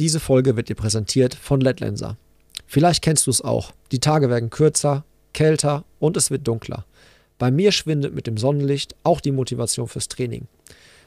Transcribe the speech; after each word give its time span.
Diese 0.00 0.18
Folge 0.18 0.56
wird 0.56 0.68
dir 0.68 0.74
präsentiert 0.74 1.36
von 1.36 1.60
Letlenser. 1.60 2.16
Vielleicht 2.66 3.00
kennst 3.00 3.28
du 3.28 3.30
es 3.30 3.42
auch. 3.42 3.70
Die 3.92 4.00
Tage 4.00 4.28
werden 4.28 4.50
kürzer, 4.50 5.04
kälter 5.32 5.84
und 6.00 6.16
es 6.16 6.32
wird 6.32 6.48
dunkler. 6.48 6.84
Bei 7.38 7.52
mir 7.52 7.70
schwindet 7.70 8.12
mit 8.12 8.26
dem 8.26 8.36
Sonnenlicht 8.36 8.96
auch 9.04 9.20
die 9.20 9.30
Motivation 9.30 9.86
fürs 9.86 10.08
Training. 10.08 10.48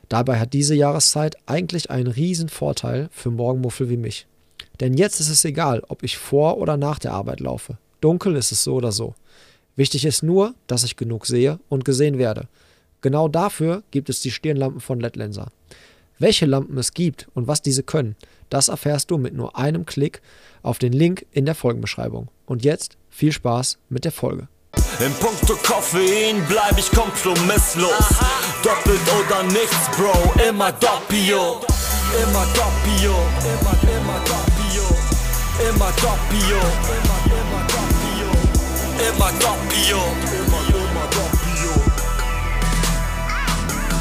Dabei 0.08 0.40
hat 0.40 0.54
diese 0.54 0.74
Jahreszeit 0.74 1.36
eigentlich 1.48 1.92
einen 1.92 2.08
riesen 2.08 2.48
Vorteil 2.48 3.10
für 3.12 3.30
Morgenmuffel 3.30 3.90
wie 3.90 3.98
mich. 3.98 4.26
Denn 4.80 4.94
jetzt 4.94 5.20
ist 5.20 5.30
es 5.30 5.44
egal, 5.44 5.84
ob 5.90 6.02
ich 6.04 6.18
vor 6.18 6.58
oder 6.58 6.78
nach 6.78 7.00
der 7.00 7.12
Arbeit 7.12 7.42
laufe. 7.42 7.78
Dunkel 8.00 8.38
ist 8.38 8.54
es 8.54 8.64
so 8.64 8.76
oder 8.76 8.94
so. 8.94 9.16
Wichtig 9.76 10.06
ist 10.06 10.24
nur, 10.24 10.56
dass 10.66 10.86
ich 10.86 10.96
genug 10.96 11.26
sehe 11.26 11.60
und 11.68 11.84
gesehen 11.84 12.18
werde. 12.18 12.48
Genau 13.02 13.28
dafür 13.28 13.84
gibt 13.92 14.10
es 14.10 14.22
die 14.22 14.32
Stirnlampen 14.32 14.80
von 14.80 15.02
Letlenser. 15.02 15.52
Welche 16.20 16.46
Lampen 16.46 16.78
es 16.78 16.94
gibt 16.94 17.28
und 17.36 17.48
was 17.48 17.62
diese 17.62 17.84
können, 17.84 18.16
das 18.50 18.70
erfährst 18.70 19.12
du 19.12 19.18
mit 19.18 19.34
nur 19.36 19.58
einem 19.58 19.86
Klick 19.86 20.22
auf 20.64 20.80
den 20.80 20.94
Link 20.94 21.26
in 21.32 21.46
der 21.46 21.56
Folgenbeschreibung. 21.56 22.30
Und 22.46 22.64
jetzt 22.64 22.98
viel 23.10 23.32
Spaß 23.32 23.78
mit 23.90 24.04
der 24.06 24.12
Folge. 24.12 24.48
In 25.00 25.14
puncto 25.14 25.56
Koffein 25.64 26.44
bleib 26.48 26.78
ich 26.78 26.90
kompromisslos. 26.92 27.92
Doppelt 28.64 29.00
oder 29.14 29.44
nichts, 29.44 29.90
Bro, 29.96 30.42
immer 30.48 30.72
doppio. 30.72 31.62
Immer 32.24 32.46
doppio, 32.56 33.14
immer, 33.44 33.76
immer 33.84 34.20
doppio. 34.26 34.86
Immer 35.70 35.92
doppio, 36.02 36.58
immer, 36.98 37.62
doppio. 37.68 38.30
Immer 39.08 39.32
doppio, 39.40 40.00
immer 40.40 41.08
doppio. 41.12 41.72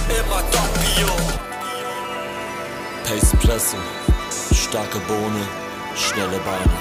Immer 0.08 0.42
doppio. 0.50 1.25
Pace 3.06 3.36
Presse, 3.40 3.76
starke 4.52 4.98
Bohne, 5.06 5.38
schnelle 5.94 6.40
Beine. 6.44 6.72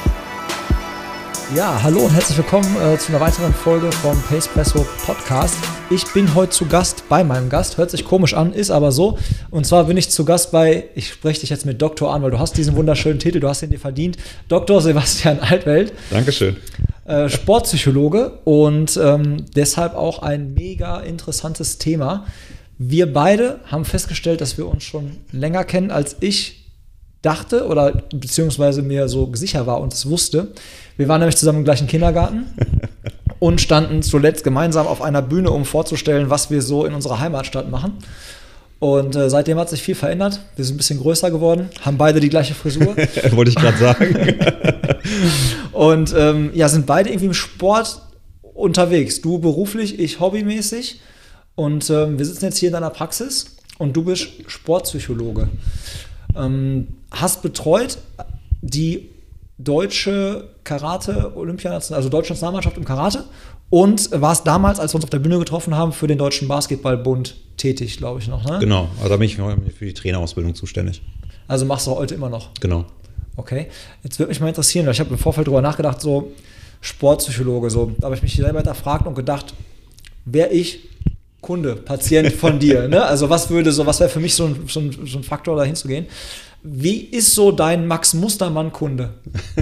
Ja, 1.55 1.79
hallo 1.83 2.00
und 2.00 2.16
herzlich 2.16 2.39
willkommen 2.39 2.75
äh, 2.81 2.97
zu 2.97 3.09
einer 3.09 3.19
weiteren 3.19 3.53
Folge 3.53 3.91
vom 3.91 4.19
Pacepresso 4.23 4.88
Podcast. 5.05 5.55
Ich 5.91 6.03
bin 6.13 6.33
heute 6.33 6.50
zu 6.50 6.66
Gast 6.66 7.08
bei 7.09 7.23
meinem 7.23 7.50
Gast. 7.50 7.77
Hört 7.77 7.91
sich 7.91 8.05
komisch 8.05 8.33
an, 8.33 8.53
ist 8.53 8.72
aber 8.72 8.91
so. 8.91 9.19
Und 9.52 9.67
zwar 9.67 9.83
bin 9.83 9.97
ich 9.97 10.09
zu 10.09 10.25
Gast 10.25 10.52
bei, 10.52 10.85
ich 10.95 11.09
spreche 11.09 11.41
dich 11.41 11.52
jetzt 11.52 11.67
mit 11.67 11.80
Doktor 11.80 12.11
an, 12.11 12.23
weil 12.23 12.31
du 12.31 12.39
hast 12.39 12.57
diesen 12.57 12.75
wunderschönen 12.75 13.19
Titel, 13.19 13.39
du 13.39 13.47
hast 13.47 13.61
ihn 13.61 13.69
dir 13.69 13.80
verdient. 13.80 14.17
Dr. 14.47 14.81
Sebastian 14.81 15.39
Altwelt. 15.41 15.94
Dankeschön. 16.09 16.57
Äh, 17.05 17.30
Sportpsychologe 17.30 18.39
und 18.45 18.97
ähm, 18.97 19.45
deshalb 19.55 19.94
auch 19.94 20.23
ein 20.23 20.55
mega 20.55 21.02
interessantes 21.02 21.78
Thema. 21.78 22.25
Wir 22.78 23.12
beide 23.12 23.59
haben 23.66 23.86
festgestellt, 23.86 24.42
dass 24.42 24.58
wir 24.58 24.68
uns 24.68 24.84
schon 24.84 25.18
länger 25.31 25.64
kennen, 25.64 25.92
als 25.92 26.18
ich 26.20 26.66
dachte 27.22 27.66
oder 27.68 28.04
beziehungsweise 28.14 28.81
mir 28.81 29.08
so 29.08 29.31
sicher 29.34 29.66
war 29.66 29.81
und 29.81 29.94
es 29.94 30.08
wusste. 30.09 30.50
Wir 30.98 31.08
waren 31.08 31.20
nämlich 31.20 31.38
zusammen 31.38 31.59
im 31.59 31.64
gleichen 31.64 31.88
Kindergarten 31.88 32.46
und 33.40 33.62
standen 33.62 34.03
zuletzt 34.03 34.44
gemeinsam 34.44 34.88
auf 34.88 35.02
einer 35.02 35.22
Bühne, 35.22 35.52
um 35.52 35.66
vorzustellen, 35.66 36.30
was 36.30 36.52
wir 36.52 36.62
so 36.62 36.86
in 36.86 36.94
unserer 36.94 37.20
Heimatstadt 37.20 37.72
machen. 37.72 37.94
Und 38.80 39.16
äh, 39.16 39.30
seitdem 39.30 39.58
hat 39.58 39.70
sich 39.70 39.81
viel 39.81 39.96
verändert. 39.96 40.42
Wir 40.56 40.66
sind 40.66 40.76
ein 40.76 40.78
bisschen 40.78 41.00
größer 41.00 41.31
geworden, 41.31 41.70
haben 41.81 41.98
beide 41.98 42.20
die 42.20 42.30
gleiche 42.30 42.53
Frisur. 42.53 42.96
Wollte 43.31 43.50
ich 43.50 43.56
gerade 43.56 43.78
sagen. 43.78 44.36
und 45.72 46.14
ähm, 46.16 46.52
ja, 46.53 46.68
sind 46.68 46.86
beide 46.86 47.09
irgendwie 47.09 47.28
im 47.28 47.34
Sport 47.34 48.02
unterwegs. 48.53 49.22
Du 49.22 49.40
beruflich, 49.40 49.98
ich 50.00 50.20
hobbymäßig. 50.20 51.00
Und 51.56 51.89
ähm, 51.89 52.17
wir 52.17 52.25
sitzen 52.25 52.45
jetzt 52.45 52.58
hier 52.58 52.70
in 52.70 52.73
deiner 52.73 52.89
Praxis 52.89 53.58
und 53.78 53.95
du 53.95 54.03
bist 54.03 54.28
Sportpsychologe. 54.48 55.50
Ähm, 56.36 56.88
hast 57.12 57.42
betreut 57.42 57.97
die 58.62 59.09
deutsche 59.58 60.50
Karate-Olympianational, 60.64 61.97
also 61.97 62.09
deutsche 62.09 62.34
Nationalmannschaft 62.34 62.78
im 62.78 62.84
Karate 62.84 63.23
und 63.70 64.09
warst 64.12 64.45
damals, 64.45 64.80
als 64.80 64.94
wir 64.94 64.95
uns 64.95 65.06
auf 65.06 65.09
der 65.09 65.20
Bühne 65.20 65.39
getroffen 65.39 65.75
haben, 65.75 65.94
für 65.94 66.07
den 66.07 66.18
Deutschen 66.18 66.47
Basketballbund 66.47 67.35
tätig, 67.58 67.97
glaube 67.97 68.19
ich 68.19 68.28
noch. 68.28 68.44
Ne? 68.44 68.59
Genau, 68.59 68.90
also 68.97 69.09
da 69.09 69.18
bin 69.18 69.29
ich 69.29 69.35
für 69.35 69.85
die 69.85 69.94
Trainerausbildung 69.94 70.56
zuständig. 70.56 71.02
Also 71.47 71.66
machst 71.66 71.88
du 71.88 71.91
heute 71.91 72.16
immer 72.16 72.29
noch? 72.29 72.53
Genau. 72.59 72.85
Okay. 73.38 73.68
Jetzt 74.03 74.19
würde 74.19 74.29
mich 74.29 74.40
mal 74.40 74.47
interessieren, 74.47 74.85
weil 74.85 74.94
ich 74.94 75.00
habe 75.00 75.12
im 75.12 75.18
Vorfeld 75.18 75.47
darüber 75.47 75.62
nachgedacht, 75.62 76.02
so 76.02 76.31
Sportpsychologe, 76.81 77.69
so, 77.69 77.91
da 77.97 78.06
habe 78.06 78.16
ich 78.16 78.22
mich 78.22 78.35
selber 78.35 78.59
hinterfragt 78.59 79.08
und 79.08 79.16
gedacht, 79.16 79.53
wäre 80.25 80.50
ich 80.50 80.90
Kunde, 81.45 81.75
Patient 81.75 82.31
von 82.31 82.57
dir. 82.57 82.88
Ne? 82.88 83.06
Also 83.06 83.29
was 83.29 83.51
würde 83.51 83.72
so, 83.72 83.85
was 83.85 84.00
wäre 84.00 84.09
für 84.09 84.19
mich 84.19 84.33
so 84.33 84.45
ein, 84.45 84.56
so, 84.67 84.79
ein, 84.79 84.91
so 85.06 85.19
ein 85.19 85.23
Faktor, 85.23 85.56
da 85.56 85.63
hinzugehen? 85.63 86.07
Wie 86.63 87.01
ist 87.01 87.35
so 87.35 87.51
dein 87.51 87.85
Max 87.85 88.16
Mustermann-Kunde? 88.16 89.11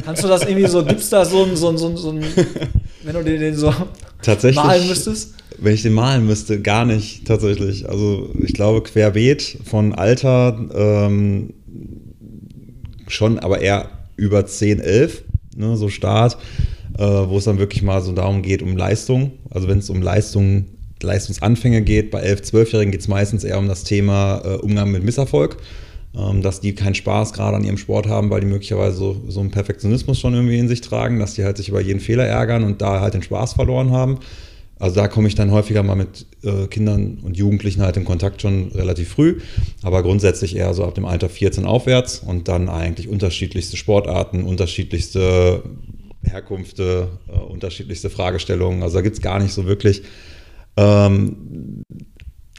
Kannst 0.06 0.24
du 0.24 0.30
das 0.30 0.44
irgendwie 0.44 0.68
so, 0.68 0.86
gibt 0.86 1.02
es 1.02 1.10
da 1.10 1.26
so 1.26 1.44
ein, 1.44 1.58
so 1.58 1.68
ein, 1.68 1.78
so 1.78 1.90
ein, 1.90 1.98
so 1.98 2.12
ein 2.12 2.24
wenn 3.04 3.14
du 3.14 3.24
den 3.26 3.54
so 3.58 3.74
tatsächlich, 4.22 4.64
malen 4.64 4.88
müsstest? 4.88 5.34
Wenn 5.58 5.74
ich 5.74 5.82
den 5.82 5.92
malen 5.92 6.26
müsste, 6.26 6.62
gar 6.62 6.86
nicht 6.86 7.28
tatsächlich. 7.28 7.90
Also 7.90 8.30
ich 8.40 8.54
glaube 8.54 8.82
querbeet 8.84 9.58
von 9.66 9.94
Alter 9.94 10.58
ähm, 10.74 11.54
schon, 13.10 13.40
aber 13.40 13.60
eher 13.60 13.90
über 14.16 14.46
10, 14.46 14.80
11, 14.80 15.24
ne, 15.58 15.76
so 15.76 15.90
Start, 15.90 16.38
äh, 16.98 17.04
wo 17.04 17.38
es 17.38 17.44
dann 17.44 17.60
wirklich 17.60 17.84
mal 17.84 18.02
so 18.02 18.14
darum 18.14 18.42
geht, 18.42 18.62
um 18.62 18.78
Leistung. 18.78 19.32
Also 19.50 19.68
wenn 19.68 19.80
es 19.80 19.90
um 19.90 20.02
Leistung 20.02 20.68
Leistungsanfänge 21.04 21.82
geht. 21.82 22.12
Bei 22.12 22.24
11-, 22.24 22.52
12-Jährigen 22.52 22.92
geht 22.92 23.02
es 23.02 23.08
meistens 23.08 23.44
eher 23.44 23.60
um 23.60 23.68
das 23.68 23.84
Thema 23.84 24.42
äh, 24.44 24.56
Umgang 24.58 24.92
mit 24.92 25.04
Misserfolg. 25.04 25.58
Ähm, 26.16 26.44
dass 26.44 26.62
die 26.62 26.76
keinen 26.76 26.94
Spaß 26.94 27.34
gerade 27.34 27.58
an 27.58 27.64
ihrem 27.64 27.80
Sport 27.80 28.08
haben, 28.08 28.30
weil 28.30 28.42
die 28.42 28.46
möglicherweise 28.46 28.96
so, 28.96 29.22
so 29.28 29.40
einen 29.40 29.50
Perfektionismus 29.50 30.20
schon 30.20 30.36
irgendwie 30.36 30.60
in 30.60 30.68
sich 30.68 30.82
tragen, 30.82 31.18
dass 31.18 31.34
die 31.34 31.44
halt 31.44 31.58
sich 31.58 31.70
über 31.70 31.82
jeden 31.82 32.00
Fehler 32.00 32.28
ärgern 32.28 32.64
und 32.64 32.84
da 32.84 33.02
halt 33.02 33.16
den 33.16 33.24
Spaß 33.24 33.54
verloren 33.54 33.90
haben. 33.90 34.20
Also 34.78 34.96
da 34.98 35.08
komme 35.08 35.28
ich 35.28 35.34
dann 35.34 35.50
häufiger 35.50 35.82
mal 35.82 35.96
mit 35.96 36.28
äh, 36.44 36.68
Kindern 36.68 37.20
und 37.24 37.36
Jugendlichen 37.36 37.82
halt 37.82 37.98
in 37.98 38.06
Kontakt 38.06 38.42
schon 38.42 38.72
relativ 38.74 39.10
früh, 39.10 39.40
aber 39.82 40.04
grundsätzlich 40.04 40.56
eher 40.56 40.74
so 40.76 40.84
ab 40.84 40.94
dem 40.94 41.06
Alter 41.06 41.30
14 41.30 41.66
aufwärts 41.66 42.20
und 42.20 42.48
dann 42.48 42.70
eigentlich 42.70 43.08
unterschiedlichste 43.08 43.76
Sportarten, 43.76 44.44
unterschiedlichste 44.44 45.64
Herkünfte, 46.24 47.08
äh, 47.28 47.40
unterschiedlichste 47.40 48.12
Fragestellungen. 48.12 48.84
Also 48.84 48.98
da 48.98 49.02
gibt 49.02 49.16
es 49.16 49.22
gar 49.22 49.40
nicht 49.40 49.54
so 49.54 49.66
wirklich 49.66 50.04
ähm, 50.78 51.84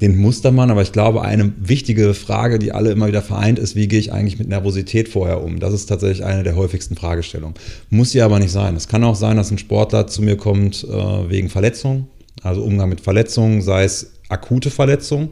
den 0.00 0.19
Mustermann, 0.19 0.70
aber 0.70 0.82
ich 0.82 0.92
glaube, 0.92 1.22
eine 1.22 1.52
wichtige 1.56 2.14
Frage, 2.14 2.58
die 2.58 2.72
alle 2.72 2.91
immer 2.91 3.06
wieder 3.06 3.22
vereint, 3.22 3.58
ist, 3.58 3.76
wie 3.76 3.86
gehe 3.86 4.00
ich 4.00 4.12
eigentlich 4.12 4.38
mit 4.38 4.48
Nervosität 4.48 5.08
vorher 5.08 5.42
um? 5.42 5.60
Das 5.60 5.72
ist 5.72 5.86
tatsächlich 5.86 6.25
eine 6.25 6.42
der 6.42 6.56
häufigsten 6.56 6.97
Fragestellungen. 6.97 7.54
Muss 7.91 8.10
sie 8.10 8.20
aber 8.20 8.38
nicht 8.41 8.50
sein. 8.50 8.75
Es 8.75 8.88
kann 8.88 9.04
auch 9.04 9.14
sein, 9.14 9.36
dass 9.36 9.50
ein 9.50 9.58
Sportler 9.58 10.06
zu 10.08 10.22
mir 10.22 10.36
kommt 10.36 10.84
äh, 10.84 11.30
wegen 11.30 11.48
Verletzung, 11.48 12.08
also 12.42 12.62
Umgang 12.62 12.88
mit 12.88 13.00
Verletzungen, 13.00 13.62
sei 13.62 13.84
es 13.84 14.14
akute 14.28 14.70
Verletzungen, 14.70 15.28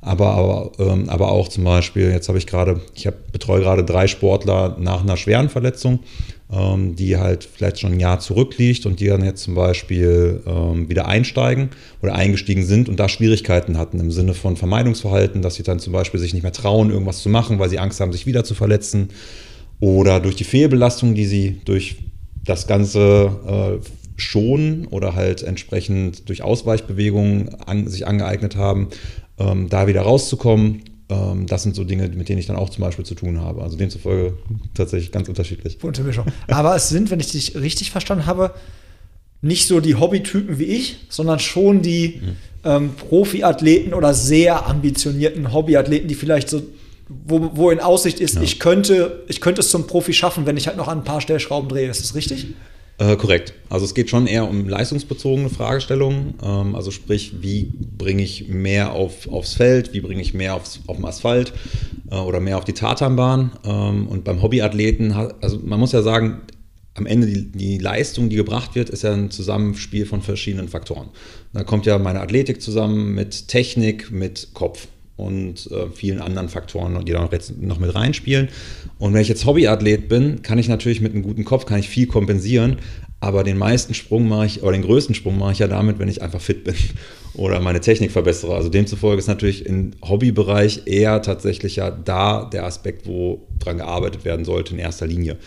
aber, 0.00 0.28
aber, 0.28 0.72
ähm, 0.78 1.08
aber 1.08 1.30
auch 1.30 1.48
zum 1.48 1.64
Beispiel, 1.64 2.10
jetzt 2.10 2.28
habe 2.28 2.38
ich 2.38 2.46
gerade, 2.46 2.80
ich 2.94 3.06
hab, 3.06 3.32
betreue 3.32 3.60
gerade 3.60 3.84
drei 3.84 4.06
Sportler 4.06 4.76
nach 4.80 5.02
einer 5.02 5.16
schweren 5.16 5.50
Verletzung 5.50 6.00
die 6.48 7.16
halt 7.16 7.42
vielleicht 7.42 7.80
schon 7.80 7.94
ein 7.94 8.00
Jahr 8.00 8.20
zurückliegt 8.20 8.86
und 8.86 9.00
die 9.00 9.06
dann 9.06 9.24
jetzt 9.24 9.42
zum 9.42 9.56
Beispiel 9.56 10.42
ähm, 10.46 10.88
wieder 10.88 11.08
einsteigen 11.08 11.70
oder 12.02 12.14
eingestiegen 12.14 12.64
sind 12.64 12.88
und 12.88 13.00
da 13.00 13.08
Schwierigkeiten 13.08 13.76
hatten 13.78 13.98
im 13.98 14.12
Sinne 14.12 14.32
von 14.32 14.56
Vermeidungsverhalten, 14.56 15.42
dass 15.42 15.56
sie 15.56 15.64
dann 15.64 15.80
zum 15.80 15.92
Beispiel 15.92 16.20
sich 16.20 16.34
nicht 16.34 16.44
mehr 16.44 16.52
trauen, 16.52 16.90
irgendwas 16.90 17.20
zu 17.20 17.28
machen, 17.28 17.58
weil 17.58 17.68
sie 17.68 17.80
Angst 17.80 17.98
haben, 17.98 18.12
sich 18.12 18.26
wieder 18.26 18.44
zu 18.44 18.54
verletzen 18.54 19.08
oder 19.80 20.20
durch 20.20 20.36
die 20.36 20.44
Fehlbelastung, 20.44 21.14
die 21.14 21.26
sie 21.26 21.60
durch 21.64 21.96
das 22.44 22.68
ganze 22.68 23.80
äh, 23.82 23.86
schonen 24.16 24.86
oder 24.86 25.14
halt 25.14 25.42
entsprechend 25.42 26.28
durch 26.28 26.42
Ausweichbewegungen 26.42 27.54
an, 27.66 27.88
sich 27.88 28.06
angeeignet 28.06 28.56
haben, 28.56 28.88
ähm, 29.38 29.68
da 29.68 29.86
wieder 29.88 30.02
rauszukommen. 30.02 30.64
ähm, 30.74 30.95
das 31.08 31.62
sind 31.62 31.76
so 31.76 31.84
Dinge, 31.84 32.08
mit 32.08 32.28
denen 32.28 32.38
ich 32.38 32.46
dann 32.46 32.56
auch 32.56 32.68
zum 32.68 32.82
Beispiel 32.82 33.04
zu 33.04 33.14
tun 33.14 33.40
habe. 33.40 33.62
Also 33.62 33.76
demzufolge 33.76 34.36
tatsächlich 34.74 35.12
ganz 35.12 35.28
unterschiedlich. 35.28 35.78
Bunte 35.78 36.02
Mischung. 36.02 36.26
Aber 36.48 36.74
es 36.74 36.88
sind, 36.88 37.10
wenn 37.10 37.20
ich 37.20 37.30
dich 37.30 37.54
richtig 37.54 37.92
verstanden 37.92 38.26
habe, 38.26 38.52
nicht 39.40 39.68
so 39.68 39.80
die 39.80 39.94
Hobbytypen 39.94 40.58
wie 40.58 40.64
ich, 40.64 40.98
sondern 41.08 41.38
schon 41.38 41.82
die 41.82 42.20
mhm. 42.20 42.36
ähm, 42.64 42.90
Profiathleten 42.94 43.94
oder 43.94 44.14
sehr 44.14 44.66
ambitionierten 44.66 45.52
Hobbyathleten, 45.52 46.08
die 46.08 46.14
vielleicht 46.16 46.48
so, 46.48 46.62
wo, 47.08 47.50
wo 47.54 47.70
in 47.70 47.78
Aussicht 47.78 48.18
ist, 48.18 48.36
ja. 48.36 48.42
ich, 48.42 48.58
könnte, 48.58 49.24
ich 49.28 49.40
könnte 49.40 49.60
es 49.60 49.70
zum 49.70 49.86
Profi 49.86 50.12
schaffen, 50.12 50.46
wenn 50.46 50.56
ich 50.56 50.66
halt 50.66 50.76
noch 50.76 50.88
an 50.88 50.98
ein 50.98 51.04
paar 51.04 51.20
Stellschrauben 51.20 51.68
drehe. 51.68 51.88
Ist 51.88 52.02
das 52.02 52.16
richtig? 52.16 52.48
Äh, 52.98 53.16
korrekt. 53.16 53.52
Also 53.68 53.84
es 53.84 53.94
geht 53.94 54.08
schon 54.08 54.26
eher 54.26 54.48
um 54.48 54.66
leistungsbezogene 54.66 55.50
Fragestellungen. 55.50 56.34
Ähm, 56.42 56.74
also 56.74 56.90
sprich, 56.90 57.34
wie 57.42 57.70
bringe 57.98 58.22
ich 58.22 58.48
mehr 58.48 58.92
auf, 58.92 59.28
aufs 59.28 59.52
Feld, 59.52 59.92
wie 59.92 60.00
bringe 60.00 60.22
ich 60.22 60.32
mehr 60.32 60.54
aufs, 60.54 60.80
auf 60.86 60.96
den 60.96 61.04
Asphalt 61.04 61.52
äh, 62.10 62.16
oder 62.16 62.40
mehr 62.40 62.56
auf 62.56 62.64
die 62.64 62.72
Tatanbahn. 62.72 63.52
Ähm, 63.64 64.06
und 64.08 64.24
beim 64.24 64.40
Hobbyathleten, 64.40 65.12
also 65.12 65.58
man 65.62 65.78
muss 65.78 65.92
ja 65.92 66.00
sagen, 66.00 66.40
am 66.94 67.04
Ende 67.04 67.26
die, 67.26 67.52
die, 67.52 67.76
Leistung, 67.76 68.30
die 68.30 68.36
gebracht 68.36 68.74
wird, 68.74 68.88
ist 68.88 69.02
ja 69.02 69.12
ein 69.12 69.30
Zusammenspiel 69.30 70.06
von 70.06 70.22
verschiedenen 70.22 70.68
Faktoren. 70.68 71.08
Da 71.52 71.64
kommt 71.64 71.84
ja 71.84 71.98
meine 71.98 72.20
Athletik 72.20 72.62
zusammen 72.62 73.14
mit 73.14 73.48
Technik, 73.48 74.10
mit 74.10 74.48
Kopf. 74.54 74.88
Und 75.16 75.70
äh, 75.70 75.88
vielen 75.90 76.20
anderen 76.20 76.48
Faktoren, 76.48 77.04
die 77.04 77.12
da 77.12 77.28
noch, 77.60 77.78
mit 77.78 77.94
reinspielen. 77.94 78.48
Und 78.98 79.14
wenn 79.14 79.22
ich 79.22 79.28
jetzt 79.28 79.46
Hobbyathlet 79.46 80.08
bin, 80.08 80.42
kann 80.42 80.58
ich 80.58 80.68
natürlich 80.68 81.00
mit 81.00 81.12
einem 81.12 81.22
guten 81.22 81.44
Kopf 81.44 81.66
kann 81.66 81.78
ich 81.78 81.88
viel 81.88 82.06
kompensieren, 82.06 82.76
aber 83.20 83.44
den 83.44 83.56
meisten 83.56 83.94
Sprung 83.94 84.28
mache 84.28 84.46
ich, 84.46 84.62
oder 84.62 84.72
den 84.72 84.82
größten 84.82 85.14
Sprung 85.14 85.38
mache 85.38 85.52
ich 85.52 85.58
ja 85.58 85.68
damit, 85.68 85.98
wenn 85.98 86.08
ich 86.08 86.22
einfach 86.22 86.40
fit 86.40 86.64
bin 86.64 86.74
oder 87.34 87.60
meine 87.60 87.80
Technik 87.80 88.10
verbessere. 88.10 88.54
Also 88.54 88.68
demzufolge 88.68 89.18
ist 89.18 89.26
natürlich 89.26 89.64
im 89.64 89.92
Hobbybereich 90.06 90.82
eher 90.86 91.22
tatsächlich 91.22 91.76
ja 91.76 91.90
da 91.90 92.44
der 92.44 92.64
Aspekt, 92.64 93.06
wo 93.06 93.46
dran 93.58 93.78
gearbeitet 93.78 94.24
werden 94.24 94.44
sollte 94.44 94.74
in 94.74 94.80
erster 94.80 95.06
Linie. 95.06 95.38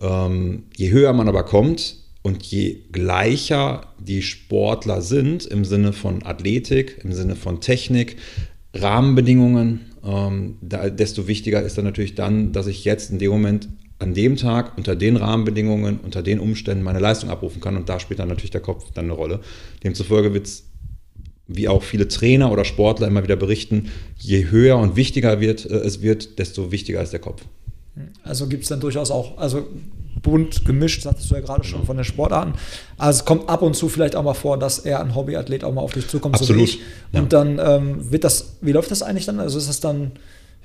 Ähm, 0.00 0.64
je 0.76 0.90
höher 0.90 1.12
man 1.14 1.28
aber 1.28 1.44
kommt, 1.44 1.96
und 2.26 2.42
je 2.42 2.78
gleicher 2.90 3.92
die 4.00 4.20
Sportler 4.20 5.00
sind 5.00 5.46
im 5.46 5.64
Sinne 5.64 5.92
von 5.92 6.24
Athletik, 6.24 6.98
im 7.04 7.12
Sinne 7.12 7.36
von 7.36 7.60
Technik, 7.60 8.16
Rahmenbedingungen, 8.80 9.80
ähm, 10.04 10.56
da, 10.60 10.88
desto 10.88 11.26
wichtiger 11.26 11.62
ist 11.62 11.76
dann 11.78 11.84
natürlich 11.84 12.14
dann, 12.14 12.52
dass 12.52 12.66
ich 12.66 12.84
jetzt 12.84 13.10
in 13.10 13.18
dem 13.18 13.30
Moment 13.30 13.68
an 13.98 14.14
dem 14.14 14.36
Tag 14.36 14.76
unter 14.76 14.94
den 14.94 15.16
Rahmenbedingungen, 15.16 15.98
unter 16.00 16.22
den 16.22 16.38
Umständen 16.38 16.84
meine 16.84 16.98
Leistung 16.98 17.30
abrufen 17.30 17.60
kann 17.60 17.76
und 17.76 17.88
da 17.88 17.98
spielt 17.98 18.20
dann 18.20 18.28
natürlich 18.28 18.50
der 18.50 18.60
Kopf 18.60 18.92
dann 18.92 19.06
eine 19.06 19.14
Rolle. 19.14 19.40
Demzufolge 19.82 20.34
wird 20.34 20.46
es, 20.46 20.64
wie 21.48 21.68
auch 21.68 21.82
viele 21.82 22.08
Trainer 22.08 22.52
oder 22.52 22.64
Sportler 22.64 23.08
immer 23.08 23.22
wieder 23.22 23.36
berichten, 23.36 23.90
je 24.18 24.50
höher 24.50 24.76
und 24.76 24.96
wichtiger 24.96 25.40
wird, 25.40 25.64
äh, 25.64 25.76
es 25.76 26.02
wird, 26.02 26.38
desto 26.38 26.72
wichtiger 26.72 27.02
ist 27.02 27.12
der 27.12 27.20
Kopf. 27.20 27.42
Also 28.22 28.46
gibt 28.46 28.64
es 28.64 28.68
dann 28.68 28.80
durchaus 28.80 29.10
auch, 29.10 29.38
also 29.38 29.66
bunt 30.22 30.64
gemischt, 30.64 31.02
sagtest 31.02 31.30
du 31.30 31.34
ja 31.34 31.40
gerade 31.40 31.64
schon 31.64 31.84
von 31.84 31.96
den 31.96 32.04
Sportarten. 32.04 32.54
Also 32.98 33.20
es 33.20 33.24
kommt 33.24 33.48
ab 33.48 33.62
und 33.62 33.74
zu 33.74 33.88
vielleicht 33.88 34.16
auch 34.16 34.22
mal 34.22 34.34
vor, 34.34 34.58
dass 34.58 34.78
er 34.78 35.00
ein 35.00 35.14
Hobbyathlet 35.14 35.64
auch 35.64 35.72
mal 35.72 35.82
auf 35.82 35.92
dich 35.92 36.08
zukommt, 36.08 36.34
Absolut. 36.34 36.54
so 36.54 36.58
wie 36.58 36.64
ich. 36.64 36.80
Und 37.12 37.32
ja. 37.32 37.42
dann 37.42 37.58
ähm, 37.58 38.10
wird 38.10 38.24
das, 38.24 38.56
wie 38.60 38.72
läuft 38.72 38.90
das 38.90 39.02
eigentlich 39.02 39.26
dann? 39.26 39.40
Also 39.40 39.58
ist 39.58 39.68
das 39.68 39.80
dann, 39.80 40.12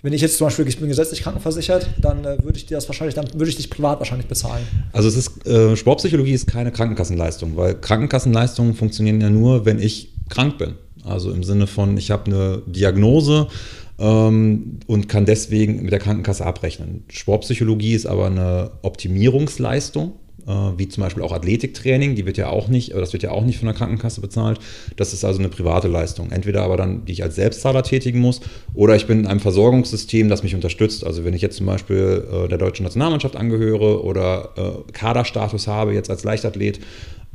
wenn 0.02 0.14
ich 0.14 0.22
jetzt 0.22 0.38
zum 0.38 0.48
Beispiel, 0.48 0.68
ich 0.68 0.80
bin 0.80 0.88
gesetzlich 0.88 1.22
krankenversichert, 1.22 1.88
dann 2.02 2.26
äh, 2.26 2.44
würde 2.44 2.58
ich 2.58 2.66
dir 2.66 2.76
das 2.76 2.88
wahrscheinlich, 2.88 3.16
dann 3.16 3.28
würde 3.34 3.50
ich 3.50 3.56
dich 3.56 3.70
privat 3.70 4.00
wahrscheinlich 4.00 4.28
bezahlen. 4.28 4.64
Also 4.94 5.08
es 5.08 5.16
ist, 5.16 5.46
äh, 5.46 5.76
Sportpsychologie 5.76 6.34
ist 6.34 6.48
keine 6.48 6.72
Krankenkassenleistung, 6.72 7.56
weil 7.58 7.76
Krankenkassenleistungen 7.76 8.74
funktionieren 8.74 9.22
ja 9.22 9.30
nur, 9.30 9.66
wenn 9.66 9.80
ich 9.80 10.14
krank 10.30 10.58
bin. 10.58 10.76
Also 11.04 11.32
im 11.32 11.44
Sinne 11.44 11.68
von, 11.68 11.98
ich 11.98 12.12
habe 12.12 12.26
eine 12.26 12.62
Diagnose, 12.66 13.48
ähm, 14.02 14.80
und 14.88 15.08
kann 15.08 15.26
deswegen 15.26 15.84
mit 15.84 15.92
der 15.92 16.00
Krankenkasse 16.00 16.46
abrechnen. 16.46 17.06
Sportpsychologie 17.10 17.94
ist 17.94 18.08
aber 18.08 18.26
eine 18.26 18.72
Optimierungsleistung 18.82 20.14
äh, 20.48 20.52
wie 20.78 20.88
zum 20.88 21.04
Beispiel 21.04 21.24
auch 21.24 21.32
Athletiktraining, 21.32 22.16
die 22.16 22.26
wird 22.26 22.38
ja 22.38 22.50
auch 22.50 22.68
nicht, 22.68 22.94
das 22.94 23.14
wird 23.14 23.24
ja 23.24 23.32
auch 23.32 23.44
nicht 23.44 23.60
von 23.60 23.68
der 23.68 23.76
Krankenkasse 23.76 24.22
bezahlt. 24.22 24.60
Das 24.96 25.14
ist 25.14 25.24
also 25.24 25.40
eine 25.40 25.50
private 25.50 25.88
Leistung. 25.88 26.32
Entweder 26.32 26.64
aber 26.64 26.78
dann, 26.78 27.06
die 27.06 27.14
ich 27.14 27.24
als 27.24 27.36
Selbstzahler 27.36 27.84
tätigen 27.84 28.20
muss, 28.20 28.42
oder 28.74 28.96
ich 28.96 29.08
bin 29.08 29.22
in 29.22 29.28
einem 29.28 29.40
Versorgungssystem, 29.40 30.30
das 30.30 30.44
mich 30.44 30.56
unterstützt. 30.56 31.06
Also 31.06 31.24
wenn 31.26 31.34
ich 31.34 31.42
jetzt 31.42 31.58
zum 31.58 31.66
Beispiel 31.66 32.26
äh, 32.32 32.48
der 32.48 32.58
deutschen 32.58 32.84
Nationalmannschaft 32.84 33.36
angehöre 33.36 34.04
oder 34.04 34.50
äh, 34.58 34.92
Kaderstatus 34.92 35.68
habe, 35.68 35.94
jetzt 35.94 36.10
als 36.10 36.24
Leichtathlet, 36.24 36.80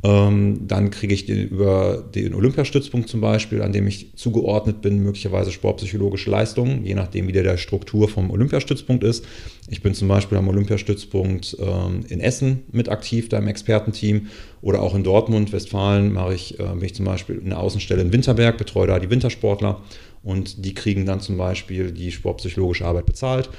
dann 0.03 0.91
kriege 0.91 1.13
ich 1.13 1.25
den, 1.25 1.47
über 1.47 2.05
den 2.13 2.35
Olympiastützpunkt 2.35 3.09
zum 3.09 3.19
Beispiel, 3.19 3.63
an 3.63 3.73
dem 3.73 3.87
ich 3.87 4.15
zugeordnet 4.15 4.81
bin, 4.81 5.01
möglicherweise 5.01 5.51
sportpsychologische 5.51 6.29
Leistungen, 6.29 6.85
je 6.85 6.93
nachdem, 6.93 7.27
wie 7.27 7.31
der, 7.31 7.41
der 7.41 7.57
Struktur 7.57 8.07
vom 8.07 8.29
Olympiastützpunkt 8.29 9.03
ist. 9.03 9.25
Ich 9.69 9.81
bin 9.81 9.95
zum 9.95 10.07
Beispiel 10.07 10.37
am 10.37 10.47
Olympiastützpunkt 10.49 11.57
ähm, 11.59 12.01
in 12.09 12.19
Essen 12.19 12.63
mit 12.71 12.89
aktiv, 12.89 13.27
da 13.29 13.39
im 13.39 13.47
Expertenteam, 13.47 14.27
oder 14.61 14.83
auch 14.83 14.93
in 14.93 15.03
Dortmund, 15.03 15.51
Westfalen, 15.51 16.13
mache 16.13 16.35
ich, 16.35 16.59
äh, 16.59 16.63
bin 16.63 16.83
ich 16.83 16.93
zum 16.93 17.05
Beispiel 17.05 17.39
in 17.39 17.49
der 17.49 17.59
Außenstelle 17.59 18.01
in 18.01 18.13
Winterberg, 18.13 18.59
betreue 18.59 18.85
da 18.85 18.99
die 18.99 19.09
Wintersportler 19.09 19.81
und 20.21 20.63
die 20.63 20.75
kriegen 20.75 21.07
dann 21.07 21.21
zum 21.21 21.37
Beispiel 21.37 21.91
die 21.91 22.11
sportpsychologische 22.11 22.85
Arbeit 22.85 23.07
bezahlt. 23.07 23.49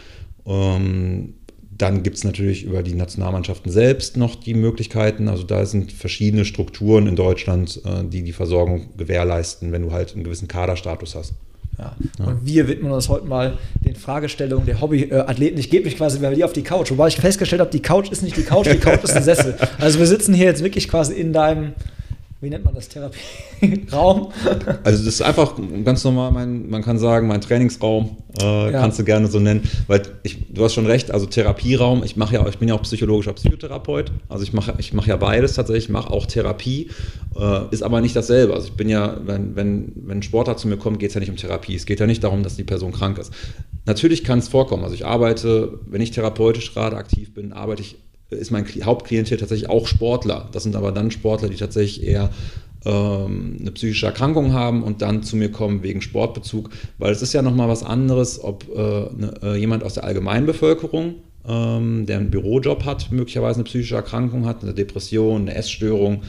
Ähm, 0.47 1.35
dann 1.79 2.03
gibt 2.03 2.17
es 2.17 2.25
natürlich 2.25 2.65
über 2.65 2.83
die 2.83 2.95
Nationalmannschaften 2.95 3.71
selbst 3.71 4.17
noch 4.17 4.35
die 4.35 4.55
Möglichkeiten. 4.55 5.29
Also 5.29 5.45
da 5.45 5.65
sind 5.65 5.93
verschiedene 5.93 6.45
Strukturen 6.45 7.07
in 7.07 7.15
Deutschland, 7.15 7.81
äh, 7.85 8.05
die 8.05 8.23
die 8.23 8.33
Versorgung 8.33 8.89
gewährleisten, 8.97 9.71
wenn 9.71 9.83
du 9.83 9.93
halt 9.93 10.15
einen 10.15 10.25
gewissen 10.25 10.49
Kaderstatus 10.49 11.15
hast. 11.15 11.35
Ja. 11.79 11.95
ja. 12.19 12.25
Und 12.27 12.45
wir 12.45 12.67
widmen 12.67 12.91
uns 12.91 13.09
heute 13.09 13.27
mal 13.27 13.59
den 13.85 13.95
Fragestellungen 13.95 14.67
der 14.67 14.81
Hobbyathleten. 14.81 15.59
Ich 15.61 15.71
gebe 15.71 15.85
mich 15.85 15.97
quasi 15.97 16.19
bei 16.19 16.35
dir 16.35 16.45
auf 16.45 16.53
die 16.53 16.63
Couch, 16.63 16.91
wobei 16.91 17.07
ich 17.07 17.17
festgestellt 17.17 17.61
habe, 17.61 17.71
die 17.71 17.83
Couch 17.83 18.11
ist 18.11 18.23
nicht 18.23 18.37
die 18.37 18.43
Couch, 18.43 18.67
die 18.67 18.79
Couch 18.79 19.05
ist 19.05 19.15
ein 19.15 19.23
Sessel. 19.23 19.57
Also 19.79 20.01
wir 20.01 20.07
sitzen 20.07 20.35
hier 20.35 20.47
jetzt 20.47 20.65
wirklich 20.65 20.89
quasi 20.89 21.15
in 21.15 21.33
deinem 21.33 21.73
wie 22.41 22.51
nennt 22.51 22.65
man 22.65 22.75
das, 22.75 22.89
Therapieraum? 22.89 24.33
Also 24.85 25.05
das 25.05 25.15
ist 25.15 25.23
einfach 25.23 25.55
ganz 25.85 26.05
normal, 26.05 26.31
mein, 26.31 26.69
man 26.71 26.83
kann 26.83 26.99
sagen, 26.99 27.27
mein 27.27 27.41
Trainingsraum, 27.41 28.17
äh, 28.41 28.73
ja. 28.73 28.81
kannst 28.81 28.99
du 28.99 29.05
gerne 29.05 29.27
so 29.27 29.41
nennen, 29.41 29.69
weil 29.89 30.03
ich, 30.23 30.53
du 30.53 30.63
hast 30.65 30.75
schon 30.75 30.87
recht, 30.87 31.11
also 31.11 31.27
Therapieraum, 31.27 32.05
ich 32.05 32.17
mache 32.17 32.35
ja, 32.35 32.47
ich 32.47 32.59
bin 32.59 32.69
ja 32.69 32.75
auch 32.75 32.83
psychologischer 32.83 33.33
Psychotherapeut, 33.33 34.13
also 34.29 34.45
ich 34.45 34.53
mache 34.53 34.75
ich 34.79 34.93
mache 34.93 35.09
ja 35.09 35.17
beides 35.17 35.55
tatsächlich, 35.55 35.85
ich 35.85 35.91
mache 35.91 36.11
auch 36.11 36.27
Therapie, 36.27 36.91
äh, 37.37 37.61
ist 37.71 37.83
aber 37.83 38.01
nicht 38.01 38.15
dasselbe. 38.15 38.55
Also 38.55 38.69
ich 38.69 38.75
bin 38.75 38.89
ja, 38.89 39.19
wenn, 39.25 39.57
wenn, 39.57 39.93
wenn 39.97 40.19
ein 40.19 40.23
Sportler 40.23 40.57
zu 40.57 40.69
mir 40.69 40.77
kommt, 40.77 41.01
geht 41.01 41.09
es 41.09 41.15
ja 41.15 41.21
nicht 41.21 41.31
um 41.31 41.37
Therapie, 41.37 41.75
es 41.75 41.87
geht 41.87 42.01
ja 42.01 42.07
nicht 42.07 42.23
darum, 42.23 42.43
dass 42.43 42.57
die 42.57 42.65
Person 42.65 42.93
krank 42.93 43.19
ist. 43.19 43.33
Natürlich 43.85 44.23
kann 44.23 44.39
es 44.39 44.49
vorkommen, 44.49 44.85
also 44.85 44.95
ich 44.95 45.05
arbeite, 45.05 45.81
wenn 45.87 46.01
ich 46.01 46.13
therapeutisch 46.13 46.73
gerade 46.73 46.97
aktiv 46.97 47.35
bin, 47.35 47.53
arbeite 47.53 47.83
ich 47.83 47.97
ist 48.31 48.51
mein 48.51 48.67
Hauptklientel 48.67 49.39
tatsächlich 49.39 49.71
auch 49.71 49.87
Sportler. 49.87 50.49
Das 50.53 50.63
sind 50.63 50.77
aber 50.77 50.93
dann 50.93 51.11
Sportler, 51.11 51.49
die 51.49 51.57
tatsächlich 51.57 52.07
eher 52.07 52.31
ähm, 52.85 53.57
eine 53.61 53.71
psychische 53.73 54.07
Erkrankung 54.07 54.53
haben 54.53 54.83
und 54.83 55.03
dann 55.03 55.23
zu 55.23 55.37
mir 55.37 55.51
kommen 55.51 55.83
wegen 55.83 56.01
Sportbezug, 56.01 56.71
weil 56.99 57.13
es 57.13 57.23
ist 57.23 57.33
ja 57.33 57.43
nochmal 57.43 57.69
was 57.69 57.83
anderes, 57.83 58.43
ob 58.43 58.65
äh, 58.69 58.79
ne, 58.79 59.35
äh, 59.43 59.57
jemand 59.57 59.83
aus 59.83 59.95
der 59.95 60.05
Allgemeinbevölkerung, 60.05 61.17
ähm, 61.47 62.07
der 62.07 62.19
einen 62.19 62.31
Bürojob 62.31 62.85
hat, 62.85 63.11
möglicherweise 63.11 63.57
eine 63.57 63.65
psychische 63.65 63.97
Erkrankung 63.97 64.47
hat, 64.47 64.63
eine 64.63 64.75
Depression, 64.75 65.43
eine 65.43 65.55
Essstörung 65.55 66.23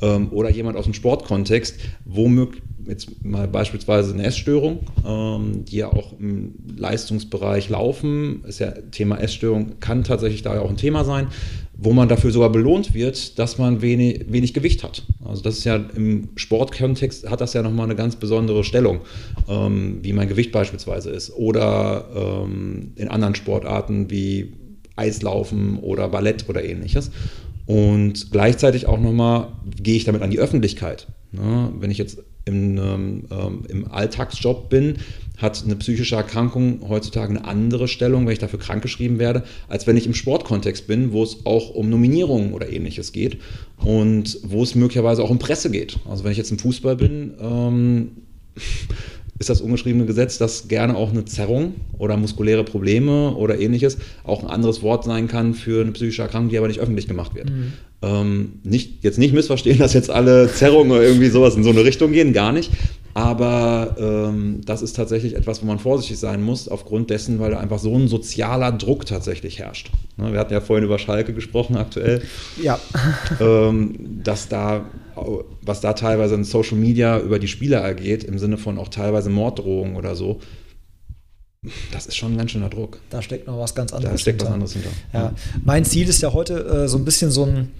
ähm, 0.00 0.28
oder 0.30 0.50
jemand 0.50 0.76
aus 0.76 0.84
dem 0.84 0.94
Sportkontext, 0.94 1.80
womöglich 2.04 2.62
jetzt 2.86 3.24
mal 3.24 3.48
beispielsweise 3.48 4.14
eine 4.14 4.24
Essstörung, 4.24 4.80
ähm, 5.06 5.64
die 5.64 5.76
ja 5.76 5.92
auch 5.92 6.18
im 6.18 6.54
Leistungsbereich 6.76 7.68
laufen, 7.68 8.44
ist 8.46 8.58
ja 8.58 8.70
Thema 8.90 9.18
Essstörung, 9.18 9.80
kann 9.80 10.04
tatsächlich 10.04 10.42
da 10.42 10.54
ja 10.54 10.60
auch 10.60 10.70
ein 10.70 10.76
Thema 10.76 11.04
sein, 11.04 11.28
wo 11.76 11.92
man 11.92 12.08
dafür 12.08 12.30
sogar 12.30 12.50
belohnt 12.50 12.94
wird, 12.94 13.38
dass 13.38 13.58
man 13.58 13.82
wenig, 13.82 14.26
wenig 14.28 14.54
Gewicht 14.54 14.82
hat. 14.82 15.02
Also 15.24 15.42
das 15.42 15.58
ist 15.58 15.64
ja 15.64 15.76
im 15.76 16.28
Sportkontext 16.36 17.28
hat 17.28 17.40
das 17.40 17.52
ja 17.52 17.62
nochmal 17.62 17.86
eine 17.86 17.96
ganz 17.96 18.16
besondere 18.16 18.64
Stellung, 18.64 19.00
ähm, 19.48 19.98
wie 20.02 20.12
mein 20.12 20.28
Gewicht 20.28 20.52
beispielsweise 20.52 21.10
ist. 21.10 21.34
Oder 21.36 22.06
ähm, 22.14 22.92
in 22.96 23.08
anderen 23.08 23.34
Sportarten 23.34 24.10
wie 24.10 24.54
Eislaufen 24.96 25.78
oder 25.80 26.08
Ballett 26.08 26.48
oder 26.48 26.64
ähnliches. 26.64 27.10
Und 27.66 28.30
gleichzeitig 28.30 28.86
auch 28.86 29.00
nochmal 29.00 29.48
gehe 29.82 29.96
ich 29.96 30.04
damit 30.04 30.22
an 30.22 30.30
die 30.30 30.38
Öffentlichkeit. 30.38 31.08
Ne? 31.32 31.72
Wenn 31.78 31.90
ich 31.90 31.98
jetzt 31.98 32.22
im, 32.46 32.78
ähm, 32.78 33.24
ähm, 33.30 33.64
im 33.68 33.90
Alltagsjob 33.90 34.70
bin, 34.70 34.96
hat 35.36 35.62
eine 35.64 35.76
psychische 35.76 36.16
Erkrankung 36.16 36.88
heutzutage 36.88 37.30
eine 37.30 37.44
andere 37.44 37.88
Stellung, 37.88 38.24
wenn 38.24 38.32
ich 38.32 38.38
dafür 38.38 38.58
krankgeschrieben 38.58 39.18
werde, 39.18 39.42
als 39.68 39.86
wenn 39.86 39.96
ich 39.96 40.06
im 40.06 40.14
Sportkontext 40.14 40.86
bin, 40.86 41.12
wo 41.12 41.22
es 41.22 41.44
auch 41.44 41.70
um 41.70 41.90
Nominierungen 41.90 42.54
oder 42.54 42.72
ähnliches 42.72 43.12
geht 43.12 43.38
und 43.76 44.38
wo 44.44 44.62
es 44.62 44.74
möglicherweise 44.74 45.22
auch 45.22 45.30
um 45.30 45.38
Presse 45.38 45.70
geht. 45.70 45.98
Also 46.08 46.24
wenn 46.24 46.32
ich 46.32 46.38
jetzt 46.38 46.52
im 46.52 46.58
Fußball 46.58 46.96
bin, 46.96 47.34
ähm, 47.40 48.10
ist 49.38 49.50
das 49.50 49.60
ungeschriebene 49.60 50.06
Gesetz, 50.06 50.38
dass 50.38 50.68
gerne 50.68 50.96
auch 50.96 51.10
eine 51.10 51.24
Zerrung 51.24 51.74
oder 51.98 52.16
muskuläre 52.16 52.64
Probleme 52.64 53.34
oder 53.34 53.58
ähnliches 53.58 53.98
auch 54.24 54.42
ein 54.42 54.48
anderes 54.48 54.82
Wort 54.82 55.04
sein 55.04 55.28
kann 55.28 55.54
für 55.54 55.82
eine 55.82 55.92
psychische 55.92 56.22
Erkrankung, 56.22 56.50
die 56.50 56.58
aber 56.58 56.68
nicht 56.68 56.80
öffentlich 56.80 57.06
gemacht 57.06 57.34
wird. 57.34 57.50
Mhm. 57.50 57.72
Ähm, 58.02 58.52
nicht, 58.62 59.04
jetzt 59.04 59.18
nicht 59.18 59.34
missverstehen, 59.34 59.78
dass 59.78 59.92
jetzt 59.92 60.10
alle 60.10 60.50
Zerrungen 60.52 60.90
oder 60.90 61.02
irgendwie 61.02 61.28
sowas 61.28 61.56
in 61.56 61.64
so 61.64 61.70
eine 61.70 61.84
Richtung 61.84 62.12
gehen, 62.12 62.32
gar 62.32 62.52
nicht. 62.52 62.70
Aber 63.16 63.96
ähm, 63.98 64.60
das 64.66 64.82
ist 64.82 64.94
tatsächlich 64.94 65.36
etwas, 65.36 65.62
wo 65.62 65.66
man 65.66 65.78
vorsichtig 65.78 66.18
sein 66.18 66.42
muss, 66.42 66.68
aufgrund 66.68 67.08
dessen, 67.08 67.38
weil 67.38 67.52
da 67.52 67.58
einfach 67.58 67.78
so 67.78 67.96
ein 67.96 68.08
sozialer 68.08 68.72
Druck 68.72 69.06
tatsächlich 69.06 69.58
herrscht. 69.58 69.90
Ne, 70.18 70.34
wir 70.34 70.38
hatten 70.38 70.52
ja 70.52 70.60
vorhin 70.60 70.84
über 70.84 70.98
Schalke 70.98 71.32
gesprochen 71.32 71.78
aktuell. 71.78 72.20
Ja. 72.62 72.78
Ähm, 73.40 74.20
dass 74.22 74.48
da, 74.48 74.84
was 75.62 75.80
da 75.80 75.94
teilweise 75.94 76.34
in 76.34 76.44
Social 76.44 76.76
Media 76.76 77.18
über 77.18 77.38
die 77.38 77.48
Spieler 77.48 77.78
ergeht, 77.78 78.22
im 78.22 78.38
Sinne 78.38 78.58
von 78.58 78.76
auch 78.76 78.88
teilweise 78.88 79.30
Morddrohungen 79.30 79.96
oder 79.96 80.14
so, 80.14 80.40
das 81.92 82.04
ist 82.04 82.16
schon 82.16 82.34
ein 82.34 82.36
ganz 82.36 82.50
schöner 82.50 82.68
Druck. 82.68 83.00
Da 83.08 83.22
steckt 83.22 83.46
noch 83.46 83.58
was 83.58 83.74
ganz 83.74 83.94
anderes 83.94 84.12
da 84.12 84.18
steckt 84.18 84.42
hinter. 84.42 84.44
was 84.44 84.52
anderes 84.52 84.72
hinter. 84.74 84.90
Ja. 85.14 85.32
Mein 85.64 85.86
Ziel 85.86 86.06
ist 86.06 86.20
ja 86.20 86.34
heute 86.34 86.58
äh, 86.66 86.86
so 86.86 86.98
ein 86.98 87.06
bisschen 87.06 87.30
so, 87.30 87.44
ein, 87.44 87.72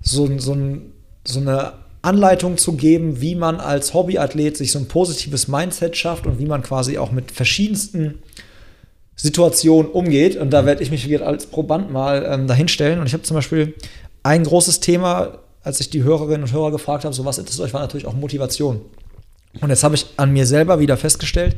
so, 0.00 0.26
ein, 0.26 0.38
so, 0.38 0.52
ein, 0.52 0.92
so 1.24 1.40
eine 1.40 1.83
Anleitung 2.04 2.56
zu 2.56 2.74
geben, 2.74 3.20
wie 3.20 3.34
man 3.34 3.60
als 3.60 3.94
Hobbyathlet 3.94 4.56
sich 4.56 4.72
so 4.72 4.78
ein 4.78 4.88
positives 4.88 5.48
Mindset 5.48 5.96
schafft 5.96 6.26
und 6.26 6.38
wie 6.38 6.46
man 6.46 6.62
quasi 6.62 6.98
auch 6.98 7.12
mit 7.12 7.30
verschiedensten 7.30 8.22
Situationen 9.16 9.90
umgeht. 9.90 10.36
Und 10.36 10.50
da 10.50 10.66
werde 10.66 10.82
ich 10.82 10.90
mich 10.90 11.22
als 11.22 11.46
Proband 11.46 11.90
mal 11.90 12.26
ähm, 12.28 12.46
dahinstellen. 12.46 13.00
Und 13.00 13.06
ich 13.06 13.12
habe 13.12 13.22
zum 13.22 13.36
Beispiel 13.36 13.74
ein 14.22 14.44
großes 14.44 14.80
Thema, 14.80 15.38
als 15.62 15.80
ich 15.80 15.90
die 15.90 16.02
Hörerinnen 16.02 16.42
und 16.42 16.52
Hörer 16.52 16.70
gefragt 16.70 17.04
habe, 17.04 17.14
so 17.14 17.24
was 17.24 17.38
interessiert 17.38 17.66
euch, 17.66 17.74
war 17.74 17.80
natürlich 17.80 18.06
auch 18.06 18.14
Motivation. 18.14 18.80
Und 19.60 19.70
jetzt 19.70 19.84
habe 19.84 19.94
ich 19.94 20.06
an 20.16 20.32
mir 20.32 20.46
selber 20.46 20.80
wieder 20.80 20.96
festgestellt, 20.96 21.56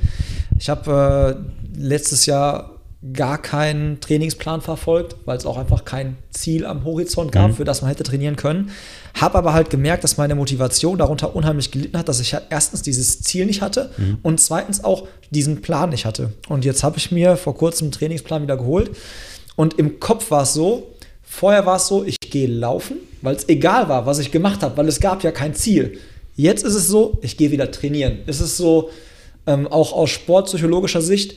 Ich 0.58 0.68
habe 0.68 1.44
äh, 1.74 1.78
letztes 1.78 2.26
Jahr 2.26 2.75
gar 3.12 3.40
keinen 3.40 4.00
Trainingsplan 4.00 4.60
verfolgt, 4.62 5.16
weil 5.24 5.36
es 5.36 5.46
auch 5.46 5.58
einfach 5.58 5.84
kein 5.84 6.16
Ziel 6.30 6.64
am 6.66 6.84
Horizont 6.84 7.30
gab, 7.32 7.50
Mhm. 7.50 7.54
für 7.54 7.64
das 7.64 7.82
man 7.82 7.88
hätte 7.90 8.02
trainieren 8.04 8.36
können. 8.36 8.70
Habe 9.14 9.38
aber 9.38 9.52
halt 9.52 9.70
gemerkt, 9.70 10.04
dass 10.04 10.16
meine 10.16 10.34
Motivation 10.34 10.98
darunter 10.98 11.36
unheimlich 11.36 11.70
gelitten 11.70 11.96
hat, 11.98 12.08
dass 12.08 12.20
ich 12.20 12.34
halt 12.34 12.44
erstens 12.50 12.82
dieses 12.82 13.20
Ziel 13.22 13.46
nicht 13.46 13.62
hatte 13.62 13.90
Mhm. 13.96 14.18
und 14.22 14.40
zweitens 14.40 14.82
auch 14.84 15.06
diesen 15.30 15.62
Plan 15.62 15.90
nicht 15.90 16.04
hatte. 16.06 16.32
Und 16.48 16.64
jetzt 16.64 16.82
habe 16.82 16.98
ich 16.98 17.12
mir 17.12 17.36
vor 17.36 17.56
kurzem 17.56 17.86
einen 17.86 17.92
Trainingsplan 17.92 18.42
wieder 18.42 18.56
geholt 18.56 18.90
und 19.56 19.78
im 19.78 20.00
Kopf 20.00 20.30
war 20.30 20.42
es 20.42 20.54
so, 20.54 20.88
vorher 21.22 21.66
war 21.66 21.76
es 21.76 21.86
so, 21.88 22.04
ich 22.04 22.18
gehe 22.20 22.48
laufen, 22.48 22.96
weil 23.22 23.36
es 23.36 23.48
egal 23.48 23.88
war, 23.88 24.06
was 24.06 24.18
ich 24.18 24.32
gemacht 24.32 24.62
habe, 24.62 24.76
weil 24.76 24.88
es 24.88 25.00
gab 25.00 25.22
ja 25.22 25.30
kein 25.32 25.54
Ziel. 25.54 25.98
Jetzt 26.34 26.64
ist 26.64 26.74
es 26.74 26.88
so, 26.88 27.18
ich 27.22 27.36
gehe 27.36 27.50
wieder 27.50 27.70
trainieren. 27.70 28.18
Es 28.26 28.40
ist 28.40 28.56
so, 28.56 28.90
ähm, 29.46 29.66
auch 29.68 29.92
aus 29.92 30.10
sportpsychologischer 30.10 31.00
Sicht, 31.00 31.36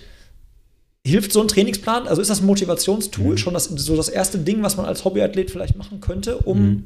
Hilft 1.06 1.32
so 1.32 1.42
ein 1.42 1.48
Trainingsplan? 1.48 2.08
Also 2.08 2.22
ist 2.22 2.30
das 2.30 2.42
ein 2.42 2.46
Motivationstool 2.46 3.38
schon 3.38 3.54
das, 3.54 3.66
so 3.66 3.96
das 3.96 4.10
erste 4.10 4.38
Ding, 4.38 4.62
was 4.62 4.76
man 4.78 4.86
als 4.86 5.06
Hobbyathlet 5.06 5.50
vielleicht 5.50 5.78
machen 5.78 6.02
könnte, 6.02 6.38
um 6.40 6.84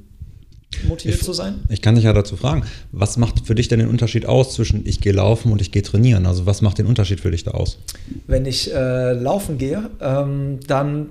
motiviert 0.88 1.20
Ich- 1.20 1.26
zu 1.26 1.34
sein? 1.34 1.56
Ich 1.70 1.82
kann 1.82 1.96
dich 1.96 2.04
ja 2.04 2.14
dazu 2.14 2.36
fragen, 2.38 2.64
was 2.92 3.18
macht 3.18 3.46
für 3.48 3.56
dich 3.56 3.68
denn 3.70 3.80
den 3.80 3.90
Unterschied 3.90 4.26
aus 4.28 4.54
zwischen 4.54 4.86
ich 4.86 5.02
gehe 5.02 5.14
laufen 5.14 5.52
und 5.52 5.62
ich 5.62 5.72
gehe 5.72 5.82
trainieren? 5.82 6.26
Also 6.28 6.46
was 6.46 6.62
macht 6.62 6.78
den 6.78 6.86
Unterschied 6.86 7.22
für 7.22 7.32
dich 7.32 7.44
da 7.44 7.52
aus? 7.52 7.80
Wenn 8.28 8.46
ich 8.46 8.72
äh, 8.74 9.14
laufen 9.14 9.58
gehe, 9.58 9.90
ähm, 10.00 10.60
dann 10.68 11.10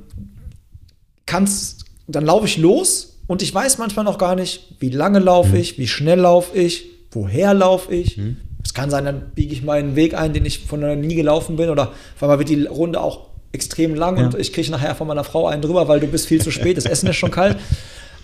kann's, 1.27 1.79
dann 2.07 2.25
laufe 2.25 2.47
ich 2.47 2.57
los 2.57 3.19
und 3.27 3.43
ich 3.43 3.53
weiß 3.53 3.79
manchmal 3.79 4.05
noch 4.05 4.19
gar 4.19 4.37
nicht, 4.37 4.77
wie 4.79 4.91
lange 4.91 5.19
laufe 5.19 5.57
ich, 5.59 5.77
wie 5.79 5.89
schnell 5.89 6.21
laufe 6.21 6.57
ich, 6.57 6.85
woher 7.11 7.53
laufe 7.53 7.93
ich. 7.95 8.19
Es 8.65 8.75
kann 8.75 8.91
sein, 8.91 9.05
dann 9.05 9.23
biege 9.35 9.53
ich 9.53 9.63
meinen 9.63 9.97
Weg 9.97 10.15
ein, 10.15 10.33
den 10.33 10.45
ich 10.45 10.61
von 10.61 11.01
nie 11.01 11.15
gelaufen 11.15 11.57
bin, 11.57 11.69
oder 11.71 11.89
auf 12.17 12.23
einmal 12.23 12.39
wird 12.39 12.49
die 12.49 12.65
Runde 12.65 13.01
auch 13.01 13.29
extrem 13.53 13.95
lang 13.95 14.17
Ja. 14.19 14.25
und 14.27 14.39
ich 14.39 14.53
kriege 14.53 14.71
nachher 14.71 14.95
von 14.95 15.07
meiner 15.07 15.25
Frau 15.25 15.47
einen 15.47 15.63
drüber, 15.63 15.89
weil 15.89 16.01
du 16.01 16.07
bist 16.07 16.27
viel 16.27 16.41
zu 16.41 16.51
spät, 16.51 16.77
das 16.77 16.87
Essen 16.87 17.09
ist 17.09 17.17
schon 17.17 17.31
kalt. 17.31 17.57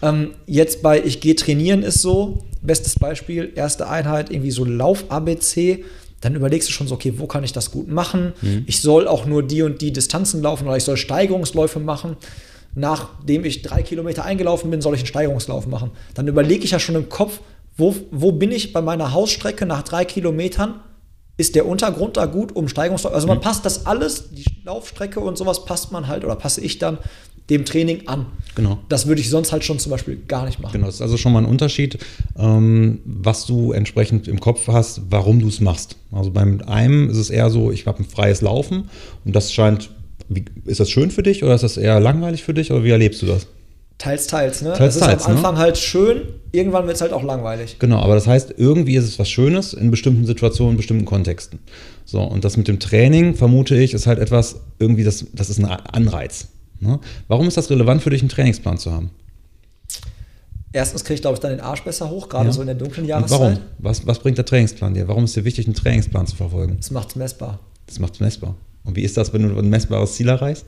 Ähm, 0.00 0.30
jetzt 0.46 0.80
bei 0.80 1.02
Ich 1.02 1.20
gehe 1.20 1.34
trainieren 1.34 1.82
ist 1.82 2.02
so, 2.02 2.38
bestes 2.62 2.94
Beispiel, 2.94 3.50
erste 3.56 3.88
Einheit, 3.88 4.30
irgendwie 4.30 4.52
so 4.52 4.64
Lauf-ABC. 4.64 5.84
Dann 6.20 6.36
überlegst 6.36 6.68
du 6.68 6.72
schon 6.72 6.86
so, 6.86 6.94
okay, 6.94 7.14
wo 7.16 7.26
kann 7.26 7.42
ich 7.42 7.52
das 7.52 7.72
gut 7.72 7.88
machen? 7.88 8.32
Ich 8.66 8.80
soll 8.80 9.08
auch 9.08 9.26
nur 9.26 9.42
die 9.42 9.62
und 9.62 9.80
die 9.82 9.92
Distanzen 9.92 10.40
laufen 10.40 10.68
oder 10.68 10.76
ich 10.76 10.84
soll 10.84 10.96
Steigerungsläufe 10.96 11.80
machen. 11.80 12.16
Nachdem 12.76 13.44
ich 13.44 13.62
drei 13.62 13.82
Kilometer 13.82 14.24
eingelaufen 14.24 14.70
bin, 14.70 14.80
soll 14.80 14.94
ich 14.94 15.00
einen 15.00 15.08
Steigerungslauf 15.08 15.66
machen. 15.66 15.90
Dann 16.14 16.28
überlege 16.28 16.64
ich 16.64 16.70
ja 16.70 16.78
schon 16.78 16.94
im 16.94 17.08
Kopf, 17.08 17.40
wo, 17.78 17.94
wo 18.10 18.32
bin 18.32 18.52
ich 18.52 18.72
bei 18.72 18.82
meiner 18.82 19.14
Hausstrecke 19.14 19.64
nach 19.64 19.82
drei 19.82 20.04
Kilometern? 20.04 20.80
Ist 21.36 21.54
der 21.54 21.66
Untergrund 21.66 22.16
da 22.16 22.26
gut, 22.26 22.54
um 22.54 22.68
Steigerungsläufe? 22.68 23.14
Also 23.14 23.28
man 23.28 23.40
passt 23.40 23.64
das 23.64 23.86
alles, 23.86 24.30
die 24.30 24.44
Laufstrecke 24.64 25.20
und 25.20 25.38
sowas 25.38 25.64
passt 25.64 25.92
man 25.92 26.08
halt 26.08 26.24
oder 26.24 26.34
passe 26.34 26.60
ich 26.60 26.80
dann 26.80 26.98
dem 27.48 27.64
Training 27.64 28.08
an. 28.08 28.26
Genau. 28.56 28.78
Das 28.88 29.06
würde 29.06 29.20
ich 29.20 29.30
sonst 29.30 29.52
halt 29.52 29.64
schon 29.64 29.78
zum 29.78 29.90
Beispiel 29.90 30.16
gar 30.16 30.44
nicht 30.44 30.58
machen. 30.58 30.72
Genau, 30.72 30.86
das 30.86 30.96
ist 30.96 31.02
also 31.02 31.16
schon 31.16 31.32
mal 31.32 31.38
ein 31.38 31.46
Unterschied, 31.48 31.98
ähm, 32.36 33.00
was 33.04 33.46
du 33.46 33.70
entsprechend 33.70 34.26
im 34.26 34.40
Kopf 34.40 34.66
hast, 34.66 35.02
warum 35.10 35.40
du 35.40 35.48
es 35.48 35.60
machst. 35.60 35.96
Also 36.10 36.32
beim 36.32 36.60
einen 36.66 37.08
ist 37.08 37.16
es 37.16 37.30
eher 37.30 37.48
so, 37.50 37.70
ich 37.70 37.86
habe 37.86 38.00
ein 38.00 38.04
freies 38.04 38.42
Laufen 38.42 38.90
und 39.24 39.36
das 39.36 39.52
scheint, 39.52 39.90
wie, 40.28 40.44
ist 40.66 40.80
das 40.80 40.90
schön 40.90 41.12
für 41.12 41.22
dich 41.22 41.44
oder 41.44 41.54
ist 41.54 41.62
das 41.62 41.76
eher 41.76 42.00
langweilig 42.00 42.42
für 42.42 42.52
dich 42.52 42.72
oder 42.72 42.84
wie 42.84 42.90
erlebst 42.90 43.22
du 43.22 43.26
das? 43.26 43.46
Teils, 43.98 44.28
teils, 44.28 44.62
ne? 44.62 44.74
Teils, 44.74 44.94
es 44.94 45.00
ist 45.00 45.06
teils, 45.06 45.24
am 45.26 45.32
ne? 45.32 45.38
Anfang 45.38 45.58
halt 45.58 45.76
schön, 45.76 46.22
irgendwann 46.52 46.86
wird 46.86 46.94
es 46.96 47.02
halt 47.02 47.12
auch 47.12 47.24
langweilig. 47.24 47.78
Genau, 47.80 47.98
aber 48.00 48.14
das 48.14 48.28
heißt, 48.28 48.54
irgendwie 48.56 48.94
ist 48.94 49.04
es 49.04 49.18
was 49.18 49.28
Schönes 49.28 49.72
in 49.74 49.90
bestimmten 49.90 50.24
Situationen, 50.24 50.72
in 50.72 50.76
bestimmten 50.76 51.04
Kontexten. 51.04 51.58
So, 52.04 52.20
und 52.22 52.44
das 52.44 52.56
mit 52.56 52.68
dem 52.68 52.78
Training, 52.78 53.34
vermute 53.34 53.76
ich, 53.76 53.94
ist 53.94 54.06
halt 54.06 54.20
etwas, 54.20 54.60
irgendwie, 54.78 55.02
das, 55.02 55.26
das 55.32 55.50
ist 55.50 55.58
ein 55.58 55.64
Anreiz. 55.66 56.46
Ne? 56.80 57.00
Warum 57.26 57.48
ist 57.48 57.56
das 57.56 57.70
relevant 57.70 58.00
für 58.02 58.10
dich, 58.10 58.20
einen 58.22 58.28
Trainingsplan 58.28 58.78
zu 58.78 58.92
haben? 58.92 59.10
Erstens 60.72 61.02
kriege 61.02 61.14
ich, 61.14 61.20
glaube 61.22 61.34
ich, 61.34 61.40
dann 61.40 61.50
den 61.50 61.60
Arsch 61.60 61.82
besser 61.82 62.10
hoch, 62.10 62.28
gerade 62.28 62.46
Ja. 62.46 62.52
so 62.52 62.60
in 62.60 62.66
der 62.66 62.76
dunklen 62.76 63.04
Und 63.04 63.08
Jahreszeit. 63.08 63.40
warum? 63.40 63.58
Was, 63.78 64.06
was 64.06 64.18
bringt 64.20 64.38
der 64.38 64.44
Trainingsplan 64.44 64.94
dir? 64.94 65.08
Warum 65.08 65.24
ist 65.24 65.34
dir 65.34 65.44
wichtig, 65.44 65.66
einen 65.66 65.74
Trainingsplan 65.74 66.26
zu 66.26 66.36
verfolgen? 66.36 66.76
Das 66.76 66.90
macht 66.90 67.08
es 67.10 67.16
messbar. 67.16 67.58
Das 67.86 67.98
macht 67.98 68.14
es 68.14 68.20
messbar. 68.20 68.54
Und 68.84 68.94
wie 68.94 69.02
ist 69.02 69.16
das, 69.16 69.32
wenn 69.32 69.42
du 69.48 69.58
ein 69.58 69.68
messbares 69.70 70.14
Ziel 70.14 70.28
erreichst? 70.28 70.66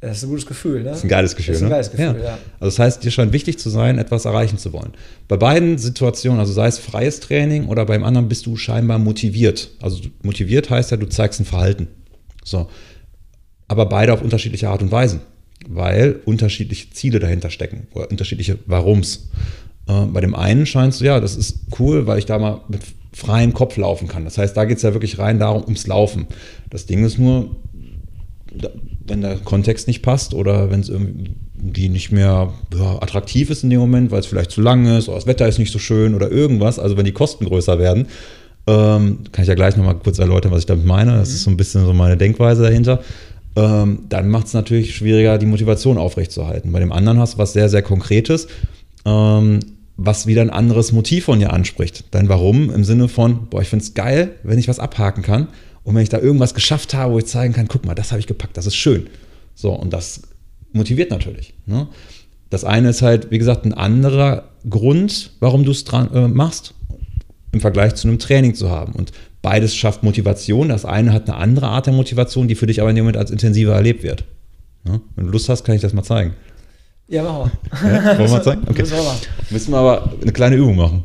Das 0.00 0.18
ist 0.18 0.24
ein 0.24 0.28
gutes 0.28 0.44
Gefühl, 0.46 0.82
ne? 0.82 0.90
Das 0.90 0.98
ist 0.98 1.04
ein 1.04 1.08
geiles 1.08 1.34
Gefühl. 1.34 1.52
Das 1.54 1.56
ist 1.56 1.62
ein 1.62 1.68
ne? 1.68 1.74
geiles 1.74 1.90
Gefühl, 1.90 2.20
ja. 2.22 2.38
Also 2.60 2.76
das 2.76 2.78
heißt, 2.78 3.04
dir 3.04 3.10
scheint 3.10 3.32
wichtig 3.32 3.58
zu 3.58 3.70
sein, 3.70 3.96
etwas 3.98 4.26
erreichen 4.26 4.58
zu 4.58 4.72
wollen. 4.72 4.92
Bei 5.28 5.36
beiden 5.38 5.78
Situationen, 5.78 6.40
also 6.40 6.52
sei 6.52 6.66
es 6.66 6.78
freies 6.78 7.20
Training 7.20 7.68
oder 7.68 7.86
beim 7.86 8.04
anderen, 8.04 8.28
bist 8.28 8.44
du 8.44 8.56
scheinbar 8.56 8.98
motiviert. 8.98 9.70
Also 9.80 10.02
du- 10.02 10.10
motiviert 10.22 10.68
heißt 10.68 10.90
ja, 10.90 10.98
du 10.98 11.06
zeigst 11.08 11.40
ein 11.40 11.46
Verhalten. 11.46 11.88
So. 12.44 12.68
Aber 13.66 13.86
beide 13.86 14.12
auf 14.12 14.20
unterschiedliche 14.20 14.68
Art 14.68 14.82
und 14.82 14.92
Weise, 14.92 15.20
weil 15.68 16.20
unterschiedliche 16.26 16.90
Ziele 16.90 17.18
dahinter 17.18 17.48
stecken 17.48 17.86
oder 17.94 18.10
unterschiedliche 18.10 18.58
Warums. 18.66 19.30
Äh, 19.88 20.04
bei 20.06 20.20
dem 20.20 20.34
einen 20.34 20.66
scheint 20.66 20.92
es, 20.92 21.00
ja, 21.00 21.18
das 21.18 21.34
ist 21.34 21.60
cool, 21.78 22.06
weil 22.06 22.18
ich 22.18 22.26
da 22.26 22.38
mal 22.38 22.60
mit 22.68 22.82
freiem 23.14 23.54
Kopf 23.54 23.76
laufen 23.78 24.08
kann. 24.08 24.24
Das 24.24 24.36
heißt, 24.36 24.54
da 24.54 24.66
geht 24.66 24.76
es 24.76 24.82
ja 24.82 24.92
wirklich 24.92 25.18
rein 25.18 25.38
darum, 25.38 25.62
ums 25.62 25.86
Laufen. 25.86 26.26
Das 26.68 26.84
Ding 26.84 27.04
ist 27.04 27.18
nur, 27.18 27.56
wenn 29.06 29.20
der 29.20 29.36
Kontext 29.36 29.86
nicht 29.86 30.02
passt 30.02 30.34
oder 30.34 30.70
wenn 30.70 30.80
es 30.80 30.88
irgendwie 30.88 31.88
nicht 31.88 32.10
mehr 32.12 32.52
ja, 32.74 33.02
attraktiv 33.02 33.50
ist 33.50 33.64
in 33.64 33.70
dem 33.70 33.80
Moment, 33.80 34.10
weil 34.10 34.20
es 34.20 34.26
vielleicht 34.26 34.50
zu 34.50 34.60
lang 34.60 34.86
ist 34.86 35.08
oder 35.08 35.16
das 35.16 35.26
Wetter 35.26 35.48
ist 35.48 35.58
nicht 35.58 35.72
so 35.72 35.78
schön 35.78 36.14
oder 36.14 36.30
irgendwas, 36.30 36.78
also 36.78 36.96
wenn 36.96 37.04
die 37.04 37.12
Kosten 37.12 37.44
größer 37.44 37.78
werden, 37.78 38.06
ähm, 38.66 39.18
kann 39.32 39.42
ich 39.42 39.48
ja 39.48 39.54
gleich 39.54 39.76
nochmal 39.76 39.96
kurz 39.96 40.18
erläutern, 40.18 40.52
was 40.52 40.60
ich 40.60 40.66
damit 40.66 40.86
meine. 40.86 41.12
Das 41.12 41.30
ist 41.30 41.44
so 41.44 41.50
ein 41.50 41.56
bisschen 41.56 41.84
so 41.84 41.92
meine 41.92 42.16
Denkweise 42.16 42.62
dahinter. 42.62 43.02
Ähm, 43.56 44.00
dann 44.08 44.30
macht 44.30 44.46
es 44.46 44.54
natürlich 44.54 44.96
schwieriger, 44.96 45.38
die 45.38 45.46
Motivation 45.46 45.98
aufrechtzuerhalten. 45.98 46.72
Bei 46.72 46.80
dem 46.80 46.92
anderen 46.92 47.18
hast 47.18 47.34
du 47.34 47.38
was 47.38 47.52
sehr, 47.52 47.68
sehr 47.68 47.82
Konkretes, 47.82 48.48
ähm, 49.04 49.60
was 49.96 50.26
wieder 50.26 50.42
ein 50.42 50.50
anderes 50.50 50.92
Motiv 50.92 51.26
von 51.26 51.38
dir 51.38 51.52
anspricht. 51.52 52.04
Dein 52.10 52.28
Warum 52.28 52.70
im 52.70 52.84
Sinne 52.84 53.08
von, 53.08 53.46
boah, 53.48 53.62
ich 53.62 53.68
finde 53.68 53.84
es 53.84 53.94
geil, 53.94 54.32
wenn 54.42 54.58
ich 54.58 54.66
was 54.66 54.80
abhaken 54.80 55.22
kann 55.22 55.48
und 55.84 55.94
wenn 55.94 56.02
ich 56.02 56.08
da 56.08 56.18
irgendwas 56.18 56.54
geschafft 56.54 56.94
habe, 56.94 57.12
wo 57.12 57.18
ich 57.18 57.26
zeigen 57.26 57.52
kann, 57.52 57.68
guck 57.68 57.84
mal, 57.84 57.94
das 57.94 58.10
habe 58.10 58.20
ich 58.20 58.26
gepackt, 58.26 58.56
das 58.56 58.66
ist 58.66 58.76
schön. 58.76 59.06
So, 59.54 59.72
und 59.72 59.92
das 59.92 60.22
motiviert 60.72 61.10
natürlich. 61.10 61.54
Ne? 61.66 61.88
Das 62.50 62.64
eine 62.64 62.88
ist 62.88 63.02
halt, 63.02 63.30
wie 63.30 63.38
gesagt, 63.38 63.64
ein 63.64 63.74
anderer 63.74 64.48
Grund, 64.68 65.32
warum 65.40 65.64
du 65.64 65.70
es 65.70 65.84
dran 65.84 66.12
äh, 66.14 66.28
machst, 66.28 66.74
im 67.52 67.60
Vergleich 67.60 67.94
zu 67.94 68.08
einem 68.08 68.18
Training 68.18 68.54
zu 68.54 68.70
haben. 68.70 68.94
Und 68.94 69.12
beides 69.42 69.76
schafft 69.76 70.02
Motivation. 70.02 70.68
Das 70.68 70.84
eine 70.84 71.12
hat 71.12 71.28
eine 71.28 71.38
andere 71.38 71.68
Art 71.68 71.86
der 71.86 71.92
Motivation, 71.92 72.48
die 72.48 72.54
für 72.54 72.66
dich 72.66 72.80
aber 72.80 72.90
in 72.90 72.96
dem 72.96 73.04
Moment 73.04 73.18
als 73.18 73.30
intensiver 73.30 73.74
erlebt 73.74 74.02
wird. 74.02 74.24
Ne? 74.84 75.00
Wenn 75.14 75.26
du 75.26 75.32
Lust 75.32 75.48
hast, 75.48 75.64
kann 75.64 75.74
ich 75.74 75.82
das 75.82 75.92
mal 75.92 76.02
zeigen. 76.02 76.34
Ja, 77.06 77.22
machen 77.22 77.52
wir. 77.80 77.92
Ja? 77.92 78.04
Wollen 78.04 78.18
wir 78.18 78.28
mal 78.28 78.42
zeigen? 78.42 78.62
Okay. 78.68 78.84
Müssen 79.50 79.72
wir 79.72 79.78
aber 79.78 80.12
eine 80.20 80.32
kleine 80.32 80.56
Übung 80.56 80.76
machen. 80.76 81.04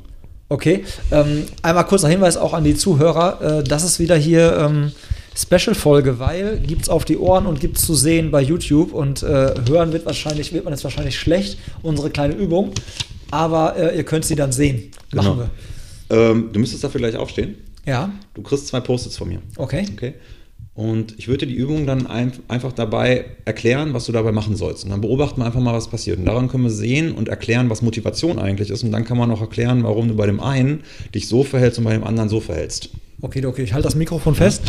Okay, 0.50 0.84
ähm, 1.12 1.46
einmal 1.62 1.86
kurzer 1.86 2.08
Hinweis 2.10 2.36
auch 2.38 2.53
an 2.53 2.63
die 2.63 2.75
Zuhörer. 2.75 3.60
Äh, 3.60 3.63
das 3.63 3.84
ist 3.84 4.00
wieder 4.00 4.15
hier 4.15 4.58
ähm, 4.58 4.91
Special-Folge, 5.38 6.18
weil 6.20 6.60
gibt 6.60 6.82
es 6.84 6.89
auf 6.89 7.06
die 7.06 7.18
Ohren 7.18 7.46
und 7.46 7.60
gibt 7.60 7.77
es 7.77 7.86
zu 7.86 7.94
sehen 7.94 8.32
bei 8.32 8.41
YouTube 8.41 8.91
und 8.94 9.22
äh, 9.24 9.53
hören 9.70 9.94
wird 9.94 10.06
wahrscheinlich, 10.06 10.51
wird 10.51 10.65
man 10.65 10.74
jetzt 10.74 10.84
wahrscheinlich 10.84 11.18
schlecht, 11.20 11.60
unsere 11.84 12.10
kleine 12.10 12.34
Übung. 12.34 12.72
Aber 13.32 13.75
äh, 13.77 13.96
ihr 13.96 14.03
könnt 14.03 14.25
sie 14.25 14.36
dann 14.36 14.51
sehen. 14.51 14.89
Machen 15.13 15.38
Genau. 15.38 15.50
wir. 16.10 16.18
Ähm, 16.32 16.50
du 16.51 16.60
müsstest 16.60 16.84
dafür 16.84 17.00
gleich 17.00 17.15
aufstehen. 17.15 17.56
Ja, 17.86 18.12
Du 18.34 18.41
kriegst 18.41 18.68
zwei 18.68 18.79
Post-its 18.79 19.18
von 19.18 19.29
mir. 19.29 19.39
okay. 19.58 19.86
Okay. 19.94 20.15
Und 20.79 21.15
ich 21.17 21.27
würde 21.27 21.45
die 21.45 21.55
Übung 21.55 21.86
dann 21.86 22.07
ein, 22.07 22.31
einfach 22.48 22.71
dabei 22.71 23.25
erklären, 23.43 23.93
was 23.93 24.05
du 24.05 24.13
dabei 24.13 24.31
machen 24.31 24.55
sollst. 24.55 24.86
Und 24.86 24.91
dann 24.91 25.01
beobachten 25.01 25.41
wir 25.41 25.45
einfach 25.45 25.59
mal, 25.59 25.74
was 25.74 25.89
passiert. 25.89 26.19
Und 26.19 26.24
daran 26.24 26.48
können 26.48 26.63
wir 26.63 26.69
sehen 26.69 27.12
und 27.12 27.27
erklären, 27.27 27.69
was 27.69 27.81
Motivation 27.81 28.39
eigentlich 28.39 28.69
ist. 28.69 28.83
Und 28.83 28.93
dann 28.93 29.03
kann 29.03 29.17
man 29.17 29.29
auch 29.29 29.41
erklären, 29.41 29.83
warum 29.83 30.07
du 30.07 30.15
bei 30.15 30.25
dem 30.25 30.39
einen 30.39 30.86
dich 31.13 31.27
so 31.27 31.43
verhältst 31.43 31.79
und 31.79 31.83
bei 31.83 31.91
dem 31.91 32.05
anderen 32.05 32.29
so 32.29 32.39
verhältst. 32.39 32.91
Okay, 33.21 33.45
okay, 33.45 33.63
ich 33.63 33.74
halte 33.74 33.89
das 33.89 33.95
Mikrofon 33.95 34.36
fest. 34.36 34.62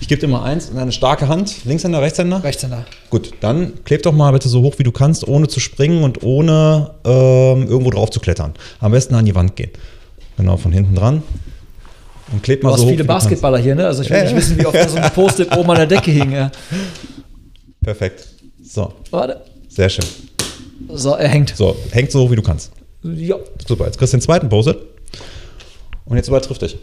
Ich 0.00 0.08
gebe 0.08 0.20
dir 0.20 0.26
mal 0.26 0.42
eins 0.42 0.70
in 0.70 0.76
eine 0.76 0.90
starke 0.90 1.28
Hand. 1.28 1.64
Linkshänder, 1.64 2.02
Rechtshänder? 2.02 2.42
Rechtshänder. 2.42 2.84
Gut, 3.08 3.34
dann 3.38 3.84
kleb 3.84 4.02
doch 4.02 4.12
mal 4.12 4.32
bitte 4.32 4.48
so 4.48 4.62
hoch, 4.62 4.74
wie 4.78 4.82
du 4.82 4.90
kannst, 4.90 5.28
ohne 5.28 5.46
zu 5.46 5.60
springen 5.60 6.02
und 6.02 6.24
ohne 6.24 6.94
ähm, 7.04 7.68
irgendwo 7.68 7.90
drauf 7.90 8.10
zu 8.10 8.18
klettern. 8.18 8.54
Am 8.80 8.90
besten 8.90 9.14
an 9.14 9.24
die 9.24 9.36
Wand 9.36 9.54
gehen. 9.54 9.70
Genau, 10.36 10.56
von 10.56 10.72
hinten 10.72 10.96
dran. 10.96 11.22
Und 12.32 12.42
kleb 12.42 12.62
mal 12.62 12.68
Du 12.70 12.74
hast 12.74 12.80
so 12.80 12.86
hoch, 12.86 12.90
viele. 12.90 13.04
Basketballer 13.04 13.58
hier, 13.58 13.74
ne? 13.74 13.86
Also 13.86 14.02
ich 14.02 14.10
will 14.10 14.16
Ja, 14.16 14.22
nicht 14.24 14.32
ja. 14.32 14.36
wissen, 14.38 14.58
wie 14.58 14.66
oft 14.66 14.76
da 14.76 14.88
so 14.88 14.96
ein 14.98 15.10
Post-it 15.12 15.56
oben 15.56 15.70
an 15.70 15.76
der 15.76 15.86
Decke 15.86 16.10
hing. 16.10 16.32
Ja. 16.32 16.50
Perfekt. 17.82 18.26
So, 18.62 18.92
Warte. 19.10 19.40
sehr 19.68 19.88
schön. 19.88 20.04
So, 20.92 21.14
er 21.14 21.28
hängt. 21.28 21.54
So, 21.56 21.76
hängt 21.90 22.10
so 22.12 22.20
hoch, 22.20 22.30
wie 22.30 22.36
du 22.36 22.42
kannst. 22.42 22.70
Ja. 23.02 23.36
Super, 23.66 23.86
jetzt 23.86 23.98
kriegst 23.98 24.12
du 24.12 24.16
den 24.18 24.22
zweiten 24.22 24.48
Post-it. 24.48 24.76
Und 26.04 26.16
jetzt 26.16 26.28
übertriff 26.28 26.58
dich. 26.58 26.76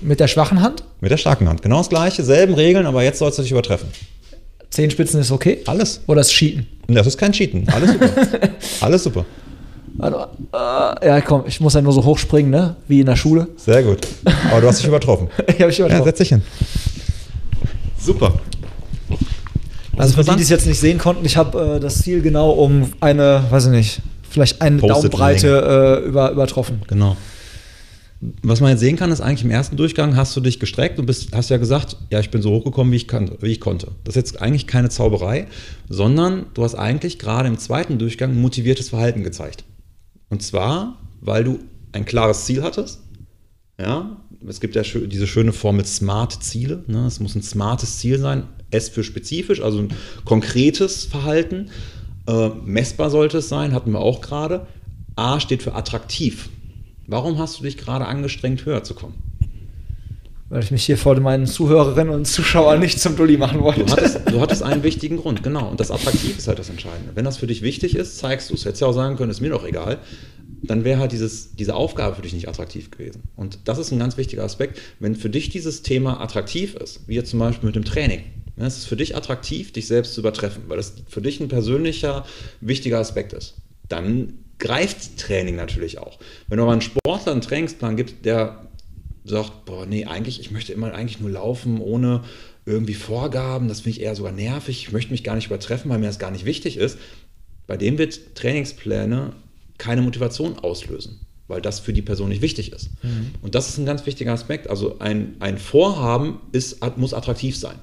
Mit 0.00 0.18
der 0.20 0.26
schwachen 0.28 0.60
Hand. 0.62 0.82
Mit 1.00 1.10
der 1.12 1.16
starken 1.16 1.48
Hand. 1.48 1.62
Genau 1.62 1.78
das 1.78 1.88
gleiche, 1.88 2.24
selben 2.24 2.54
Regeln, 2.54 2.86
aber 2.86 3.02
jetzt 3.04 3.18
sollst 3.20 3.38
du 3.38 3.42
dich 3.42 3.52
übertreffen. 3.52 3.88
Zehenspitzen 4.70 5.20
ist 5.20 5.30
okay. 5.30 5.60
Alles. 5.66 6.00
Oder 6.06 6.22
ist 6.22 6.30
Cheaten? 6.32 6.66
Das 6.88 7.06
ist 7.06 7.18
kein 7.18 7.32
Cheaten. 7.32 7.68
Alles 7.68 7.92
super. 7.92 8.08
Alles 8.80 9.04
super. 9.04 9.24
Warte 9.96 10.28
mal. 10.52 10.96
Äh, 11.02 11.06
ja, 11.06 11.20
komm, 11.20 11.44
ich 11.46 11.60
muss 11.60 11.74
ja 11.74 11.82
nur 11.82 11.92
so 11.92 12.04
hochspringen, 12.04 12.50
ne? 12.50 12.76
Wie 12.88 13.00
in 13.00 13.06
der 13.06 13.16
Schule. 13.16 13.48
Sehr 13.56 13.82
gut. 13.82 14.06
Aber 14.50 14.60
du 14.60 14.66
hast 14.68 14.78
dich 14.80 14.86
übertroffen. 14.86 15.28
ich 15.46 15.60
habe 15.60 15.70
ich 15.70 15.78
Ja, 15.78 15.86
übertroffen. 15.86 16.04
setz 16.06 16.18
dich 16.18 16.28
hin. 16.30 16.42
Super. 17.98 18.32
Also 19.96 20.14
für 20.14 20.24
die, 20.24 20.36
die 20.36 20.42
es 20.42 20.48
jetzt 20.48 20.66
nicht 20.66 20.80
sehen 20.80 20.98
konnten, 20.98 21.24
ich 21.24 21.36
habe 21.36 21.76
äh, 21.76 21.80
das 21.80 21.98
Ziel 22.00 22.22
genau 22.22 22.50
um 22.52 22.92
eine, 23.00 23.44
weiß 23.50 23.66
ich 23.66 23.70
nicht, 23.72 24.02
vielleicht 24.28 24.62
eine 24.62 24.78
Daumenbreite 24.78 26.00
äh, 26.02 26.08
über, 26.08 26.30
übertroffen. 26.30 26.82
Genau. 26.88 27.16
Was 28.42 28.60
man 28.60 28.70
jetzt 28.70 28.80
sehen 28.80 28.96
kann, 28.96 29.10
ist 29.10 29.20
eigentlich 29.20 29.44
im 29.44 29.50
ersten 29.50 29.76
Durchgang 29.76 30.16
hast 30.16 30.34
du 30.36 30.40
dich 30.40 30.60
gestreckt 30.60 30.98
und 30.98 31.06
bist, 31.06 31.34
hast 31.34 31.50
ja 31.50 31.56
gesagt, 31.56 31.96
ja, 32.10 32.20
ich 32.20 32.30
bin 32.30 32.40
so 32.40 32.50
hochgekommen, 32.52 32.92
wie 32.92 32.96
ich, 32.96 33.08
kann, 33.08 33.32
wie 33.40 33.48
ich 33.50 33.60
konnte. 33.60 33.88
Das 34.04 34.12
ist 34.12 34.30
jetzt 34.30 34.40
eigentlich 34.40 34.66
keine 34.68 34.88
Zauberei, 34.88 35.46
sondern 35.88 36.46
du 36.54 36.62
hast 36.62 36.76
eigentlich 36.76 37.18
gerade 37.18 37.48
im 37.48 37.58
zweiten 37.58 37.98
Durchgang 37.98 38.40
motiviertes 38.40 38.90
Verhalten 38.90 39.24
gezeigt. 39.24 39.64
Und 40.32 40.42
zwar, 40.42 40.96
weil 41.20 41.44
du 41.44 41.58
ein 41.92 42.06
klares 42.06 42.46
Ziel 42.46 42.62
hattest. 42.62 43.02
Ja, 43.78 44.16
es 44.48 44.60
gibt 44.60 44.74
ja 44.74 44.82
diese 44.82 45.26
schöne 45.26 45.52
Formel 45.52 45.84
Smart-Ziele. 45.84 46.84
Ne? 46.86 47.04
Es 47.04 47.20
muss 47.20 47.34
ein 47.34 47.42
smartes 47.42 47.98
Ziel 47.98 48.18
sein. 48.18 48.44
S 48.70 48.88
für 48.88 49.04
spezifisch, 49.04 49.60
also 49.60 49.80
ein 49.80 49.92
konkretes 50.24 51.04
Verhalten. 51.04 51.68
Äh, 52.26 52.48
messbar 52.64 53.10
sollte 53.10 53.38
es 53.38 53.50
sein, 53.50 53.74
hatten 53.74 53.92
wir 53.92 54.00
auch 54.00 54.22
gerade. 54.22 54.66
A 55.16 55.38
steht 55.38 55.62
für 55.62 55.74
attraktiv. 55.74 56.48
Warum 57.06 57.36
hast 57.36 57.58
du 57.58 57.64
dich 57.64 57.76
gerade 57.76 58.06
angestrengt, 58.06 58.64
höher 58.64 58.84
zu 58.84 58.94
kommen? 58.94 59.31
Weil 60.52 60.62
ich 60.62 60.70
mich 60.70 60.84
hier 60.84 60.98
vor 60.98 61.18
meinen 61.18 61.46
Zuhörerinnen 61.46 62.12
und 62.12 62.26
Zuschauern 62.26 62.78
nicht 62.78 63.00
zum 63.00 63.16
Dulli 63.16 63.38
machen 63.38 63.62
wollte. 63.62 63.84
Du 63.84 63.92
hattest, 63.92 64.20
du 64.26 64.38
hattest 64.38 64.62
einen 64.62 64.82
wichtigen 64.82 65.16
Grund, 65.16 65.42
genau. 65.42 65.66
Und 65.70 65.80
das 65.80 65.90
Attraktiv 65.90 66.36
ist 66.36 66.46
halt 66.46 66.58
das 66.58 66.68
Entscheidende. 66.68 67.12
Wenn 67.14 67.24
das 67.24 67.38
für 67.38 67.46
dich 67.46 67.62
wichtig 67.62 67.96
ist, 67.96 68.18
zeigst 68.18 68.50
du 68.50 68.54
es. 68.54 68.66
Hättest 68.66 68.82
ja 68.82 68.86
auch 68.86 68.92
sagen 68.92 69.16
können, 69.16 69.30
ist 69.30 69.40
mir 69.40 69.48
doch 69.48 69.64
egal. 69.64 69.96
Dann 70.62 70.84
wäre 70.84 71.00
halt 71.00 71.12
dieses, 71.12 71.56
diese 71.56 71.74
Aufgabe 71.74 72.16
für 72.16 72.20
dich 72.20 72.34
nicht 72.34 72.50
attraktiv 72.50 72.90
gewesen. 72.90 73.22
Und 73.34 73.60
das 73.64 73.78
ist 73.78 73.92
ein 73.92 73.98
ganz 73.98 74.18
wichtiger 74.18 74.44
Aspekt. 74.44 74.78
Wenn 75.00 75.16
für 75.16 75.30
dich 75.30 75.48
dieses 75.48 75.80
Thema 75.80 76.20
attraktiv 76.20 76.74
ist, 76.74 77.00
wie 77.08 77.14
jetzt 77.14 77.30
zum 77.30 77.38
Beispiel 77.38 77.68
mit 77.68 77.76
dem 77.76 77.86
Training, 77.86 78.20
ja, 78.58 78.66
es 78.66 78.76
ist 78.76 78.84
für 78.84 78.96
dich 78.96 79.16
attraktiv, 79.16 79.72
dich 79.72 79.86
selbst 79.86 80.12
zu 80.12 80.20
übertreffen, 80.20 80.64
weil 80.66 80.76
das 80.76 80.96
für 81.08 81.22
dich 81.22 81.40
ein 81.40 81.48
persönlicher, 81.48 82.26
wichtiger 82.60 82.98
Aspekt 82.98 83.32
ist, 83.32 83.54
dann 83.88 84.34
greift 84.58 85.16
Training 85.16 85.56
natürlich 85.56 85.96
auch. 85.96 86.18
Wenn 86.48 86.58
du 86.58 86.64
aber 86.64 86.72
einen 86.72 86.82
Sportler 86.82 87.32
einen 87.32 87.40
Trainingsplan 87.40 87.96
gibst, 87.96 88.16
der 88.26 88.68
sagt, 89.24 89.64
boah, 89.64 89.86
nee, 89.86 90.04
eigentlich, 90.06 90.40
ich 90.40 90.50
möchte 90.50 90.72
immer 90.72 90.92
eigentlich 90.92 91.20
nur 91.20 91.30
laufen 91.30 91.80
ohne 91.80 92.24
irgendwie 92.64 92.94
Vorgaben, 92.94 93.68
das 93.68 93.80
finde 93.80 93.98
ich 93.98 94.04
eher 94.04 94.14
sogar 94.14 94.32
nervig, 94.32 94.84
ich 94.86 94.92
möchte 94.92 95.10
mich 95.10 95.24
gar 95.24 95.34
nicht 95.34 95.46
übertreffen, 95.46 95.90
weil 95.90 95.98
mir 95.98 96.06
das 96.06 96.18
gar 96.18 96.30
nicht 96.30 96.44
wichtig 96.44 96.76
ist, 96.76 96.98
bei 97.66 97.76
dem 97.76 97.98
wird 97.98 98.34
Trainingspläne 98.34 99.32
keine 99.78 100.02
Motivation 100.02 100.58
auslösen, 100.58 101.20
weil 101.48 101.60
das 101.60 101.80
für 101.80 101.92
die 101.92 102.02
Person 102.02 102.28
nicht 102.28 102.42
wichtig 102.42 102.72
ist. 102.72 102.90
Und 103.42 103.54
das 103.54 103.68
ist 103.68 103.78
ein 103.78 103.86
ganz 103.86 104.06
wichtiger 104.06 104.32
Aspekt. 104.32 104.68
Also 104.68 104.98
ein, 104.98 105.36
ein 105.40 105.58
Vorhaben 105.58 106.40
ist, 106.52 106.78
muss 106.96 107.14
attraktiv 107.14 107.56
sein 107.56 107.76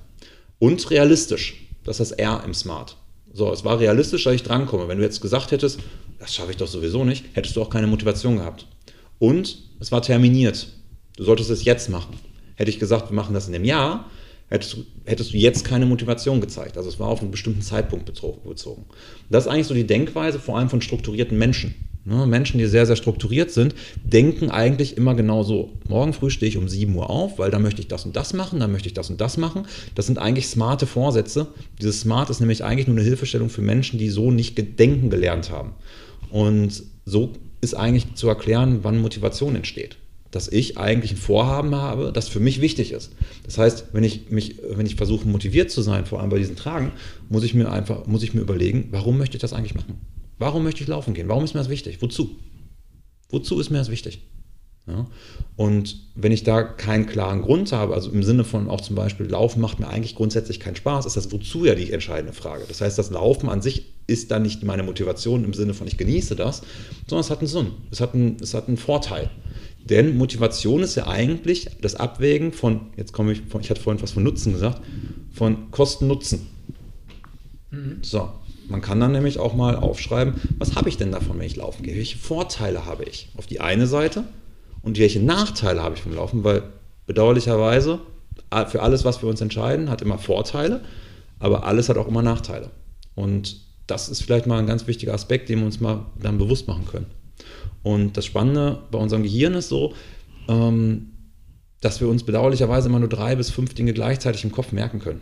und 0.60 0.90
realistisch. 0.92 1.56
Das 1.84 2.00
ist 2.00 2.12
das 2.12 2.18
R 2.18 2.44
im 2.46 2.54
Smart. 2.54 2.98
So, 3.34 3.52
es 3.52 3.64
war 3.64 3.80
realistisch, 3.80 4.24
dass 4.24 4.34
ich 4.34 4.44
drankomme. 4.44 4.88
Wenn 4.88 4.98
du 4.98 5.04
jetzt 5.04 5.22
gesagt 5.22 5.52
hättest, 5.52 5.80
das 6.20 6.34
schaffe 6.34 6.52
ich 6.52 6.58
doch 6.58 6.68
sowieso 6.68 7.04
nicht, 7.04 7.26
hättest 7.34 7.56
du 7.56 7.62
auch 7.62 7.70
keine 7.70 7.88
Motivation 7.88 8.38
gehabt. 8.38 8.68
Und 9.18 9.60
es 9.80 9.92
war 9.92 10.02
terminiert. 10.02 10.68
Du 11.20 11.26
solltest 11.26 11.50
es 11.50 11.66
jetzt 11.66 11.90
machen. 11.90 12.16
Hätte 12.56 12.72
ich 12.72 12.80
gesagt, 12.80 13.12
wir 13.12 13.16
machen 13.16 13.34
das 13.34 13.48
in 13.48 13.52
dem 13.52 13.66
Jahr, 13.66 14.10
hättest 14.48 14.74
du, 14.74 14.86
hättest 15.04 15.34
du 15.34 15.38
jetzt 15.38 15.66
keine 15.66 15.86
Motivation 15.86 16.40
gezeigt. 16.40 16.78
Also 16.78 16.88
es 16.88 16.98
war 16.98 17.10
auf 17.10 17.20
einen 17.20 17.30
bestimmten 17.30 17.62
Zeitpunkt 17.62 18.06
bezogen. 18.06 18.86
Das 19.30 19.46
ist 19.46 19.52
eigentlich 19.52 19.68
so 19.68 19.74
die 19.74 19.86
Denkweise 19.86 20.40
vor 20.40 20.58
allem 20.58 20.70
von 20.70 20.82
strukturierten 20.82 21.38
Menschen. 21.38 21.76
Ne, 22.06 22.26
Menschen, 22.26 22.58
die 22.58 22.68
sehr, 22.68 22.86
sehr 22.86 22.96
strukturiert 22.96 23.52
sind, 23.52 23.76
denken 24.02 24.50
eigentlich 24.50 24.96
immer 24.96 25.14
genau 25.14 25.44
so. 25.44 25.74
Morgen 25.90 26.14
früh 26.14 26.30
stehe 26.30 26.50
ich 26.50 26.56
um 26.56 26.70
7 26.70 26.96
Uhr 26.96 27.10
auf, 27.10 27.38
weil 27.38 27.52
dann 27.52 27.64
möchte 27.64 27.82
ich 27.82 27.90
das 27.90 28.06
und 28.06 28.16
das 28.16 28.34
machen, 28.34 28.62
dann 28.62 28.72
möchte 28.72 28.88
ich 28.88 28.94
das 28.94 29.10
und 29.10 29.20
das 29.20 29.36
machen. 29.36 29.68
Das 29.96 30.06
sind 30.06 30.20
eigentlich 30.20 30.48
smarte 30.48 30.88
Vorsätze. 30.88 31.48
Dieses 31.82 32.00
Smart 32.00 32.30
ist 32.30 32.40
nämlich 32.40 32.64
eigentlich 32.64 32.88
nur 32.88 32.96
eine 32.96 33.06
Hilfestellung 33.06 33.50
für 33.50 33.62
Menschen, 33.62 34.00
die 34.00 34.08
so 34.08 34.32
nicht 34.32 34.58
denken 34.80 35.10
gelernt 35.10 35.52
haben. 35.52 35.74
Und 36.30 36.82
so 37.04 37.34
ist 37.60 37.74
eigentlich 37.74 38.16
zu 38.16 38.30
erklären, 38.30 38.80
wann 38.84 39.02
Motivation 39.02 39.58
entsteht. 39.58 39.98
Dass 40.32 40.48
ich 40.48 40.78
eigentlich 40.78 41.12
ein 41.14 41.18
Vorhaben 41.18 41.76
habe, 41.76 42.12
das 42.14 42.28
für 42.28 42.40
mich 42.40 42.62
wichtig 42.62 42.92
ist. 42.92 43.12
Das 43.44 43.58
heißt, 43.58 43.86
wenn 43.94 44.04
ich, 44.04 44.30
mich, 44.30 44.58
wenn 44.70 44.86
ich 44.86 44.96
versuche, 44.96 45.28
motiviert 45.28 45.72
zu 45.72 45.82
sein, 45.82 46.06
vor 46.06 46.20
allem 46.20 46.30
bei 46.30 46.38
diesen 46.38 46.56
Tagen, 46.56 46.92
muss 47.30 47.44
ich 47.44 47.54
mir 47.54 47.72
einfach, 47.72 48.06
muss 48.06 48.24
ich 48.24 48.34
mir 48.34 48.42
überlegen, 48.42 48.90
warum 48.92 49.18
möchte 49.18 49.38
ich 49.38 49.42
das 49.42 49.54
eigentlich 49.54 49.76
machen? 49.76 50.00
Warum 50.38 50.64
möchte 50.64 50.82
ich 50.82 50.88
laufen 50.88 51.14
gehen? 51.14 51.28
Warum 51.28 51.44
ist 51.44 51.54
mir 51.54 51.60
das 51.60 51.70
wichtig? 51.70 52.02
Wozu? 52.02 52.36
Wozu 53.30 53.60
ist 53.60 53.70
mir 53.70 53.78
das 53.78 53.90
wichtig? 53.90 54.22
Ja? 54.90 55.08
Und 55.56 55.98
wenn 56.16 56.32
ich 56.32 56.44
da 56.44 56.64
keinen 56.64 57.06
klaren 57.06 57.42
Grund 57.42 57.72
habe, 57.72 57.94
also 57.94 58.12
im 58.12 58.24
Sinne 58.24 58.44
von 58.44 58.70
auch 58.70 58.82
zum 58.82 58.96
Beispiel 58.96 59.28
Laufen 59.28 59.62
macht 59.62 59.80
mir 59.80 59.88
eigentlich 59.88 60.16
grundsätzlich 60.16 60.60
keinen 60.60 60.76
Spaß, 60.76 61.06
ist 61.06 61.18
das 61.18 61.32
Wozu 61.32 61.66
ja 61.66 61.76
die 61.76 61.92
entscheidende 61.92 62.34
Frage. 62.34 62.64
Das 62.68 62.82
heißt, 62.82 62.98
das 62.98 63.12
Laufen 63.12 63.50
an 63.50 63.62
sich 63.62 63.94
ist 64.08 64.32
dann 64.32 64.42
nicht 64.42 64.64
meine 64.64 64.84
Motivation 64.84 65.44
im 65.44 65.54
Sinne 65.54 65.74
von 65.74 65.88
ich 65.88 65.98
genieße 65.98 66.36
das, 66.36 66.64
sondern 67.08 67.22
es 67.22 67.30
hat 67.30 67.40
einen 67.40 67.48
Sinn, 67.48 67.72
es 67.92 68.02
hat 68.02 68.14
einen, 68.14 68.38
es 68.42 68.54
hat 68.54 68.68
einen 68.68 68.78
Vorteil. 68.78 69.30
Denn 69.86 70.18
Motivation 70.18 70.84
ist 70.84 70.96
ja 70.96 71.08
eigentlich 71.08 71.68
das 71.82 71.96
Abwägen 71.96 72.52
von, 72.52 72.88
jetzt 72.98 73.14
komme 73.14 73.32
ich, 73.32 73.42
von, 73.42 73.62
ich 73.62 73.70
hatte 73.70 73.82
vorhin 73.82 74.02
was 74.02 74.12
von 74.12 74.24
Nutzen 74.24 74.54
gesagt, 74.54 74.82
von 75.32 75.72
Kosten-Nutzen. 75.72 76.48
So, 78.02 78.30
man 78.68 78.82
kann 78.82 79.00
dann 79.00 79.12
nämlich 79.12 79.40
auch 79.40 79.56
mal 79.56 79.76
aufschreiben, 79.76 80.36
was 80.58 80.76
habe 80.76 80.90
ich 80.90 80.98
denn 80.98 81.12
davon, 81.12 81.40
wenn 81.40 81.46
ich 81.46 81.56
laufen 81.56 81.84
gehe? 81.84 81.96
Welche 81.96 82.18
Vorteile 82.18 82.86
habe 82.86 83.04
ich 83.04 83.30
auf 83.38 83.48
die 83.48 83.62
eine 83.62 83.88
Seite 83.88 84.24
und 84.82 85.00
welche 85.00 85.20
Nachteile 85.20 85.82
habe 85.82 85.96
ich 85.96 86.02
vom 86.02 86.14
Laufen? 86.14 86.44
Weil 86.44 86.64
bedauerlicherweise 87.08 88.00
für 88.68 88.82
alles, 88.82 89.06
was 89.06 89.22
wir 89.22 89.30
uns 89.30 89.42
entscheiden, 89.42 89.90
hat 89.90 90.02
immer 90.02 90.18
Vorteile, 90.18 90.82
aber 91.40 91.66
alles 91.66 91.90
hat 91.90 91.98
auch 91.98 92.08
immer 92.08 92.22
Nachteile. 92.22 92.72
Und 93.16 93.62
das 93.88 94.10
ist 94.10 94.22
vielleicht 94.22 94.46
mal 94.46 94.60
ein 94.60 94.68
ganz 94.68 94.88
wichtiger 94.88 95.14
Aspekt, 95.14 95.50
den 95.50 95.60
wir 95.60 95.66
uns 95.66 95.80
mal 95.80 96.06
dann 96.22 96.38
bewusst 96.38 96.68
machen 96.68 96.86
können. 96.86 97.08
Und 97.84 98.18
das 98.18 98.26
Spannende 98.26 98.80
bei 98.92 99.00
unserem 99.00 99.24
Gehirn 99.24 99.54
ist 99.54 99.70
so, 99.70 99.94
ähm, 100.48 101.12
dass 101.82 102.02
wir 102.02 102.10
uns 102.10 102.24
bedauerlicherweise 102.24 102.90
immer 102.90 103.00
nur 103.00 103.10
drei 103.10 103.36
bis 103.36 103.50
fünf 103.50 103.74
Dinge 103.74 103.94
gleichzeitig 103.94 104.44
im 104.44 104.52
Kopf 104.52 104.72
merken 104.72 105.00
können. 105.00 105.22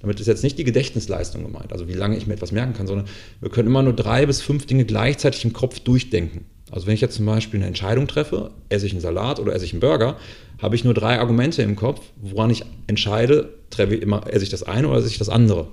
Damit 0.00 0.20
ist 0.20 0.26
jetzt 0.26 0.42
nicht 0.42 0.58
die 0.58 0.64
Gedächtnisleistung 0.64 1.42
gemeint, 1.42 1.72
also 1.72 1.88
wie 1.88 1.94
lange 1.94 2.16
ich 2.16 2.26
mir 2.26 2.34
etwas 2.34 2.52
merken 2.52 2.74
kann, 2.74 2.86
sondern 2.86 3.06
wir 3.40 3.50
können 3.50 3.68
immer 3.68 3.82
nur 3.82 3.94
drei 3.94 4.26
bis 4.26 4.42
fünf 4.42 4.66
Dinge 4.66 4.84
gleichzeitig 4.84 5.44
im 5.44 5.52
Kopf 5.52 5.80
durchdenken. 5.80 6.44
Also 6.70 6.86
wenn 6.86 6.94
ich 6.94 7.00
jetzt 7.00 7.16
zum 7.16 7.26
Beispiel 7.26 7.60
eine 7.60 7.68
Entscheidung 7.68 8.06
treffe, 8.06 8.50
esse 8.68 8.86
ich 8.86 8.92
einen 8.92 9.00
Salat 9.00 9.40
oder 9.40 9.54
esse 9.54 9.64
ich 9.64 9.72
einen 9.72 9.80
Burger, 9.80 10.16
habe 10.60 10.74
ich 10.74 10.84
nur 10.84 10.94
drei 10.94 11.18
Argumente 11.18 11.62
im 11.62 11.76
Kopf, 11.76 12.00
woran 12.16 12.50
ich 12.50 12.64
entscheide, 12.86 13.54
treffe 13.70 13.94
ich 13.94 14.02
immer, 14.02 14.26
esse 14.32 14.44
ich 14.44 14.50
das 14.50 14.62
eine 14.62 14.88
oder 14.88 14.98
esse 14.98 15.08
ich 15.08 15.18
das 15.18 15.28
andere. 15.28 15.68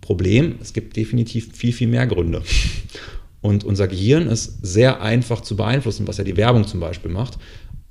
Problem, 0.00 0.56
es 0.60 0.74
gibt 0.74 0.96
definitiv 0.96 1.56
viel, 1.56 1.72
viel 1.72 1.88
mehr 1.88 2.06
Gründe. 2.06 2.42
Und 3.44 3.62
unser 3.62 3.88
Gehirn 3.88 4.26
ist 4.26 4.64
sehr 4.64 5.02
einfach 5.02 5.42
zu 5.42 5.54
beeinflussen, 5.54 6.08
was 6.08 6.16
ja 6.16 6.24
die 6.24 6.38
Werbung 6.38 6.66
zum 6.66 6.80
Beispiel 6.80 7.10
macht. 7.10 7.36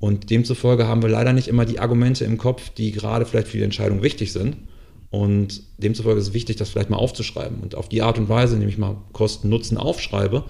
Und 0.00 0.30
demzufolge 0.30 0.88
haben 0.88 1.00
wir 1.00 1.08
leider 1.08 1.32
nicht 1.32 1.46
immer 1.46 1.64
die 1.64 1.78
Argumente 1.78 2.24
im 2.24 2.38
Kopf, 2.38 2.70
die 2.70 2.90
gerade 2.90 3.24
vielleicht 3.24 3.46
für 3.46 3.58
die 3.58 3.62
Entscheidung 3.62 4.02
wichtig 4.02 4.32
sind. 4.32 4.56
Und 5.10 5.62
demzufolge 5.78 6.18
ist 6.18 6.26
es 6.26 6.34
wichtig, 6.34 6.56
das 6.56 6.70
vielleicht 6.70 6.90
mal 6.90 6.96
aufzuschreiben. 6.96 7.60
Und 7.60 7.76
auf 7.76 7.88
die 7.88 8.02
Art 8.02 8.18
und 8.18 8.28
Weise, 8.28 8.54
indem 8.54 8.68
ich 8.68 8.78
mal 8.78 8.96
Kosten, 9.12 9.48
Nutzen 9.48 9.78
aufschreibe, 9.78 10.42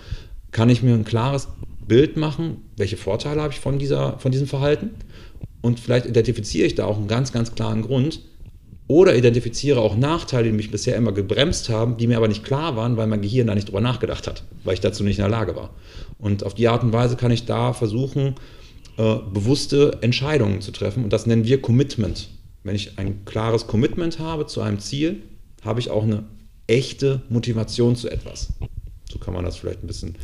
kann 0.53 0.71
ich 0.71 0.83
mir 0.83 0.95
ein 0.95 1.05
klares 1.05 1.49
Bild 1.87 2.17
machen, 2.17 2.63
welche 2.79 2.97
Vorteile 2.97 3.43
habe 3.43 3.53
ich 3.53 3.61
von, 3.61 3.79
dieser, 3.79 4.19
von 4.21 4.33
diesem 4.33 4.47
Verhalten. 4.47 4.93
Und 5.61 5.81
vielleicht 5.81 6.07
identifiziere 6.07 6.67
ich 6.67 6.77
da 6.77 6.87
auch 6.87 6.97
einen 6.97 7.09
ganz, 7.09 7.31
ganz 7.31 7.55
klaren 7.55 7.83
Grund, 7.83 8.23
oder 8.87 9.17
identifiziere 9.17 9.81
auch 9.81 9.97
Nachteile, 9.97 10.45
die 10.45 10.53
mich 10.53 10.71
bisher 10.71 10.97
immer 10.97 11.13
gebremst 11.13 11.69
haben, 11.71 11.97
die 11.97 12.07
mir 12.07 12.19
aber 12.19 12.29
nicht 12.29 12.45
klar 12.45 12.77
waren, 12.77 12.97
weil 12.97 13.07
mein 13.07 13.23
Gehirn 13.23 13.47
da 13.47 13.55
nicht 13.55 13.69
drüber 13.69 13.81
nachgedacht 13.81 14.27
hat, 14.27 14.45
weil 14.63 14.75
ich 14.75 14.81
dazu 14.81 15.05
nicht 15.05 15.19
in 15.19 15.23
der 15.23 15.31
Lage 15.31 15.57
war. 15.57 15.71
Und 16.19 16.45
auf 16.45 16.55
die 16.55 16.69
Art 16.69 16.83
und 16.83 16.93
Weise 16.93 17.17
kann 17.17 17.31
ich 17.31 17.47
da 17.47 17.73
versuchen, 17.73 18.35
äh, 18.99 19.17
bewusste 19.33 19.99
Entscheidungen 20.03 20.61
zu 20.61 20.71
treffen. 20.71 21.05
Und 21.05 21.13
das 21.13 21.27
nennen 21.27 21.45
wir 21.45 21.63
Commitment. 21.63 22.29
Wenn 22.63 22.77
ich 22.77 22.99
ein 22.99 23.25
klares 23.25 23.67
Commitment 23.67 24.19
habe 24.19 24.47
zu 24.47 24.61
einem 24.61 24.79
Ziel, 24.79 25.23
habe 25.63 25.81
ich 25.81 25.91
auch 25.91 26.03
eine 26.03 26.25
echte 26.67 27.23
Motivation 27.29 27.97
zu 27.97 28.09
etwas. 28.09 28.49
So 29.15 29.21
kann 29.21 29.33
man 29.33 29.45
das 29.45 29.57
vielleicht 29.57 29.85
ein 29.85 29.87
bisschen, 29.87 30.17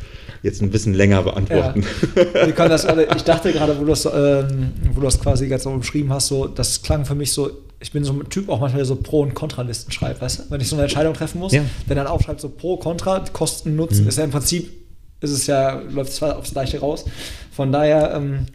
jetzt 0.43 0.61
ein 0.61 0.69
bisschen 0.69 0.93
länger 0.93 1.23
beantworten. 1.23 1.85
Wir 2.13 2.51
können 2.51 2.69
das 2.69 2.83
ich 3.15 3.23
dachte 3.23 3.53
gerade, 3.53 3.77
wo 3.77 3.81
du 3.85 3.87
das, 3.91 4.03
ähm, 4.05 4.73
wo 4.91 4.99
du 4.99 5.05
das 5.05 5.17
quasi 5.19 5.45
jetzt 5.45 5.63
so 5.63 5.71
beschrieben 5.77 6.11
hast, 6.11 6.27
so, 6.27 6.45
das 6.47 6.81
klang 6.81 7.05
für 7.05 7.15
mich 7.15 7.31
so, 7.31 7.49
ich 7.79 7.93
bin 7.93 8.03
so 8.03 8.11
ein 8.11 8.27
Typ 8.29 8.49
auch 8.49 8.59
manchmal, 8.59 8.79
der 8.79 8.85
so 8.85 8.97
Pro- 8.97 9.21
und 9.21 9.33
Kontralisten 9.33 9.93
schreibt, 9.93 10.19
weißt 10.21 10.39
du? 10.39 10.43
Wenn 10.49 10.59
ich 10.59 10.67
so 10.67 10.75
eine 10.75 10.83
Entscheidung 10.83 11.13
treffen 11.13 11.39
muss, 11.39 11.53
Ja. 11.53 11.63
wenn 11.87 11.95
dann 11.95 12.07
aufschreibt, 12.07 12.41
so 12.41 12.49
Pro, 12.49 12.75
Kontra, 12.75 13.23
Kosten, 13.31 13.77
Nutzen, 13.77 14.05
ist 14.07 14.17
ja 14.17 14.25
im 14.25 14.31
Prinzip, 14.31 14.69
ist 15.21 15.31
es 15.31 15.47
ja, 15.47 15.79
läuft 15.89 16.11
zwar 16.11 16.37
aufs 16.37 16.51
Gleiche 16.51 16.79
raus. 16.79 17.05
Von 17.53 17.71
daher, 17.71 18.13
ähm, 18.13 18.47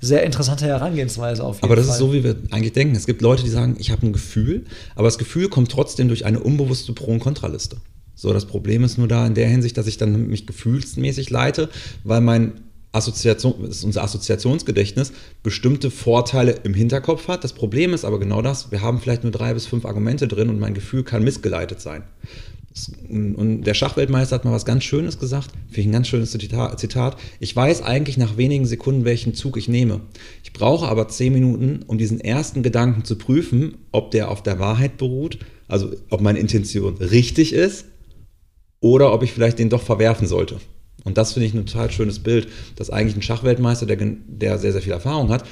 sehr 0.00 0.24
interessante 0.24 0.64
Herangehensweise 0.66 1.44
auf 1.44 1.56
jeden 1.56 1.66
Aber 1.66 1.76
das 1.76 1.84
Fall. 1.86 1.94
ist 1.94 1.98
so, 2.00 2.12
wie 2.14 2.24
wir 2.24 2.34
eigentlich 2.50 2.72
denken. 2.72 2.96
Es 2.96 3.06
gibt 3.06 3.20
Leute, 3.22 3.44
die 3.44 3.50
sagen, 3.50 3.76
ich 3.78 3.90
habe 3.92 4.04
ein 4.06 4.12
Gefühl, 4.14 4.64
aber 4.96 5.06
das 5.06 5.16
Gefühl 5.18 5.48
kommt 5.48 5.70
trotzdem 5.70 6.08
durch 6.08 6.24
eine 6.24 6.40
unbewusste 6.40 6.92
Pro- 6.94 7.12
und 7.12 7.20
Kontraliste. 7.20 7.76
So, 8.22 8.32
das 8.32 8.46
Problem 8.46 8.84
ist 8.84 8.98
nur 8.98 9.08
da 9.08 9.26
in 9.26 9.34
der 9.34 9.48
Hinsicht, 9.48 9.76
dass 9.76 9.88
ich 9.88 9.96
dann 9.96 10.28
mich 10.28 10.46
gefühlsmäßig 10.46 11.30
leite, 11.30 11.68
weil 12.04 12.20
mein 12.20 12.52
Assoziation, 12.92 13.64
ist 13.64 13.82
unser 13.82 14.04
Assoziationsgedächtnis 14.04 15.12
bestimmte 15.42 15.90
Vorteile 15.90 16.52
im 16.62 16.72
Hinterkopf 16.72 17.26
hat. 17.26 17.42
Das 17.42 17.52
Problem 17.52 17.92
ist 17.92 18.04
aber 18.04 18.20
genau 18.20 18.40
das, 18.40 18.70
wir 18.70 18.80
haben 18.80 19.00
vielleicht 19.00 19.24
nur 19.24 19.32
drei 19.32 19.54
bis 19.54 19.66
fünf 19.66 19.84
Argumente 19.84 20.28
drin 20.28 20.50
und 20.50 20.60
mein 20.60 20.72
Gefühl 20.72 21.02
kann 21.02 21.24
missgeleitet 21.24 21.80
sein. 21.80 22.04
Und 23.08 23.64
der 23.64 23.74
Schachweltmeister 23.74 24.36
hat 24.36 24.44
mal 24.44 24.52
was 24.52 24.64
ganz 24.64 24.84
Schönes 24.84 25.18
gesagt, 25.18 25.50
finde 25.66 25.80
ich 25.80 25.86
ein 25.86 25.92
ganz 25.92 26.06
schönes 26.06 26.30
Zitat. 26.30 27.16
Ich 27.40 27.56
weiß 27.56 27.82
eigentlich 27.82 28.18
nach 28.18 28.36
wenigen 28.36 28.66
Sekunden, 28.66 29.04
welchen 29.04 29.34
Zug 29.34 29.56
ich 29.56 29.68
nehme. 29.68 30.00
Ich 30.44 30.52
brauche 30.52 30.86
aber 30.86 31.08
zehn 31.08 31.32
Minuten, 31.32 31.80
um 31.88 31.98
diesen 31.98 32.20
ersten 32.20 32.62
Gedanken 32.62 33.04
zu 33.04 33.18
prüfen, 33.18 33.78
ob 33.90 34.12
der 34.12 34.30
auf 34.30 34.44
der 34.44 34.60
Wahrheit 34.60 34.96
beruht, 34.96 35.40
also 35.66 35.90
ob 36.08 36.20
meine 36.20 36.38
Intention 36.38 36.98
richtig 36.98 37.52
ist 37.52 37.86
oder 38.82 39.14
ob 39.14 39.22
ich 39.22 39.32
vielleicht 39.32 39.58
den 39.58 39.70
doch 39.70 39.80
verwerfen 39.80 40.26
sollte. 40.26 40.58
Und 41.04 41.16
das 41.16 41.32
finde 41.32 41.46
ich 41.46 41.54
ein 41.54 41.64
total 41.64 41.90
schönes 41.90 42.18
Bild, 42.18 42.48
dass 42.76 42.90
eigentlich 42.90 43.16
ein 43.16 43.22
Schachweltmeister, 43.22 43.86
der, 43.86 43.96
der 43.96 44.58
sehr, 44.58 44.72
sehr 44.72 44.82
viel 44.82 44.92
Erfahrung 44.92 45.30
hat, 45.30 45.44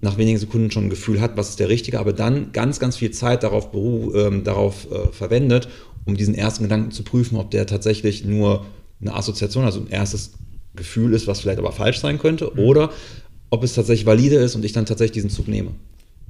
nach 0.00 0.18
wenigen 0.18 0.38
Sekunden 0.38 0.70
schon 0.70 0.84
ein 0.84 0.90
Gefühl 0.90 1.20
hat, 1.20 1.36
was 1.36 1.48
ist 1.50 1.60
der 1.60 1.68
Richtige, 1.68 1.98
aber 1.98 2.12
dann 2.12 2.52
ganz, 2.52 2.78
ganz 2.78 2.96
viel 2.96 3.10
Zeit 3.10 3.42
darauf, 3.42 3.74
äh, 3.74 4.42
darauf 4.42 4.90
äh, 4.90 5.08
verwendet, 5.12 5.68
um 6.04 6.16
diesen 6.16 6.34
ersten 6.34 6.64
Gedanken 6.64 6.92
zu 6.92 7.02
prüfen, 7.02 7.36
ob 7.38 7.50
der 7.50 7.66
tatsächlich 7.66 8.24
nur 8.24 8.66
eine 9.00 9.14
Assoziation, 9.14 9.64
also 9.64 9.80
ein 9.80 9.88
erstes 9.88 10.32
Gefühl 10.74 11.14
ist, 11.14 11.26
was 11.26 11.40
vielleicht 11.40 11.58
aber 11.58 11.72
falsch 11.72 11.98
sein 11.98 12.18
könnte, 12.18 12.50
mhm. 12.54 12.60
oder 12.60 12.90
ob 13.50 13.64
es 13.64 13.74
tatsächlich 13.74 14.06
valide 14.06 14.36
ist 14.36 14.54
und 14.54 14.64
ich 14.64 14.72
dann 14.72 14.86
tatsächlich 14.86 15.14
diesen 15.14 15.30
Zug 15.30 15.48
nehme. 15.48 15.70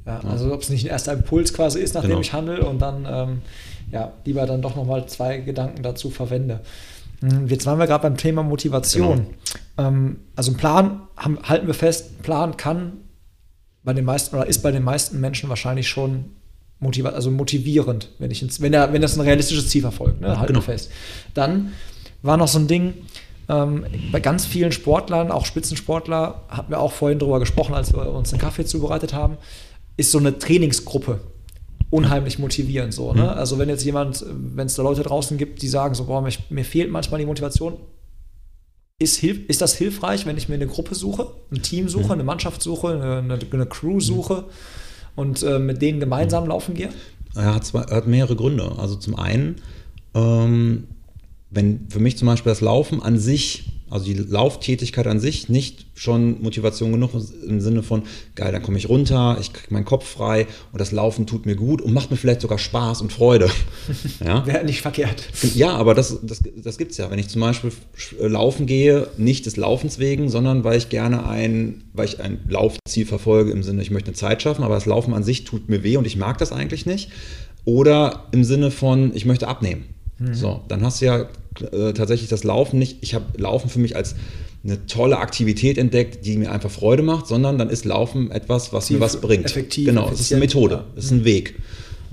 Ja, 0.07 0.21
also 0.21 0.53
ob 0.53 0.63
es 0.63 0.71
nicht 0.71 0.85
ein 0.85 0.91
erster 0.91 1.13
Impuls 1.13 1.53
quasi 1.53 1.81
ist, 1.81 1.95
nachdem 1.95 2.11
genau. 2.11 2.21
ich 2.21 2.33
handle 2.33 2.65
und 2.65 2.81
dann 2.81 3.07
ähm, 3.11 3.43
ja, 3.91 4.13
lieber 4.25 4.47
dann 4.47 4.63
doch 4.63 4.77
nochmal 4.77 5.07
zwei 5.07 5.39
Gedanken 5.39 5.83
dazu 5.83 6.11
verwende. 6.11 6.61
Hm, 7.21 7.49
jetzt 7.49 7.67
waren 7.67 7.79
wir 7.79 7.87
gerade 7.87 8.03
beim 8.03 8.17
Thema 8.17 8.43
Motivation. 8.43 9.27
Genau. 9.77 9.89
Ähm, 9.89 10.21
also 10.37 10.53
ein 10.53 10.57
Plan, 10.57 11.03
haben, 11.17 11.39
halten 11.43 11.67
wir 11.67 11.75
fest, 11.75 12.23
Plan 12.23 12.57
kann 12.57 12.93
bei 13.83 13.93
den 13.93 14.05
meisten 14.05 14.37
oder 14.37 14.47
ist 14.47 14.63
bei 14.63 14.71
den 14.71 14.85
meisten 14.85 15.21
Menschen 15.21 15.49
wahrscheinlich 15.49 15.89
schon 15.89 16.37
motiva 16.79 17.11
also 17.11 17.31
motivierend, 17.31 18.11
wenn, 18.19 18.31
ich 18.31 18.43
ins, 18.43 18.61
wenn, 18.61 18.75
er, 18.75 18.93
wenn 18.93 19.03
das 19.03 19.17
ein 19.17 19.23
realistisches 19.23 19.69
Ziel 19.69 19.83
verfolgt, 19.83 20.21
ne? 20.21 20.39
halten 20.39 20.53
genau. 20.53 20.61
wir 20.61 20.73
fest. 20.73 20.91
Dann 21.35 21.73
war 22.23 22.37
noch 22.37 22.49
so 22.49 22.59
ein 22.59 22.69
Ding, 22.69 22.95
ähm, 23.49 23.87
bei 24.11 24.21
ganz 24.21 24.45
vielen 24.45 24.73
Sportlern, 24.73 25.31
auch 25.31 25.47
Spitzensportler, 25.47 26.43
hatten 26.49 26.71
wir 26.71 26.81
auch 26.81 26.93
vorhin 26.93 27.19
drüber 27.19 27.39
gesprochen, 27.39 27.75
als 27.75 27.95
wir 27.95 28.11
uns 28.13 28.33
einen 28.33 28.41
Kaffee 28.41 28.65
zubereitet 28.65 29.15
haben, 29.15 29.37
ist 29.97 30.11
so 30.11 30.19
eine 30.19 30.39
Trainingsgruppe 30.39 31.21
unheimlich 31.91 32.39
motivierend. 32.39 32.93
So, 32.93 33.13
ne? 33.13 33.23
Mhm. 33.23 33.29
Also 33.29 33.59
wenn 33.59 33.69
jetzt 33.69 33.85
jemand, 33.85 34.25
wenn 34.29 34.67
es 34.67 34.75
da 34.75 34.83
Leute 34.83 35.03
draußen 35.03 35.39
gibt, 35.39 35.63
die 35.63 35.69
sagen, 35.69 35.95
so, 35.95 36.05
boah, 36.05 36.21
mir, 36.21 36.33
mir 36.51 36.65
fehlt 36.65 36.91
manchmal 36.91 37.21
die 37.21 37.27
Motivation, 37.27 37.75
ist, 38.99 39.23
ist, 39.23 39.61
das 39.61 39.75
hilfreich, 39.75 40.25
wenn 40.25 40.39
ich 40.39 40.49
mir 40.49 40.55
eine 40.55 40.67
Gruppe 40.67 40.95
suche, 40.95 41.29
ein 41.53 41.63
Team 41.63 41.89
suche, 41.89 42.07
mhm. 42.07 42.13
eine 42.13 42.25
Mannschaft 42.25 42.63
suche, 42.63 42.89
eine, 42.89 43.39
eine 43.53 43.67
Crew 43.67 44.01
suche 44.01 44.35
mhm. 44.35 44.45
und 45.17 45.43
äh, 45.43 45.59
mit 45.59 45.83
denen 45.83 46.01
gemeinsam 46.01 46.47
laufen 46.47 46.75
gehe? 46.75 46.89
Er 47.35 47.55
hat, 47.55 47.67
zwei, 47.67 47.83
er 47.83 47.99
hat 47.99 48.07
mehrere 48.07 48.37
Gründe. 48.37 48.73
Also 48.79 48.97
zum 48.97 49.19
einen, 49.19 49.57
ähm, 50.15 50.85
wenn 51.51 51.89
für 51.91 52.01
mich 52.01 52.17
zum 52.17 52.27
Beispiel 52.27 52.51
das 52.51 52.63
Laufen 52.63 53.03
an 53.03 53.19
sich 53.19 53.76
also 53.89 54.05
die 54.05 54.15
Lauftätigkeit 54.15 55.07
an 55.07 55.21
sich 55.21 55.49
nicht 55.49 55.87
schon 55.95 56.43
Motivation 56.43 56.93
genug 56.93 57.11
im 57.47 57.61
Sinne 57.61 57.83
von, 57.83 58.03
geil, 58.35 58.53
dann 58.53 58.63
komme 58.63 58.79
ich 58.79 58.89
runter, 58.89 59.39
ich 59.41 59.53
kriege 59.53 59.73
meinen 59.73 59.85
Kopf 59.85 60.07
frei 60.07 60.47
und 60.73 60.81
das 60.81 60.93
Laufen 60.93 61.27
tut 61.27 61.47
mir 61.47 61.55
gut 61.55 61.81
und 61.81 61.95
macht 61.95 62.11
mir 62.11 62.17
vielleicht 62.17 62.41
sogar 62.41 62.59
Spaß 62.59 63.01
und 63.03 63.13
Freude. 63.13 63.51
Ja? 64.25 64.47
Wäre 64.47 64.65
nicht 64.65 64.81
verkehrt. 64.81 65.29
Ja, 65.55 65.77
aber 65.77 65.95
das, 65.95 66.19
das, 66.23 66.41
das 66.57 66.79
gibt 66.79 66.93
es 66.93 66.97
ja. 66.97 67.11
Wenn 67.11 67.19
ich 67.19 67.29
zum 67.29 67.41
Beispiel 67.41 67.71
laufen 68.19 68.67
gehe, 68.67 69.09
nicht 69.17 69.47
des 69.47 69.57
Laufens 69.57 69.99
wegen, 69.99 70.29
sondern 70.29 70.65
weil 70.65 70.79
ich 70.79 70.89
gerne 70.89 71.29
ein, 71.29 71.85
weil 71.93 72.07
ich 72.07 72.21
ein 72.21 72.41
Laufziel 72.49 73.07
verfolge 73.07 73.53
im 73.53 73.63
Sinne, 73.63 73.83
ich 73.83 73.91
möchte 73.91 74.09
eine 74.09 74.17
Zeit 74.17 74.43
schaffen, 74.43 74.65
aber 74.65 74.75
das 74.75 74.87
Laufen 74.87 75.15
an 75.15 75.23
sich 75.23 75.45
tut 75.45 75.69
mir 75.69 75.83
weh 75.83 75.97
und 75.97 76.07
ich 76.07 76.17
mag 76.17 76.39
das 76.39 76.51
eigentlich 76.51 76.87
nicht. 76.87 77.11
Oder 77.65 78.25
im 78.33 78.43
Sinne 78.43 78.71
von, 78.71 79.15
ich 79.15 79.27
möchte 79.27 79.49
abnehmen. 79.49 79.85
Mhm. 80.19 80.35
So, 80.35 80.63
dann 80.69 80.83
hast 80.83 81.01
du 81.01 81.07
ja 81.07 81.29
äh, 81.63 81.93
tatsächlich 81.93 82.29
das 82.29 82.45
Laufen 82.45 82.79
nicht. 82.79 82.99
Ich 83.01 83.15
habe 83.15 83.25
Laufen 83.37 83.69
für 83.69 83.79
mich 83.79 83.97
als 83.97 84.15
eine 84.65 84.87
tolle 84.87 85.19
Aktivität 85.19 85.79
entdeckt, 85.79 86.27
die 86.27 86.37
mir 86.37 86.51
einfach 86.51 86.71
Freude 86.71 87.03
macht, 87.03 87.27
sondern 87.27 87.59
dann 87.59 87.71
ist 87.71 87.85
Laufen 87.85 88.31
etwas, 88.31 88.73
was 88.73 88.91
mir 88.91 89.01
was 89.01 89.21
bringt. 89.21 89.45
Effektiv. 89.45 89.87
Genau, 89.87 90.11
es 90.13 90.21
ist 90.21 90.33
eine 90.33 90.41
Methode, 90.41 90.85
es 90.97 91.07
ist 91.07 91.13
ein 91.13 91.25
Weg, 91.25 91.55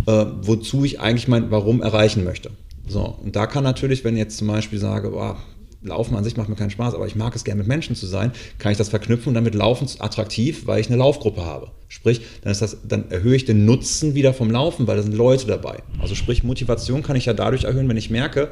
äh, 0.05 0.25
wozu 0.41 0.83
ich 0.83 0.99
eigentlich 0.99 1.27
mein 1.27 1.49
Warum 1.51 1.81
erreichen 1.81 2.23
möchte. 2.23 2.51
So, 2.87 3.17
und 3.23 3.35
da 3.35 3.47
kann 3.47 3.63
natürlich, 3.63 4.03
wenn 4.03 4.15
ich 4.15 4.19
jetzt 4.19 4.37
zum 4.37 4.47
Beispiel 4.47 4.77
sage, 4.77 5.11
boah, 5.11 5.37
Laufen 5.83 6.15
an 6.15 6.23
sich 6.23 6.37
macht 6.37 6.47
mir 6.47 6.55
keinen 6.55 6.69
Spaß, 6.69 6.95
aber 6.95 7.07
ich 7.07 7.15
mag 7.15 7.35
es 7.35 7.43
gerne 7.43 7.59
mit 7.59 7.67
Menschen 7.67 7.95
zu 7.95 8.05
sein, 8.05 8.31
kann 8.57 8.71
ich 8.71 8.77
das 8.77 8.89
verknüpfen 8.89 9.29
und 9.29 9.33
dann 9.33 9.43
wird 9.43 9.55
Laufen 9.55 9.87
attraktiv, 9.99 10.65
weil 10.65 10.79
ich 10.79 10.87
eine 10.87 10.95
Laufgruppe 10.95 11.45
habe. 11.45 11.71
Sprich, 11.89 12.21
dann, 12.41 12.51
ist 12.51 12.61
das, 12.61 12.77
dann 12.87 13.11
erhöhe 13.11 13.35
ich 13.35 13.45
den 13.45 13.65
Nutzen 13.65 14.15
wieder 14.15 14.33
vom 14.33 14.49
Laufen, 14.49 14.87
weil 14.87 14.95
da 14.95 15.03
sind 15.03 15.13
Leute 15.13 15.45
dabei. 15.45 15.83
Also 15.99 16.15
sprich, 16.15 16.43
Motivation 16.43 17.03
kann 17.03 17.15
ich 17.15 17.25
ja 17.25 17.33
dadurch 17.33 17.65
erhöhen, 17.65 17.89
wenn 17.89 17.97
ich 17.97 18.09
merke, 18.09 18.49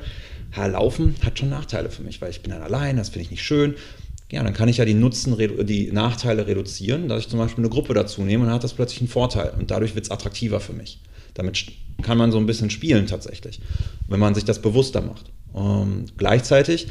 Laufen 0.55 1.15
hat 1.23 1.39
schon 1.39 1.49
Nachteile 1.49 1.89
für 1.89 2.03
mich, 2.03 2.21
weil 2.21 2.29
ich 2.29 2.41
bin 2.41 2.51
dann 2.51 2.61
allein, 2.61 2.97
das 2.97 3.09
finde 3.09 3.23
ich 3.23 3.31
nicht 3.31 3.43
schön. 3.43 3.75
Ja, 4.31 4.43
dann 4.43 4.53
kann 4.53 4.69
ich 4.69 4.77
ja 4.77 4.85
die 4.85 4.93
Nutzen, 4.93 5.35
die 5.65 5.91
Nachteile 5.91 6.47
reduzieren, 6.47 7.09
dass 7.09 7.21
ich 7.21 7.29
zum 7.29 7.39
Beispiel 7.39 7.63
eine 7.63 7.69
Gruppe 7.69 7.93
dazu 7.93 8.21
nehme 8.21 8.43
und 8.43 8.47
dann 8.47 8.55
hat 8.55 8.63
das 8.63 8.73
plötzlich 8.73 9.01
einen 9.01 9.09
Vorteil 9.09 9.53
und 9.59 9.71
dadurch 9.71 9.93
wird 9.93 10.05
es 10.05 10.11
attraktiver 10.11 10.61
für 10.61 10.73
mich. 10.73 11.01
Damit 11.33 11.65
kann 12.01 12.17
man 12.17 12.31
so 12.31 12.37
ein 12.37 12.45
bisschen 12.45 12.69
spielen 12.69 13.07
tatsächlich, 13.07 13.59
wenn 14.07 14.19
man 14.19 14.33
sich 14.33 14.45
das 14.45 14.61
bewusster 14.61 15.01
macht. 15.01 15.31
Ähm, 15.53 16.05
gleichzeitig 16.17 16.87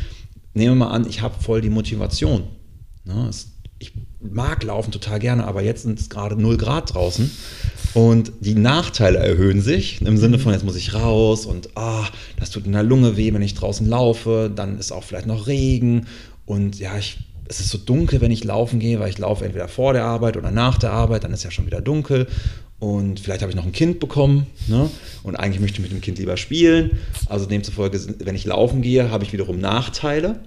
nehmen 0.53 0.79
wir 0.79 0.87
mal 0.87 0.91
an, 0.91 1.09
ich 1.09 1.23
habe 1.23 1.35
voll 1.41 1.63
die 1.63 1.71
Motivation. 1.71 2.45
Ne? 3.05 3.27
Es, 3.29 3.53
ich 3.79 3.93
mag 4.21 4.63
Laufen 4.63 4.93
total 4.93 5.19
gerne, 5.19 5.47
aber 5.47 5.63
jetzt 5.63 5.83
sind 5.83 5.99
es 5.99 6.11
gerade 6.11 6.37
0 6.37 6.59
Grad 6.59 6.93
draußen 6.93 7.31
und 7.95 8.33
die 8.41 8.55
Nachteile 8.55 9.19
erhöhen 9.19 9.61
sich 9.61 10.01
im 10.03 10.17
Sinne 10.17 10.39
von, 10.39 10.53
jetzt 10.53 10.65
muss 10.65 10.77
ich 10.77 10.95
raus 10.95 11.47
und 11.47 11.71
ah, 11.77 12.07
das 12.39 12.51
tut 12.51 12.67
in 12.67 12.73
der 12.73 12.83
Lunge 12.83 13.17
weh, 13.17 13.33
wenn 13.33 13.43
ich 13.43 13.55
draußen 13.55 13.87
laufe, 13.89 14.51
dann 14.55 14.79
ist 14.79 14.93
auch 14.93 15.05
vielleicht 15.05 15.27
noch 15.27 15.47
Regen 15.47 16.07
und 16.47 16.79
ja, 16.79 16.97
ich, 16.97 17.19
es 17.49 17.61
ist 17.61 17.71
so 17.71 17.79
dunkel, 17.79 18.21
wenn 18.21 18.31
ich 18.31 18.45
laufen 18.45 18.79
gehe, 18.79 19.01
weil 19.01 19.11
ich 19.11 19.19
laufe 19.19 19.45
entweder 19.45 19.69
vor 19.69 19.93
der 19.93 20.05
Arbeit 20.05 20.37
oder 20.37 20.51
nach 20.51 20.79
der 20.79 20.93
Arbeit, 20.93 21.25
dann 21.25 21.33
ist 21.33 21.43
ja 21.43 21.51
schon 21.51 21.67
wieder 21.67 21.81
dunkel 21.81 22.27
und 22.81 23.21
vielleicht 23.21 23.43
habe 23.43 23.51
ich 23.51 23.57
noch 23.57 23.67
ein 23.67 23.73
Kind 23.73 24.01
bekommen 24.01 24.47
ne? 24.67 24.89
und 25.23 25.37
eigentlich 25.37 25.61
möchte 25.61 25.77
ich 25.77 25.83
mit 25.83 25.93
dem 25.93 26.01
Kind 26.01 26.19
lieber 26.19 26.39
spielen. 26.39 26.99
Also 27.29 27.45
demzufolge, 27.45 28.01
wenn 28.21 28.35
ich 28.35 28.47
laufen 28.47 28.81
gehe, 28.81 29.11
habe 29.11 29.23
ich 29.23 29.35
wiederum 29.35 29.61
Nachteile. 29.61 30.41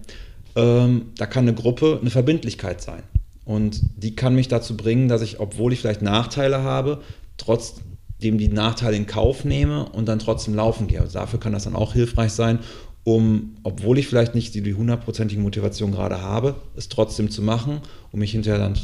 Ähm, 0.55 1.07
da 1.17 1.27
kann 1.27 1.47
eine 1.47 1.53
Gruppe 1.53 1.99
eine 2.01 2.09
Verbindlichkeit 2.09 2.81
sein. 2.81 3.03
Und 3.45 3.81
die 3.97 4.15
kann 4.15 4.33
mich 4.33 4.47
dazu 4.47 4.75
bringen, 4.75 5.09
dass 5.09 5.21
ich, 5.21 5.39
obwohl 5.39 5.73
ich 5.73 5.79
vielleicht 5.79 6.01
Nachteile 6.01 6.63
habe, 6.63 7.01
trotzdem 7.37 8.37
die 8.37 8.47
Nachteile 8.47 8.95
in 8.95 9.05
Kauf 9.05 9.45
nehme 9.45 9.85
und 9.89 10.07
dann 10.07 10.19
trotzdem 10.19 10.55
laufen 10.55 10.87
gehe. 10.87 11.01
Also 11.01 11.19
dafür 11.19 11.39
kann 11.39 11.53
das 11.53 11.65
dann 11.65 11.75
auch 11.75 11.93
hilfreich 11.93 12.31
sein, 12.31 12.59
um, 13.03 13.55
obwohl 13.63 13.97
ich 13.97 14.07
vielleicht 14.07 14.33
nicht 14.33 14.55
die 14.55 14.73
hundertprozentige 14.73 15.41
Motivation 15.41 15.91
gerade 15.91 16.21
habe, 16.21 16.55
es 16.75 16.87
trotzdem 16.87 17.29
zu 17.29 17.41
machen, 17.41 17.81
um 18.11 18.19
mich 18.19 18.31
hinterher 18.31 18.59
dann 18.59 18.75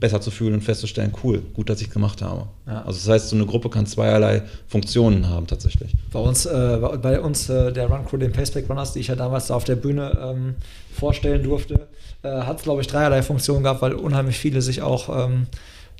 besser 0.00 0.20
zu 0.20 0.30
fühlen 0.30 0.54
und 0.54 0.60
festzustellen, 0.62 1.12
cool, 1.24 1.42
gut, 1.54 1.68
dass 1.68 1.80
ich 1.80 1.88
es 1.88 1.92
gemacht 1.92 2.22
habe. 2.22 2.46
Ja. 2.66 2.82
Also 2.82 2.98
das 2.98 3.08
heißt, 3.08 3.28
so 3.30 3.36
eine 3.36 3.46
Gruppe 3.46 3.68
kann 3.68 3.86
zweierlei 3.86 4.42
Funktionen 4.68 5.28
haben 5.28 5.46
tatsächlich. 5.46 5.92
Bei 6.12 6.20
uns, 6.20 6.46
äh, 6.46 6.78
bei 7.02 7.20
uns 7.20 7.48
äh, 7.48 7.72
der 7.72 7.88
Run 7.88 8.06
Crew, 8.06 8.16
den 8.16 8.32
Paceback 8.32 8.68
Runners, 8.68 8.92
die 8.92 9.00
ich 9.00 9.08
ja 9.08 9.16
damals 9.16 9.48
da 9.48 9.54
auf 9.54 9.64
der 9.64 9.76
Bühne 9.76 10.16
ähm, 10.22 10.54
vorstellen 10.92 11.42
durfte, 11.42 11.88
äh, 12.22 12.28
hat 12.28 12.58
es, 12.58 12.62
glaube 12.62 12.80
ich, 12.80 12.86
dreierlei 12.86 13.22
Funktionen 13.22 13.64
gehabt, 13.64 13.82
weil 13.82 13.94
unheimlich 13.94 14.38
viele 14.38 14.62
sich 14.62 14.82
auch 14.82 15.08
ähm, 15.26 15.46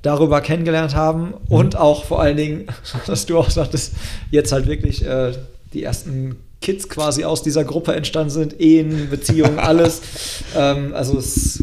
darüber 0.03 0.41
kennengelernt 0.41 0.95
haben 0.95 1.29
mhm. 1.29 1.35
und 1.49 1.77
auch 1.77 2.05
vor 2.05 2.21
allen 2.21 2.37
Dingen, 2.37 2.67
dass 3.07 3.27
du 3.27 3.39
auch 3.39 3.51
sagtest, 3.51 3.95
jetzt 4.31 4.53
halt 4.53 4.67
wirklich 4.67 5.05
äh, 5.05 5.33
die 5.73 5.83
ersten 5.83 6.37
Kids 6.61 6.89
quasi 6.89 7.25
aus 7.25 7.43
dieser 7.43 7.65
Gruppe 7.65 7.95
entstanden 7.95 8.31
sind, 8.31 8.61
Ehen, 8.61 9.09
Beziehungen, 9.11 9.59
alles. 9.59 10.03
ähm, 10.57 10.93
also 10.95 11.19
es 11.19 11.63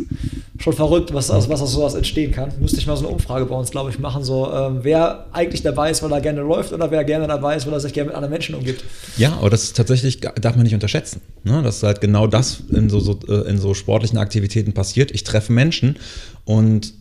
schon 0.57 0.73
verrückt, 0.73 1.13
was, 1.13 1.29
aus, 1.29 1.49
was 1.49 1.61
aus 1.61 1.73
sowas 1.73 1.95
entstehen 1.95 2.31
kann. 2.31 2.51
Müsste 2.59 2.79
ich 2.79 2.87
mal 2.87 2.95
so 2.95 3.05
eine 3.05 3.13
Umfrage 3.13 3.45
bei 3.45 3.55
uns, 3.55 3.71
glaube 3.71 3.89
ich, 3.89 3.99
machen, 3.99 4.23
so 4.23 4.51
ähm, 4.51 4.79
wer 4.81 5.25
eigentlich 5.31 5.61
dabei 5.61 5.91
ist, 5.91 6.01
weil 6.01 6.11
er 6.11 6.21
gerne 6.21 6.41
läuft 6.41 6.71
oder 6.71 6.89
wer 6.91 7.03
gerne 7.03 7.27
dabei 7.27 7.55
ist, 7.55 7.67
weil 7.67 7.73
er 7.73 7.79
sich 7.79 7.93
gerne 7.93 8.07
mit 8.07 8.15
anderen 8.15 8.31
Menschen 8.31 8.55
umgibt. 8.55 8.83
Ja, 9.17 9.33
aber 9.33 9.49
das 9.49 9.63
ist 9.63 9.75
tatsächlich, 9.75 10.21
darf 10.21 10.55
man 10.55 10.63
nicht 10.63 10.73
unterschätzen. 10.73 11.21
Ne? 11.43 11.61
Dass 11.61 11.83
halt 11.83 11.99
genau 12.01 12.25
das 12.25 12.61
in 12.71 12.89
so, 12.89 12.99
so, 12.99 13.19
äh, 13.27 13.49
in 13.49 13.57
so 13.57 13.73
sportlichen 13.73 14.17
Aktivitäten 14.17 14.73
passiert. 14.73 15.11
Ich 15.11 15.23
treffe 15.23 15.51
Menschen 15.51 15.97
und 16.45 16.93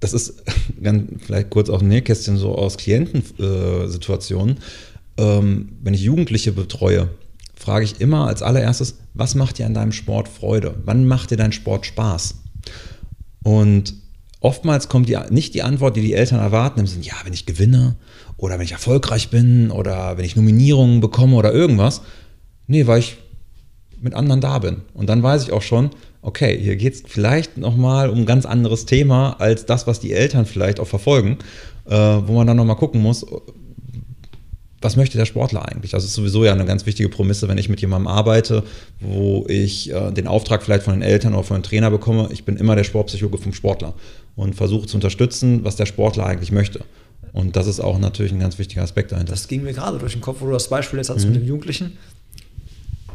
das 0.00 0.12
ist 0.12 0.42
ganz, 0.82 1.10
vielleicht 1.24 1.50
kurz 1.50 1.70
auch 1.70 1.82
ein 1.82 1.88
Nähkästchen 1.88 2.36
so 2.36 2.54
aus 2.54 2.76
Klientensituationen. 2.76 4.58
Äh, 5.18 5.38
ähm, 5.38 5.76
wenn 5.82 5.94
ich 5.94 6.02
Jugendliche 6.02 6.52
betreue, 6.52 7.08
frage 7.54 7.84
ich 7.84 8.00
immer 8.00 8.26
als 8.26 8.42
allererstes, 8.42 8.98
was 9.14 9.34
macht 9.34 9.58
dir 9.58 9.66
an 9.66 9.74
deinem 9.74 9.92
Sport 9.92 10.28
Freude? 10.28 10.74
Wann 10.84 11.06
macht 11.06 11.30
dir 11.30 11.36
dein 11.36 11.52
Sport 11.52 11.86
Spaß? 11.86 12.34
Und 13.42 13.94
oftmals 14.40 14.88
kommt 14.88 15.08
die, 15.08 15.18
nicht 15.30 15.54
die 15.54 15.62
Antwort, 15.62 15.96
die 15.96 16.02
die 16.02 16.12
Eltern 16.12 16.40
erwarten, 16.40 16.80
im 16.80 16.86
Sinne, 16.86 17.04
ja, 17.04 17.14
wenn 17.24 17.32
ich 17.32 17.46
gewinne 17.46 17.96
oder 18.36 18.58
wenn 18.58 18.64
ich 18.64 18.72
erfolgreich 18.72 19.30
bin 19.30 19.70
oder 19.70 20.18
wenn 20.18 20.24
ich 20.24 20.36
Nominierungen 20.36 21.00
bekomme 21.00 21.36
oder 21.36 21.52
irgendwas. 21.52 22.02
Nee, 22.66 22.86
weil 22.86 22.98
ich 23.00 23.16
mit 24.00 24.14
anderen 24.14 24.40
da 24.40 24.58
bin. 24.58 24.82
Und 24.92 25.08
dann 25.08 25.22
weiß 25.22 25.42
ich 25.42 25.52
auch 25.52 25.62
schon, 25.62 25.90
okay, 26.26 26.58
hier 26.60 26.74
geht 26.74 26.94
es 26.94 27.02
vielleicht 27.06 27.56
nochmal 27.56 28.10
um 28.10 28.18
ein 28.18 28.26
ganz 28.26 28.46
anderes 28.46 28.84
Thema 28.84 29.36
als 29.38 29.64
das, 29.64 29.86
was 29.86 30.00
die 30.00 30.12
Eltern 30.12 30.44
vielleicht 30.44 30.80
auch 30.80 30.88
verfolgen, 30.88 31.38
äh, 31.86 31.94
wo 31.94 32.32
man 32.32 32.48
dann 32.48 32.56
nochmal 32.56 32.76
gucken 32.76 33.00
muss, 33.00 33.24
was 34.80 34.96
möchte 34.96 35.16
der 35.18 35.24
Sportler 35.24 35.66
eigentlich? 35.66 35.92
Das 35.92 36.04
ist 36.04 36.14
sowieso 36.14 36.44
ja 36.44 36.52
eine 36.52 36.64
ganz 36.64 36.84
wichtige 36.84 37.08
Prämisse, 37.08 37.48
wenn 37.48 37.58
ich 37.58 37.68
mit 37.68 37.80
jemandem 37.80 38.08
arbeite, 38.08 38.64
wo 39.00 39.46
ich 39.48 39.92
äh, 39.92 40.10
den 40.10 40.26
Auftrag 40.26 40.64
vielleicht 40.64 40.82
von 40.82 40.94
den 40.94 41.02
Eltern 41.02 41.32
oder 41.32 41.44
von 41.44 41.58
den 41.58 41.62
Trainer 41.62 41.92
bekomme. 41.92 42.28
Ich 42.32 42.44
bin 42.44 42.56
immer 42.56 42.74
der 42.74 42.84
Sportpsychologe 42.84 43.38
vom 43.38 43.52
Sportler 43.52 43.94
und 44.34 44.56
versuche 44.56 44.86
zu 44.86 44.96
unterstützen, 44.96 45.64
was 45.64 45.76
der 45.76 45.86
Sportler 45.86 46.26
eigentlich 46.26 46.50
möchte. 46.50 46.80
Und 47.32 47.54
das 47.54 47.68
ist 47.68 47.78
auch 47.78 48.00
natürlich 48.00 48.32
ein 48.32 48.40
ganz 48.40 48.58
wichtiger 48.58 48.82
Aspekt 48.82 49.12
dahinter. 49.12 49.32
Das 49.32 49.46
ging 49.46 49.62
mir 49.62 49.72
gerade 49.72 49.98
durch 49.98 50.12
den 50.12 50.22
Kopf, 50.22 50.40
wo 50.40 50.46
du 50.46 50.52
das 50.52 50.68
Beispiel 50.68 50.98
jetzt 50.98 51.08
hast 51.08 51.24
mhm. 51.24 51.32
mit 51.32 51.40
dem 51.42 51.46
Jugendlichen. 51.46 51.98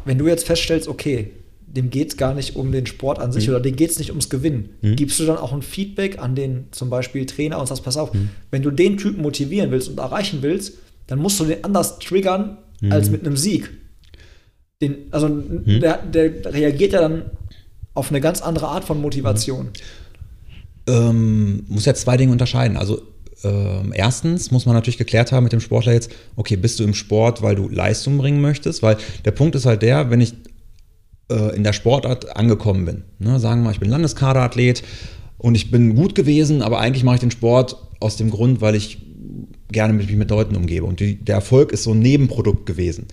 Wenn 0.06 0.16
du 0.16 0.26
jetzt 0.26 0.46
feststellst, 0.46 0.88
okay, 0.88 1.30
dem 1.66 1.90
geht 1.90 2.10
es 2.10 2.16
gar 2.16 2.34
nicht 2.34 2.56
um 2.56 2.70
den 2.72 2.86
Sport 2.86 3.18
an 3.18 3.32
sich 3.32 3.46
mhm. 3.46 3.54
oder 3.54 3.62
dem 3.62 3.76
geht 3.76 3.90
es 3.90 3.98
nicht 3.98 4.10
ums 4.10 4.28
Gewinnen, 4.28 4.70
mhm. 4.82 4.96
gibst 4.96 5.18
du 5.20 5.24
dann 5.24 5.38
auch 5.38 5.52
ein 5.52 5.62
Feedback 5.62 6.18
an 6.18 6.34
den 6.34 6.66
zum 6.70 6.90
Beispiel 6.90 7.24
Trainer 7.26 7.58
und 7.58 7.66
sagst, 7.66 7.84
pass 7.84 7.96
auf, 7.96 8.12
mhm. 8.12 8.30
wenn 8.50 8.62
du 8.62 8.70
den 8.70 8.98
Typen 8.98 9.22
motivieren 9.22 9.70
willst 9.70 9.88
und 9.88 9.98
erreichen 9.98 10.38
willst, 10.42 10.74
dann 11.06 11.18
musst 11.18 11.40
du 11.40 11.44
den 11.44 11.64
anders 11.64 11.98
triggern 11.98 12.58
als 12.90 13.06
mhm. 13.06 13.12
mit 13.12 13.26
einem 13.26 13.36
Sieg. 13.36 13.70
Den, 14.80 14.96
also 15.10 15.28
mhm. 15.28 15.80
der, 15.80 15.98
der, 15.98 16.52
reagiert 16.52 16.92
ja 16.92 17.00
dann 17.00 17.30
auf 17.94 18.10
eine 18.10 18.20
ganz 18.20 18.40
andere 18.40 18.68
Art 18.68 18.84
von 18.84 19.00
Motivation. 19.00 19.68
Ähm, 20.86 21.64
muss 21.68 21.84
ja 21.84 21.94
zwei 21.94 22.16
Dinge 22.16 22.32
unterscheiden. 22.32 22.76
Also 22.76 23.02
ähm, 23.44 23.92
erstens 23.94 24.50
muss 24.50 24.66
man 24.66 24.74
natürlich 24.74 24.98
geklärt 24.98 25.32
haben 25.32 25.44
mit 25.44 25.52
dem 25.52 25.60
Sportler 25.60 25.92
jetzt, 25.92 26.10
okay, 26.36 26.56
bist 26.56 26.80
du 26.80 26.84
im 26.84 26.94
Sport, 26.94 27.42
weil 27.42 27.54
du 27.54 27.68
Leistung 27.68 28.18
bringen 28.18 28.40
möchtest? 28.40 28.82
Weil 28.82 28.96
der 29.24 29.30
Punkt 29.32 29.54
ist 29.54 29.66
halt 29.66 29.82
der, 29.82 30.10
wenn 30.10 30.20
ich 30.20 30.34
äh, 31.32 31.56
in 31.56 31.64
der 31.64 31.72
Sportart 31.72 32.36
angekommen 32.36 32.84
bin, 32.84 33.04
ne, 33.18 33.40
sagen 33.40 33.60
wir 33.60 33.66
mal, 33.66 33.72
ich 33.72 33.80
bin 33.80 33.88
Landeskaderathlet 33.88 34.82
und 35.38 35.54
ich 35.54 35.70
bin 35.70 35.96
gut 35.96 36.14
gewesen, 36.14 36.62
aber 36.62 36.78
eigentlich 36.78 37.04
mache 37.04 37.16
ich 37.16 37.20
den 37.20 37.30
Sport 37.30 37.76
aus 38.00 38.16
dem 38.16 38.30
Grund, 38.30 38.60
weil 38.60 38.74
ich 38.74 38.98
gerne 39.70 39.92
mich 39.94 40.10
mit 40.12 40.30
Leuten 40.30 40.54
umgebe. 40.54 40.86
Und 40.86 41.00
die, 41.00 41.16
der 41.16 41.36
Erfolg 41.36 41.72
ist 41.72 41.84
so 41.84 41.92
ein 41.92 42.00
Nebenprodukt 42.00 42.66
gewesen. 42.66 43.06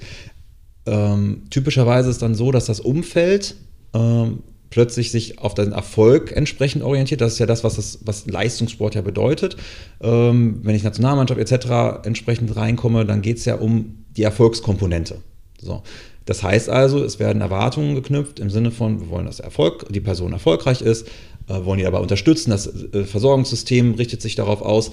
Ähm, 0.86 1.44
typischerweise 1.50 2.10
ist 2.10 2.22
dann 2.22 2.36
so, 2.36 2.52
dass 2.52 2.66
das 2.66 2.80
Umfeld 2.80 3.56
ähm, 3.94 4.40
plötzlich 4.70 5.12
sich 5.12 5.40
auf 5.40 5.54
den 5.54 5.72
Erfolg 5.72 6.32
entsprechend 6.36 6.84
orientiert. 6.84 7.22
Das 7.22 7.34
ist 7.34 7.40
ja 7.40 7.46
das, 7.46 7.64
was, 7.64 7.76
das, 7.76 8.00
was 8.06 8.28
Leistungssport 8.28 8.96
ja 8.96 9.02
bedeutet. 9.02 9.58
Ähm, 10.02 10.60
wenn 10.64 10.76
ich 10.76 10.84
Nationalmannschaft 10.84 11.40
etc. 11.40 12.06
entsprechend 12.06 12.56
reinkomme, 12.56 13.06
dann 13.06 13.22
geht 13.22 13.38
es 13.38 13.46
ja 13.46 13.56
um 13.56 14.06
die 14.16 14.24
Erfolgskomponente. 14.24 15.18
So. 15.62 15.84
Das 16.30 16.44
heißt 16.44 16.70
also, 16.70 17.04
es 17.04 17.18
werden 17.18 17.42
Erwartungen 17.42 17.96
geknüpft 17.96 18.40
im 18.40 18.52
Sinne 18.52 18.70
von, 18.70 19.00
wir 19.00 19.10
wollen, 19.10 19.26
dass 19.26 19.40
Erfolg, 19.40 19.88
die 19.90 20.00
Person 20.00 20.32
erfolgreich 20.32 20.84
ist, 20.84 21.08
äh, 21.48 21.66
wollen 21.66 21.80
die 21.80 21.84
dabei 21.84 21.98
unterstützen. 21.98 22.52
Das 22.52 22.68
äh, 22.68 23.04
Versorgungssystem 23.04 23.96
richtet 23.96 24.22
sich 24.22 24.36
darauf 24.36 24.62
aus. 24.62 24.92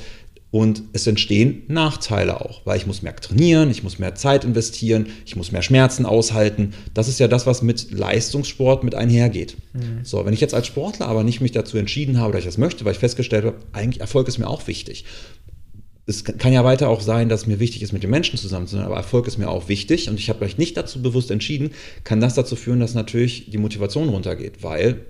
Und 0.51 0.85
es 0.95 1.07
entstehen 1.07 1.65
Nachteile 1.69 2.41
auch, 2.41 2.63
weil 2.65 2.79
ich 2.79 2.87
muss 2.87 3.03
mehr 3.03 3.15
trainieren, 3.15 3.71
ich 3.71 3.83
muss 3.83 3.99
mehr 3.99 4.15
Zeit 4.15 4.47
investieren, 4.47 5.09
ich 5.27 5.37
muss 5.37 5.53
mehr 5.53 5.61
Schmerzen 5.61 6.07
aushalten. 6.07 6.73
Das 6.95 7.07
ist 7.07 7.21
ja 7.21 7.29
das, 7.29 7.45
was 7.45 7.61
mit 7.61 7.91
Leistungssport 7.91 8.83
mit 8.83 8.95
einhergeht. 8.95 9.59
Mhm. 9.75 10.05
So, 10.05 10.25
wenn 10.25 10.33
ich 10.33 10.41
jetzt 10.41 10.55
als 10.55 10.67
Sportler 10.67 11.07
aber 11.07 11.23
nicht 11.23 11.43
mich 11.43 11.53
dazu 11.53 11.77
entschieden 11.77 12.19
habe, 12.19 12.33
dass 12.33 12.39
ich 12.39 12.47
das 12.47 12.57
möchte, 12.57 12.87
weil 12.87 12.93
ich 12.93 12.99
festgestellt 12.99 13.45
habe, 13.45 13.59
eigentlich 13.73 14.01
Erfolg 14.01 14.27
ist 14.27 14.39
mir 14.39 14.49
auch 14.49 14.67
wichtig. 14.69 15.05
Es 16.09 16.23
kann 16.23 16.53
ja 16.53 16.65
weiter 16.65 16.89
auch 16.89 17.01
sein, 17.01 17.29
dass 17.29 17.49
mir 17.49 17.59
wichtig 17.59 17.83
ist, 17.83 17.93
mit 17.93 18.05
den 18.05 18.11
Menschen 18.11 18.39
zusammen 18.39 18.69
zu 18.69 18.77
sein, 18.77 18.85
aber 18.85 18.97
Erfolg 18.97 19.27
ist 19.27 19.39
mir 19.39 19.49
auch 19.49 19.69
wichtig 19.69 20.09
und 20.09 20.21
ich 20.21 20.29
habe 20.29 20.45
mich 20.45 20.57
nicht 20.57 20.77
dazu 20.77 21.03
bewusst 21.03 21.33
entschieden, 21.33 21.73
kann 22.05 22.21
das 22.21 22.35
dazu 22.35 22.55
führen, 22.55 22.79
dass 22.79 22.95
natürlich 22.95 23.51
die 23.51 23.59
Motivation 23.59 24.09
runtergeht, 24.09 24.63
weil 24.63 25.01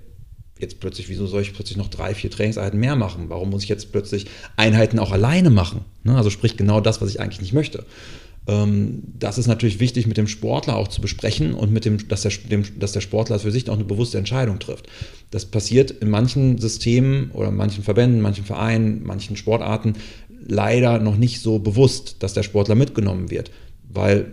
jetzt 0.58 0.80
plötzlich, 0.80 1.10
wieso 1.10 1.26
soll 1.26 1.42
ich 1.42 1.52
plötzlich 1.52 1.76
noch 1.76 1.88
drei, 1.88 2.14
vier 2.14 2.30
Trainingseinheiten 2.30 2.80
mehr 2.80 2.96
machen? 2.96 3.26
Warum 3.28 3.50
muss 3.50 3.62
ich 3.62 3.68
jetzt 3.68 3.92
plötzlich 3.92 4.26
Einheiten 4.56 4.98
auch 4.98 5.12
alleine 5.12 5.50
machen? 5.50 5.82
Ne? 6.02 6.16
Also 6.16 6.30
sprich 6.30 6.56
genau 6.56 6.80
das, 6.80 7.02
was 7.02 7.10
ich 7.10 7.20
eigentlich 7.20 7.42
nicht 7.42 7.52
möchte. 7.52 7.84
Ähm, 8.46 9.02
das 9.18 9.38
ist 9.38 9.48
natürlich 9.48 9.80
wichtig 9.80 10.06
mit 10.06 10.16
dem 10.16 10.28
Sportler 10.28 10.76
auch 10.76 10.88
zu 10.88 11.00
besprechen 11.00 11.52
und 11.52 11.72
mit 11.72 11.84
dem, 11.84 12.08
dass 12.08 12.22
der, 12.22 12.32
dass 12.78 12.92
der 12.92 13.00
Sportler 13.00 13.38
für 13.38 13.50
sich 13.50 13.68
auch 13.68 13.74
eine 13.74 13.84
bewusste 13.84 14.18
Entscheidung 14.18 14.58
trifft. 14.58 14.86
Das 15.30 15.46
passiert 15.46 15.90
in 15.90 16.08
manchen 16.08 16.58
Systemen 16.58 17.30
oder 17.32 17.50
manchen 17.50 17.82
Verbänden, 17.82 18.20
manchen 18.20 18.44
Vereinen, 18.44 19.02
manchen 19.04 19.36
Sportarten 19.36 19.94
leider 20.48 20.98
noch 20.98 21.16
nicht 21.16 21.40
so 21.40 21.58
bewusst, 21.58 22.16
dass 22.20 22.34
der 22.34 22.42
Sportler 22.42 22.74
mitgenommen 22.74 23.30
wird, 23.30 23.50
weil 23.88 24.32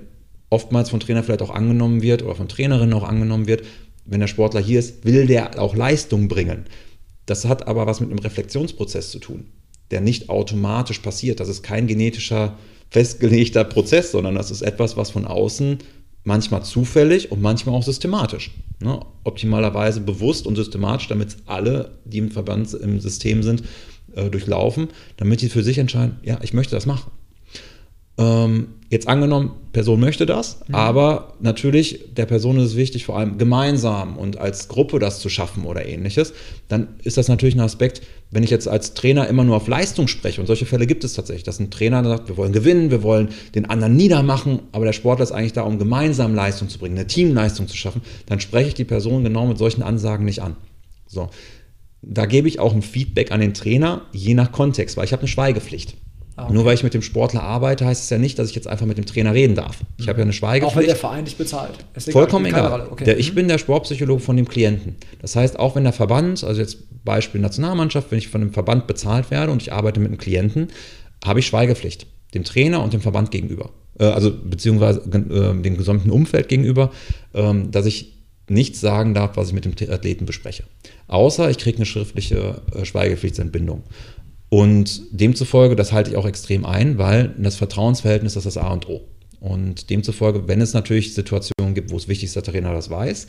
oftmals 0.50 0.90
von 0.90 1.00
Trainer 1.00 1.24
vielleicht 1.24 1.42
auch 1.42 1.50
angenommen 1.50 2.02
wird 2.02 2.24
oder 2.24 2.36
von 2.36 2.48
Trainerinnen 2.48 2.94
auch 2.94 3.04
angenommen 3.04 3.48
wird, 3.48 3.64
wenn 4.06 4.20
der 4.20 4.28
Sportler 4.28 4.62
hier 4.62 4.80
ist, 4.80 5.06
will 5.06 5.26
der 5.28 5.60
auch 5.60 5.76
Leistung 5.76 6.28
bringen. 6.28 6.66
Das 7.26 7.46
hat 7.46 7.68
aber 7.68 7.88
was 7.88 8.02
mit 8.02 8.10
einem 8.10 8.20
Reflexionsprozess 8.20 9.12
zu 9.12 9.20
tun, 9.20 9.46
der 9.92 10.02
nicht 10.02 10.30
automatisch 10.30 11.00
passiert. 11.00 11.40
Das 11.40 11.50
ist 11.50 11.64
kein 11.64 11.88
genetischer, 11.88 12.58
festgelegter 12.90 13.64
Prozess, 13.64 14.12
sondern 14.12 14.36
das 14.36 14.52
ist 14.52 14.62
etwas, 14.62 14.98
was 14.98 15.12
von 15.12 15.26
außen 15.26 15.80
manchmal 16.26 16.64
zufällig 16.64 17.32
und 17.32 17.42
manchmal 17.42 17.76
auch 17.76 17.84
systematisch. 17.84 18.52
Ne? 18.80 19.00
Optimalerweise 19.24 20.02
bewusst 20.02 20.46
und 20.46 20.56
systematisch, 20.56 21.08
damit 21.08 21.38
alle, 21.46 21.98
die 22.06 22.20
im 22.20 22.32
Verband 22.32 22.74
im 22.74 23.00
System 23.00 23.44
sind, 23.44 23.64
äh, 24.16 24.30
durchlaufen, 24.30 24.90
damit 25.18 25.40
sie 25.40 25.50
für 25.50 25.64
sich 25.64 25.78
entscheiden, 25.78 26.20
ja, 26.24 26.40
ich 26.42 26.54
möchte 26.54 26.76
das 26.76 26.86
machen. 26.86 27.12
Ähm, 28.16 28.68
jetzt 28.92 29.08
angenommen, 29.08 29.54
Person 29.72 30.00
möchte 30.00 30.28
das, 30.28 30.60
mhm. 30.68 30.76
aber 30.76 31.34
natürlich 31.40 32.14
der 32.16 32.28
Person 32.28 32.60
ist 32.60 32.66
es 32.66 32.76
wichtig, 32.76 33.06
vor 33.06 33.18
allem 33.18 33.40
gemeinsam 33.40 34.18
und 34.18 34.38
als 34.38 34.68
Gruppe 34.68 35.00
das 35.00 35.20
zu 35.20 35.30
schaffen 35.30 35.66
oder 35.66 35.88
ähnliches. 35.88 36.34
Dann 36.68 36.90
ist 37.02 37.18
das 37.18 37.28
natürlich 37.28 37.56
ein 37.56 37.62
Aspekt, 37.62 38.04
wenn 38.30 38.44
ich 38.44 38.52
jetzt 38.52 38.68
als 38.68 38.94
Trainer 38.94 39.28
immer 39.28 39.44
nur 39.44 39.56
auf 39.56 39.68
Leistung 39.68 40.08
spreche, 40.08 40.40
und 40.40 40.46
solche 40.46 40.68
Fälle 40.68 40.86
gibt 40.86 41.04
es 41.04 41.14
tatsächlich, 41.14 41.44
dass 41.44 41.60
ein 41.60 41.72
Trainer 41.72 42.04
sagt, 42.04 42.28
wir 42.28 42.38
wollen 42.38 42.54
gewinnen, 42.54 42.92
wir 42.92 43.02
wollen 43.02 43.30
den 43.56 43.68
anderen 43.68 43.96
niedermachen, 43.96 44.60
aber 44.74 44.86
der 44.86 44.94
Sportler 44.94 45.24
ist 45.24 45.32
eigentlich 45.32 45.54
da, 45.54 45.64
um 45.64 45.80
gemeinsam 45.80 46.36
Leistung 46.36 46.70
zu 46.70 46.78
bringen, 46.78 46.96
eine 46.96 47.08
Teamleistung 47.08 47.68
zu 47.68 47.76
schaffen, 47.76 48.04
dann 48.28 48.40
spreche 48.40 48.68
ich 48.68 48.74
die 48.76 48.86
Person 48.86 49.24
genau 49.24 49.48
mit 49.48 49.58
solchen 49.58 49.82
Ansagen 49.82 50.24
nicht 50.24 50.44
an. 50.44 50.56
So. 51.08 51.30
Da 52.06 52.26
gebe 52.26 52.48
ich 52.48 52.60
auch 52.60 52.74
ein 52.74 52.82
Feedback 52.82 53.32
an 53.32 53.40
den 53.40 53.54
Trainer, 53.54 54.02
je 54.12 54.34
nach 54.34 54.52
Kontext, 54.52 54.98
weil 54.98 55.06
ich 55.06 55.14
habe 55.14 55.22
eine 55.22 55.30
Schweigepflicht. 55.30 55.96
Ah, 56.36 56.46
okay. 56.46 56.54
Nur 56.54 56.66
weil 56.66 56.74
ich 56.74 56.84
mit 56.84 56.94
dem 56.94 57.04
Sportler 57.04 57.44
arbeite, 57.44 57.86
heißt 57.86 58.04
es 58.04 58.10
ja 58.10 58.18
nicht, 58.18 58.40
dass 58.40 58.50
ich 58.50 58.56
jetzt 58.56 58.68
einfach 58.68 58.88
mit 58.88 58.98
dem 58.98 59.06
Trainer 59.06 59.34
reden 59.34 59.56
darf. 59.56 59.78
Ich 59.98 60.06
mhm. 60.06 60.10
habe 60.10 60.20
ja 60.20 60.24
eine 60.24 60.34
Schweigepflicht. 60.34 60.76
Auch 60.76 60.80
wenn 60.80 60.88
der 60.88 60.96
Verein 60.96 61.26
dich 61.26 61.38
bezahlt. 61.38 61.78
Vollkommen 62.12 62.46
egal. 62.48 62.88
Okay. 62.90 63.04
Der, 63.04 63.20
ich 63.20 63.32
mhm. 63.32 63.36
bin 63.36 63.48
der 63.48 63.60
Sportpsychologe 63.60 64.22
von 64.22 64.36
dem 64.36 64.48
Klienten. 64.48 64.96
Das 65.22 65.36
heißt, 65.36 65.60
auch 65.60 65.76
wenn 65.76 65.84
der 65.84 65.94
Verband, 65.94 66.44
also 66.44 66.60
jetzt 66.60 66.80
Beispiel 67.06 67.40
Nationalmannschaft, 67.40 68.10
wenn 68.12 68.18
ich 68.18 68.30
von 68.30 68.42
dem 68.42 68.52
Verband 68.52 68.88
bezahlt 68.88 69.30
werde 69.30 69.52
und 69.52 69.62
ich 69.62 69.72
arbeite 69.72 70.00
mit 70.00 70.10
einem 70.10 70.18
Klienten, 70.18 70.70
habe 71.24 71.40
ich 71.40 71.48
Schweigepflicht. 71.48 72.08
Dem 72.34 72.44
Trainer 72.44 72.84
und 72.84 72.94
dem 72.94 73.02
Verband 73.02 73.30
gegenüber. 73.30 73.70
Äh, 74.00 74.06
also 74.06 74.32
beziehungsweise 74.32 75.02
äh, 75.02 75.62
dem 75.62 75.78
gesamten 75.78 76.10
Umfeld 76.10 76.48
gegenüber, 76.48 76.92
äh, 77.34 77.54
dass 77.70 77.86
ich 77.86 78.23
nichts 78.50 78.82
sagen 78.82 79.14
darf, 79.14 79.38
was 79.38 79.50
ich 79.50 79.54
mit 79.54 79.66
dem 79.66 79.74
Athleten 79.90 80.26
bespreche. 80.26 80.64
Außer 81.08 81.50
ich 81.50 81.58
kriege 81.58 81.78
eine 81.78 81.86
schriftliche 81.86 82.62
äh, 82.74 82.86
Schweigepflichtsentbindung. 82.86 83.84
Und 84.50 85.02
demzufolge, 85.12 85.76
das 85.76 85.92
halte 85.92 86.12
ich 86.12 86.18
auch 86.18 86.28
extrem 86.28 86.66
ein, 86.66 86.98
weil 86.98 87.34
das 87.40 87.56
Vertrauensverhältnis 87.56 88.36
ist 88.36 88.46
das 88.46 88.58
A 88.58 88.72
und 88.72 88.88
O. 88.88 89.02
Und 89.40 89.90
demzufolge, 89.90 90.48
wenn 90.48 90.62
es 90.62 90.74
natürlich 90.74 91.14
Situationen 91.14 91.74
gibt, 91.74 91.92
wo 91.92 91.98
es 91.98 92.08
wichtig 92.08 92.26
ist, 92.26 92.36
dass 92.36 92.44
der 92.44 92.54
Trainer 92.54 92.74
das 92.74 92.90
weiß, 92.90 93.28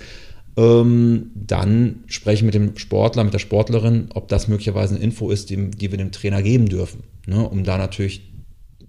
ähm, 0.57 1.31
dann 1.35 2.05
spreche 2.07 2.37
ich 2.37 2.43
mit 2.43 2.55
dem 2.55 2.77
Sportler, 2.77 3.25
mit 3.25 3.33
der 3.33 3.39
Sportlerin, 3.39 4.09
ob 4.15 4.29
das 4.29 4.49
möglicherweise 4.49 4.95
eine 4.95 5.03
Info 5.03 5.31
ist, 5.31 5.51
die, 5.51 5.71
die 5.71 5.91
wir 5.91 5.99
dem 5.99 6.13
Trainer 6.13 6.43
geben 6.43 6.69
dürfen, 6.69 7.03
ne, 7.27 7.49
um 7.49 7.65
da 7.65 7.79
natürlich 7.79 8.33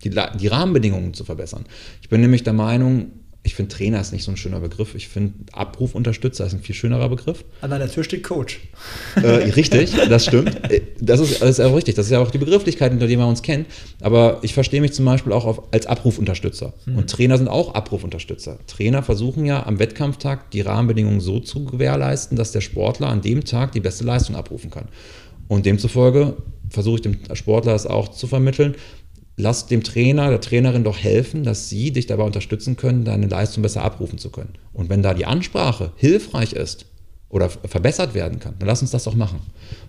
die, 0.04 0.12
die 0.12 0.48
Rahmenbedingungen 0.48 1.14
zu 1.14 1.24
verbessern. 1.24 1.66
Ich 2.02 2.10
bin 2.10 2.22
nämlich 2.22 2.44
der 2.44 2.54
Meinung, 2.54 3.08
ich 3.46 3.54
finde 3.54 3.76
Trainer 3.76 4.02
ist 4.02 4.12
nicht 4.12 4.24
so 4.24 4.32
ein 4.32 4.38
schöner 4.38 4.60
Begriff. 4.60 4.96
Ich 4.96 5.08
finde 5.08 5.34
Abrufunterstützer 5.52 6.48
ist 6.48 6.54
ein 6.54 6.62
viel 6.62 6.74
schönerer 6.74 7.10
Begriff. 7.10 7.46
An 7.62 7.70
deiner 7.70 7.88
Tür 7.88 8.04
steht 8.04 8.24
Coach. 8.24 8.60
Äh, 9.16 9.28
richtig, 9.52 9.94
das 10.10 10.26
stimmt. 10.26 10.56
Äh, 10.72 10.82
das 11.00 11.20
ist, 11.20 11.42
das 11.44 11.52
ist 11.52 11.60
auch 11.60 11.76
richtig. 11.76 11.94
Das 11.94 12.08
ist 12.08 12.12
ja 12.12 12.20
auch 12.20 12.32
die 12.32 12.40
Begrifflichkeit, 12.40 12.92
unter 12.92 13.06
der 13.06 13.18
man 13.20 13.30
uns 13.30 13.44
kennt. 13.44 13.68
Aber 14.02 14.40
ich 14.42 14.56
verstehe 14.56 14.82
mich 14.82 14.94
zum 14.94 15.06
Beispiel 15.06 15.32
auch 15.32 15.46
auf, 15.46 15.62
als 15.72 15.86
Abrufunterstützer. 15.86 16.74
Mhm. 16.88 16.98
Und 16.98 17.10
Trainer 17.12 17.38
sind 17.38 17.48
auch 17.48 17.76
Abrufunterstützer. 17.76 18.58
Trainer 18.66 19.04
versuchen 19.04 19.46
ja 19.46 19.64
am 19.64 19.78
Wettkampftag 19.78 20.50
die 20.50 20.62
Rahmenbedingungen 20.62 21.22
so 21.22 21.40
zu 21.40 21.66
gewährleisten, 21.66 22.38
dass 22.38 22.52
der 22.52 22.62
Sportler 22.62 23.10
an 23.10 23.22
dem 23.22 23.46
Tag 23.46 23.74
die 23.74 23.80
beste 23.80 24.04
Leistung 24.04 24.36
abrufen 24.36 24.72
kann. 24.72 24.88
Und 25.48 25.68
demzufolge 25.68 26.36
versuche 26.70 26.96
ich 26.96 27.02
dem 27.04 27.20
Sportler 27.34 27.76
es 27.76 27.86
auch 27.86 28.10
zu 28.10 28.26
vermitteln, 28.26 28.76
lass 29.38 29.68
dem 29.68 29.84
Trainer, 29.84 30.30
der 30.30 30.42
Trainerin 30.42 30.84
doch 30.84 30.98
helfen, 30.98 31.44
dass 31.44 31.70
sie 31.70 31.92
dich 31.92 32.08
dabei 32.08 32.24
unterstützen 32.24 32.78
können, 32.78 33.06
deine 33.06 33.28
Leistung 33.28 33.64
besser 33.64 33.84
abrufen 33.84 34.18
zu 34.18 34.30
können. 34.30 34.54
Und 34.74 34.90
wenn 34.90 35.02
da 35.02 35.14
die 35.14 35.26
Ansprache 35.26 35.92
hilfreich 35.96 36.54
ist 36.54 36.86
oder 37.30 37.50
verbessert 37.50 38.14
werden 38.14 38.40
kann, 38.40 38.56
dann 38.60 38.68
lass 38.68 38.82
uns 38.82 38.92
das 38.92 39.04
doch 39.04 39.16
machen. 39.16 39.40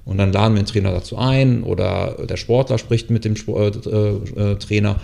Und 0.05 0.19
dann 0.19 0.33
laden 0.33 0.55
wir 0.55 0.63
den 0.63 0.67
Trainer 0.67 0.93
dazu 0.93 1.17
ein 1.17 1.63
oder 1.63 2.27
der 2.27 2.37
Sportler 2.37 2.79
spricht 2.79 3.11
mit 3.11 3.25
dem 3.25 3.37
Sport, 3.37 3.87
äh, 3.87 4.09
äh, 4.11 4.57
Trainer 4.57 5.01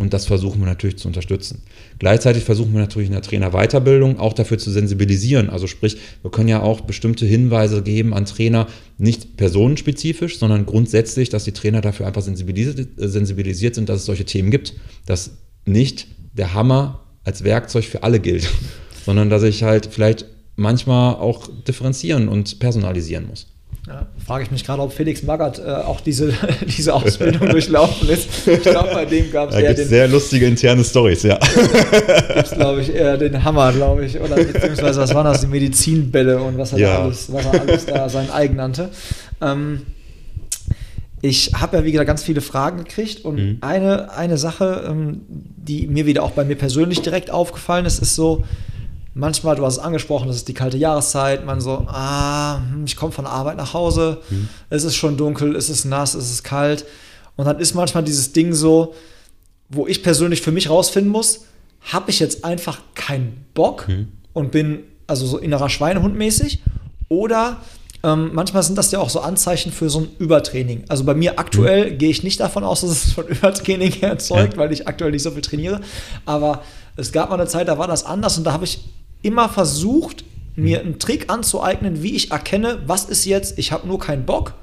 Und 0.00 0.14
das 0.14 0.24
versuchen 0.24 0.60
wir 0.60 0.66
natürlich 0.66 0.96
zu 0.96 1.08
unterstützen. 1.08 1.60
Gleichzeitig 1.98 2.42
versuchen 2.42 2.72
wir 2.72 2.80
natürlich 2.80 3.08
in 3.08 3.12
der 3.12 3.20
Trainerweiterbildung 3.20 4.18
auch 4.18 4.32
dafür 4.32 4.56
zu 4.56 4.70
sensibilisieren. 4.70 5.50
Also 5.50 5.66
sprich, 5.66 5.98
wir 6.22 6.30
können 6.30 6.48
ja 6.48 6.62
auch 6.62 6.80
bestimmte 6.80 7.26
Hinweise 7.26 7.82
geben 7.82 8.14
an 8.14 8.24
Trainer, 8.24 8.66
nicht 8.96 9.36
personenspezifisch, 9.36 10.38
sondern 10.38 10.64
grundsätzlich, 10.64 11.28
dass 11.28 11.44
die 11.44 11.52
Trainer 11.52 11.82
dafür 11.82 12.06
einfach 12.06 12.22
sensibilisiert, 12.22 12.88
sensibilisiert 12.96 13.74
sind, 13.74 13.90
dass 13.90 13.98
es 13.98 14.06
solche 14.06 14.24
Themen 14.24 14.50
gibt. 14.50 14.72
Dass 15.04 15.32
nicht 15.66 16.06
der 16.32 16.54
Hammer 16.54 17.04
als 17.22 17.44
Werkzeug 17.44 17.84
für 17.84 18.02
alle 18.02 18.20
gilt, 18.20 18.48
sondern 19.04 19.28
dass 19.28 19.42
ich 19.42 19.64
halt 19.64 19.84
vielleicht 19.84 20.24
manchmal 20.56 21.16
auch 21.16 21.46
differenzieren 21.68 22.28
und 22.28 22.58
personalisieren 22.58 23.26
muss. 23.26 23.48
Ja, 23.86 24.06
frage 24.24 24.44
ich 24.44 24.50
mich 24.50 24.64
gerade, 24.64 24.82
ob 24.82 24.92
Felix 24.92 25.22
Magath 25.22 25.58
äh, 25.58 25.70
auch 25.70 26.00
diese, 26.00 26.34
diese 26.76 26.94
Ausbildung 26.94 27.48
durchlaufen 27.50 28.08
ist. 28.10 28.46
Ich 28.46 28.62
glaube, 28.62 28.90
bei 28.92 29.06
dem 29.06 29.30
gab 29.32 29.50
es 29.50 29.56
eher 29.56 29.74
den. 29.74 29.88
Sehr 29.88 30.06
lustige 30.06 30.46
interne 30.46 30.84
Stories, 30.84 31.22
ja. 31.22 31.38
Gibt 32.34 32.46
es, 32.46 32.50
glaube 32.50 32.82
ich, 32.82 32.94
eher 32.94 33.16
den 33.16 33.42
Hammer, 33.42 33.72
glaube 33.72 34.04
ich. 34.04 34.20
Oder 34.20 34.36
beziehungsweise, 34.36 35.00
was 35.00 35.14
waren 35.14 35.24
das, 35.24 35.40
die 35.40 35.46
Medizinbälle 35.46 36.42
und 36.42 36.58
was 36.58 36.72
er, 36.72 36.78
ja. 36.78 36.96
da, 36.96 37.02
alles, 37.04 37.32
was 37.32 37.46
er 37.46 37.60
alles 37.60 37.86
da 37.86 38.08
sein 38.08 38.30
eigen 38.30 38.56
nannte. 38.56 38.90
Ähm, 39.40 39.82
ich 41.22 41.52
habe 41.54 41.78
ja, 41.78 41.84
wie 41.84 41.92
gesagt, 41.92 42.08
ganz 42.08 42.22
viele 42.22 42.40
Fragen 42.42 42.78
gekriegt 42.78 43.24
und 43.24 43.36
mhm. 43.36 43.58
eine, 43.62 44.12
eine 44.12 44.36
Sache, 44.36 44.84
ähm, 44.88 45.22
die 45.28 45.86
mir 45.86 46.06
wieder 46.06 46.22
auch 46.22 46.32
bei 46.32 46.44
mir 46.44 46.56
persönlich 46.56 47.00
direkt 47.00 47.30
aufgefallen 47.30 47.86
ist, 47.86 48.00
ist 48.00 48.14
so, 48.14 48.44
manchmal, 49.14 49.56
du 49.56 49.64
hast 49.64 49.74
es 49.74 49.78
angesprochen, 49.78 50.28
das 50.28 50.36
ist 50.36 50.48
die 50.48 50.54
kalte 50.54 50.76
Jahreszeit, 50.76 51.44
man 51.44 51.60
so, 51.60 51.86
ah, 51.88 52.58
hm, 52.58 52.84
ich 52.84 52.96
komme 52.96 53.12
von 53.12 53.24
der 53.24 53.32
Arbeit 53.32 53.56
nach 53.56 53.74
Hause, 53.74 54.18
mhm. 54.30 54.48
es 54.68 54.84
ist 54.84 54.96
schon 54.96 55.16
dunkel, 55.16 55.56
es 55.56 55.68
ist 55.68 55.84
nass, 55.84 56.14
es 56.14 56.30
ist 56.30 56.44
kalt. 56.44 56.84
Und 57.36 57.46
dann 57.46 57.58
ist 57.58 57.74
manchmal 57.74 58.04
dieses 58.04 58.32
Ding 58.32 58.52
so, 58.52 58.94
wo 59.68 59.86
ich 59.86 60.02
persönlich 60.02 60.42
für 60.42 60.52
mich 60.52 60.68
rausfinden 60.68 61.10
muss, 61.10 61.46
habe 61.80 62.10
ich 62.10 62.20
jetzt 62.20 62.44
einfach 62.44 62.80
keinen 62.94 63.46
Bock 63.54 63.88
mhm. 63.88 64.08
und 64.32 64.50
bin 64.50 64.80
also 65.06 65.26
so 65.26 65.38
innerer 65.38 65.70
Schweinehund 65.70 66.16
mäßig 66.16 66.62
oder 67.08 67.58
ähm, 68.02 68.30
manchmal 68.32 68.62
sind 68.62 68.78
das 68.78 68.90
ja 68.92 68.98
auch 68.98 69.10
so 69.10 69.20
Anzeichen 69.20 69.72
für 69.72 69.90
so 69.90 70.00
ein 70.00 70.08
Übertraining. 70.18 70.84
Also 70.88 71.04
bei 71.04 71.14
mir 71.14 71.38
aktuell 71.38 71.92
mhm. 71.92 71.98
gehe 71.98 72.10
ich 72.10 72.22
nicht 72.22 72.40
davon 72.40 72.64
aus, 72.64 72.80
dass 72.80 72.90
es 72.90 73.12
von 73.12 73.26
Übertraining 73.26 73.92
erzeugt, 74.00 74.54
ja. 74.54 74.58
weil 74.58 74.72
ich 74.72 74.88
aktuell 74.88 75.10
nicht 75.10 75.22
so 75.22 75.30
viel 75.30 75.42
trainiere. 75.42 75.80
Aber 76.24 76.62
es 76.96 77.12
gab 77.12 77.28
mal 77.28 77.36
eine 77.38 77.46
Zeit, 77.46 77.68
da 77.68 77.78
war 77.78 77.88
das 77.88 78.04
anders 78.04 78.38
und 78.38 78.44
da 78.44 78.52
habe 78.52 78.64
ich 78.64 78.80
immer 79.22 79.48
versucht, 79.48 80.24
mir 80.56 80.80
einen 80.80 80.98
Trick 80.98 81.30
anzueignen, 81.30 82.02
wie 82.02 82.14
ich 82.14 82.30
erkenne, 82.30 82.80
was 82.86 83.04
ist 83.04 83.24
jetzt, 83.24 83.58
ich 83.58 83.72
habe 83.72 83.86
nur 83.86 83.98
keinen 83.98 84.26
Bock 84.26 84.54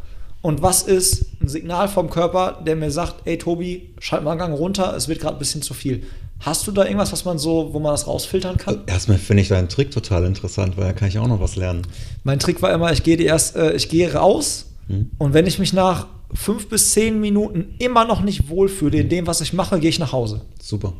und 0.41 0.61
was 0.61 0.83
ist 0.83 1.25
ein 1.41 1.47
Signal 1.47 1.87
vom 1.87 2.09
Körper, 2.09 2.61
der 2.65 2.75
mir 2.75 2.91
sagt, 2.91 3.25
ey 3.25 3.37
Tobi, 3.37 3.89
schalt 3.99 4.23
mal 4.23 4.31
einen 4.31 4.39
Gang 4.39 4.57
runter, 4.57 4.95
es 4.95 5.07
wird 5.07 5.19
gerade 5.19 5.35
ein 5.35 5.39
bisschen 5.39 5.61
zu 5.61 5.73
viel. 5.73 6.03
Hast 6.39 6.67
du 6.67 6.71
da 6.71 6.83
irgendwas, 6.83 7.11
was 7.11 7.25
man 7.25 7.39
so, 7.39 7.73
wo 7.73 7.79
man 7.79 7.93
das 7.93 8.05
rausfiltern 8.05 8.57
kann? 8.57 8.83
Erstmal 8.85 9.17
finde 9.17 9.41
ich 9.41 9.49
deinen 9.49 9.69
Trick 9.69 9.89
total 9.89 10.23
interessant, 10.25 10.77
weil 10.77 10.85
da 10.85 10.93
kann 10.93 11.07
ich 11.07 11.17
auch 11.17 11.27
noch 11.27 11.39
was 11.39 11.55
lernen. 11.55 11.81
Mein 12.23 12.37
Trick 12.37 12.61
war 12.61 12.71
immer, 12.71 12.91
ich 12.91 13.01
gehe 13.01 13.17
erst, 13.17 13.55
äh, 13.55 13.73
ich 13.73 13.89
gehe 13.89 14.13
raus 14.13 14.67
hm. 14.87 15.09
und 15.17 15.33
wenn 15.33 15.47
ich 15.47 15.57
mich 15.57 15.73
nach 15.73 16.07
fünf 16.33 16.69
bis 16.69 16.91
zehn 16.91 17.19
Minuten 17.19 17.75
immer 17.79 18.05
noch 18.05 18.21
nicht 18.21 18.49
wohlfühle 18.49 18.97
in 18.97 19.03
hm. 19.03 19.09
dem, 19.09 19.27
was 19.27 19.41
ich 19.41 19.53
mache, 19.53 19.79
gehe 19.79 19.89
ich 19.89 19.99
nach 19.99 20.11
Hause. 20.11 20.41
Super. 20.61 20.93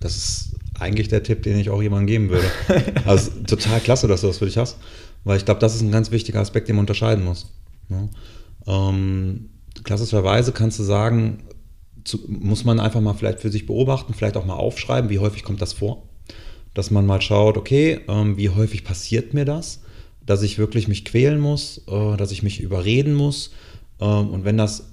Das 0.00 0.16
ist 0.16 0.50
eigentlich 0.78 1.08
der 1.08 1.22
Tipp, 1.22 1.42
den 1.42 1.58
ich 1.58 1.70
auch 1.70 1.82
jemandem 1.82 2.06
geben 2.06 2.30
würde. 2.30 2.50
Also 3.04 3.30
total 3.46 3.80
klasse, 3.80 4.08
dass 4.08 4.22
du 4.22 4.26
das 4.26 4.38
für 4.38 4.46
dich 4.46 4.56
hast, 4.56 4.78
weil 5.24 5.36
ich 5.36 5.44
glaube, 5.44 5.60
das 5.60 5.74
ist 5.74 5.82
ein 5.82 5.92
ganz 5.92 6.10
wichtiger 6.10 6.40
Aspekt, 6.40 6.68
den 6.68 6.76
man 6.76 6.84
unterscheiden 6.84 7.24
muss. 7.24 7.52
Ja. 7.88 8.08
Ähm, 8.66 9.50
klassischerweise 9.84 10.52
kannst 10.52 10.78
du 10.78 10.82
sagen, 10.82 11.44
zu, 12.04 12.18
muss 12.28 12.64
man 12.64 12.80
einfach 12.80 13.00
mal 13.00 13.14
vielleicht 13.14 13.40
für 13.40 13.50
sich 13.50 13.66
beobachten, 13.66 14.14
vielleicht 14.14 14.36
auch 14.36 14.46
mal 14.46 14.54
aufschreiben, 14.54 15.10
wie 15.10 15.18
häufig 15.18 15.44
kommt 15.44 15.60
das 15.60 15.74
vor. 15.74 16.08
Dass 16.72 16.90
man 16.90 17.04
mal 17.04 17.20
schaut, 17.20 17.56
okay, 17.56 18.00
ähm, 18.08 18.36
wie 18.36 18.48
häufig 18.48 18.84
passiert 18.84 19.34
mir 19.34 19.44
das, 19.44 19.82
dass 20.24 20.42
ich 20.42 20.58
wirklich 20.58 20.88
mich 20.88 21.04
quälen 21.04 21.40
muss, 21.40 21.82
äh, 21.88 22.16
dass 22.16 22.32
ich 22.32 22.42
mich 22.42 22.60
überreden 22.60 23.14
muss. 23.14 23.50
Ähm, 24.00 24.30
und 24.30 24.44
wenn 24.44 24.56
das 24.56 24.89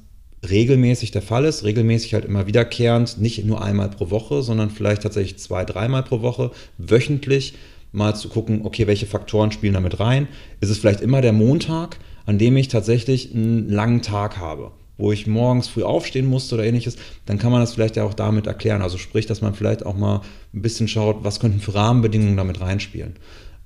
regelmäßig 0.50 1.12
der 1.12 1.22
Fall 1.22 1.46
ist, 1.46 1.64
regelmäßig 1.64 2.14
halt 2.14 2.26
immer 2.26 2.48
wiederkehrend, 2.48 3.20
nicht 3.20 3.44
nur 3.46 3.62
einmal 3.62 3.90
pro 3.90 4.10
Woche, 4.10 4.42
sondern 4.42 4.70
vielleicht 4.70 5.04
tatsächlich 5.04 5.40
zwei, 5.40 5.66
dreimal 5.66 6.04
pro 6.04 6.22
Woche, 6.22 6.52
wöchentlich 6.78 7.54
mal 7.92 8.16
zu 8.16 8.30
gucken, 8.30 8.62
okay, 8.64 8.88
welche 8.88 9.06
Faktoren 9.06 9.52
spielen 9.52 9.74
damit 9.74 10.00
rein. 10.00 10.28
Ist 10.60 10.70
es 10.70 10.78
vielleicht 10.78 11.02
immer 11.02 11.22
der 11.22 11.34
Montag, 11.34 11.98
an 12.26 12.38
dem 12.38 12.58
ich 12.58 12.68
tatsächlich 12.68 13.34
einen 13.34 13.70
langen 13.70 14.02
Tag 14.02 14.38
habe, 14.38 14.72
wo 14.98 15.12
ich 15.12 15.28
morgens 15.28 15.68
früh 15.68 15.84
aufstehen 15.84 16.26
musste 16.26 16.56
oder 16.56 16.66
ähnliches, 16.66 16.98
dann 17.26 17.40
kann 17.40 17.52
man 17.52 17.62
das 17.62 17.74
vielleicht 17.74 17.96
ja 17.96 18.04
auch 18.04 18.14
damit 18.14 18.48
erklären. 18.48 18.82
Also 18.82 18.98
sprich, 18.98 19.26
dass 19.26 19.42
man 19.42 19.54
vielleicht 19.54 19.86
auch 19.86 19.96
mal 19.96 20.22
ein 20.54 20.62
bisschen 20.62 20.88
schaut, 20.88 21.24
was 21.24 21.40
könnten 21.40 21.60
für 21.60 21.76
Rahmenbedingungen 21.76 22.38
damit 22.38 22.60
reinspielen. 22.60 23.16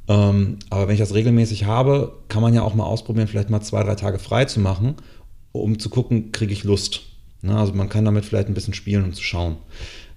Ähm, 0.07 0.57
aber 0.69 0.87
wenn 0.87 0.93
ich 0.93 0.99
das 0.99 1.13
regelmäßig 1.13 1.65
habe, 1.65 2.13
kann 2.27 2.41
man 2.41 2.53
ja 2.53 2.63
auch 2.63 2.73
mal 2.73 2.85
ausprobieren, 2.85 3.27
vielleicht 3.27 3.49
mal 3.49 3.61
zwei, 3.61 3.83
drei 3.83 3.95
Tage 3.95 4.19
frei 4.19 4.45
zu 4.45 4.59
machen 4.59 4.95
um 5.51 5.79
zu 5.79 5.89
gucken, 5.89 6.31
kriege 6.31 6.53
ich 6.53 6.63
Lust. 6.63 7.01
Ne? 7.41 7.57
Also 7.57 7.73
man 7.73 7.89
kann 7.89 8.05
damit 8.05 8.25
vielleicht 8.25 8.47
ein 8.47 8.53
bisschen 8.53 8.73
spielen, 8.73 9.03
um 9.03 9.13
zu 9.13 9.23
schauen. 9.23 9.57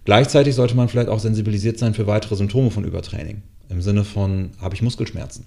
Gleichzeitig 0.04 0.54
sollte 0.54 0.74
man 0.74 0.88
vielleicht 0.88 1.08
auch 1.08 1.20
sensibilisiert 1.20 1.78
sein 1.78 1.94
für 1.94 2.06
weitere 2.06 2.36
Symptome 2.36 2.70
von 2.70 2.84
Übertraining. 2.84 3.42
Im 3.68 3.80
Sinne 3.80 4.04
von, 4.04 4.50
habe 4.60 4.74
ich 4.74 4.82
Muskelschmerzen? 4.82 5.46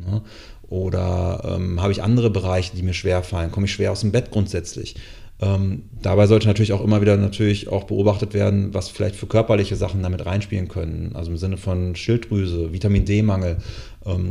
Ne? 0.00 0.22
Oder 0.68 1.56
ähm, 1.56 1.80
habe 1.80 1.92
ich 1.92 2.02
andere 2.02 2.30
Bereiche, 2.30 2.74
die 2.74 2.82
mir 2.82 2.94
schwer 2.94 3.22
fallen? 3.22 3.52
Komme 3.52 3.66
ich 3.66 3.72
schwer 3.72 3.92
aus 3.92 4.00
dem 4.00 4.10
Bett 4.10 4.30
grundsätzlich? 4.32 4.96
Ähm, 5.40 5.84
dabei 6.00 6.26
sollte 6.26 6.46
natürlich 6.46 6.72
auch 6.72 6.80
immer 6.80 7.00
wieder 7.00 7.16
natürlich 7.16 7.68
auch 7.68 7.84
beobachtet 7.84 8.34
werden, 8.34 8.72
was 8.72 8.88
vielleicht 8.88 9.16
für 9.16 9.26
körperliche 9.26 9.76
Sachen 9.76 10.02
damit 10.02 10.24
reinspielen 10.24 10.68
können. 10.68 11.12
Also 11.14 11.30
im 11.30 11.36
Sinne 11.36 11.56
von 11.56 11.96
Schilddrüse, 11.96 12.72
Vitamin 12.72 13.04
D-Mangel, 13.04 13.58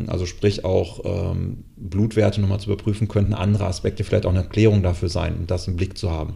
also 0.08 0.26
sprich 0.26 0.66
auch 0.66 1.02
ähm, 1.04 1.66
Blutwerte 1.76 2.40
nochmal 2.40 2.60
zu 2.60 2.72
überprüfen, 2.72 3.08
könnten 3.08 3.34
andere 3.34 3.66
Aspekte 3.66 4.04
vielleicht 4.04 4.26
auch 4.26 4.32
eine 4.32 4.44
Erklärung 4.44 4.84
dafür 4.84 5.10
sein, 5.10 5.36
um 5.36 5.48
das 5.48 5.68
im 5.68 5.76
Blick 5.76 5.98
zu 5.98 6.12
haben. 6.12 6.34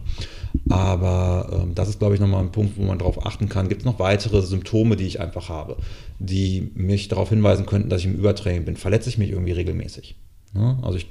Aber 0.68 1.48
ähm, 1.52 1.74
das 1.74 1.88
ist, 1.88 1.98
glaube 1.98 2.14
ich, 2.14 2.20
nochmal 2.20 2.42
ein 2.42 2.52
Punkt, 2.52 2.76
wo 2.76 2.82
man 2.82 2.98
darauf 2.98 3.24
achten 3.24 3.48
kann. 3.48 3.68
Gibt 3.68 3.82
es 3.82 3.86
noch 3.86 3.98
weitere 3.98 4.42
Symptome, 4.42 4.96
die 4.96 5.06
ich 5.06 5.20
einfach 5.20 5.48
habe, 5.48 5.76
die 6.18 6.70
mich 6.74 7.08
darauf 7.08 7.28
hinweisen 7.28 7.66
könnten, 7.66 7.88
dass 7.88 8.00
ich 8.00 8.06
im 8.06 8.16
Übertraining 8.16 8.64
bin? 8.64 8.76
Verletze 8.76 9.08
ich 9.08 9.18
mich 9.18 9.30
irgendwie 9.30 9.52
regelmäßig? 9.52 10.16
Ja, 10.54 10.78
also 10.82 10.96
ich, 10.96 11.08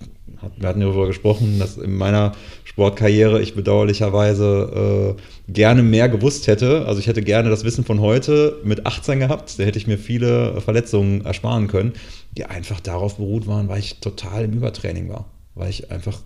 wir 0.57 0.69
hatten 0.69 0.81
darüber 0.81 1.07
gesprochen, 1.07 1.59
dass 1.59 1.77
in 1.77 1.95
meiner 1.95 2.33
Sportkarriere 2.63 3.41
ich 3.41 3.55
bedauerlicherweise 3.55 5.15
äh, 5.17 5.51
gerne 5.51 5.83
mehr 5.83 6.09
gewusst 6.09 6.47
hätte. 6.47 6.85
Also 6.85 6.99
ich 6.99 7.07
hätte 7.07 7.21
gerne 7.21 7.49
das 7.49 7.63
Wissen 7.63 7.83
von 7.83 8.01
heute 8.01 8.59
mit 8.63 8.85
18 8.85 9.19
gehabt. 9.19 9.59
Da 9.59 9.63
hätte 9.63 9.77
ich 9.77 9.87
mir 9.87 9.97
viele 9.97 10.59
Verletzungen 10.61 11.25
ersparen 11.25 11.67
können, 11.67 11.93
die 12.35 12.45
einfach 12.45 12.79
darauf 12.79 13.17
beruht 13.17 13.47
waren, 13.47 13.67
weil 13.69 13.79
ich 13.79 13.99
total 13.99 14.45
im 14.45 14.53
Übertraining 14.53 15.09
war. 15.09 15.25
Weil 15.55 15.69
ich 15.69 15.91
einfach 15.91 16.19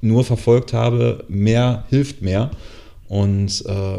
nur 0.00 0.24
verfolgt 0.24 0.72
habe, 0.72 1.24
mehr 1.28 1.84
hilft 1.88 2.22
mehr. 2.22 2.50
Und 3.08 3.64
äh, 3.66 3.98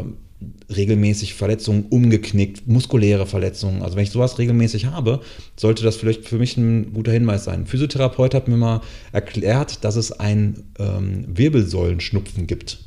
regelmäßig 0.74 1.34
Verletzungen 1.34 1.86
umgeknickt, 1.90 2.66
muskuläre 2.68 3.26
Verletzungen. 3.26 3.82
Also 3.82 3.96
wenn 3.96 4.04
ich 4.04 4.10
sowas 4.10 4.38
regelmäßig 4.38 4.86
habe, 4.86 5.20
sollte 5.56 5.82
das 5.82 5.96
vielleicht 5.96 6.26
für 6.26 6.38
mich 6.38 6.56
ein 6.56 6.92
guter 6.92 7.12
Hinweis 7.12 7.44
sein. 7.44 7.60
Ein 7.60 7.66
Physiotherapeut 7.66 8.34
hat 8.34 8.48
mir 8.48 8.56
mal 8.56 8.80
erklärt, 9.12 9.84
dass 9.84 9.96
es 9.96 10.12
ein 10.12 10.64
ähm, 10.78 11.24
Wirbelsäulenschnupfen 11.26 12.46
gibt. 12.46 12.78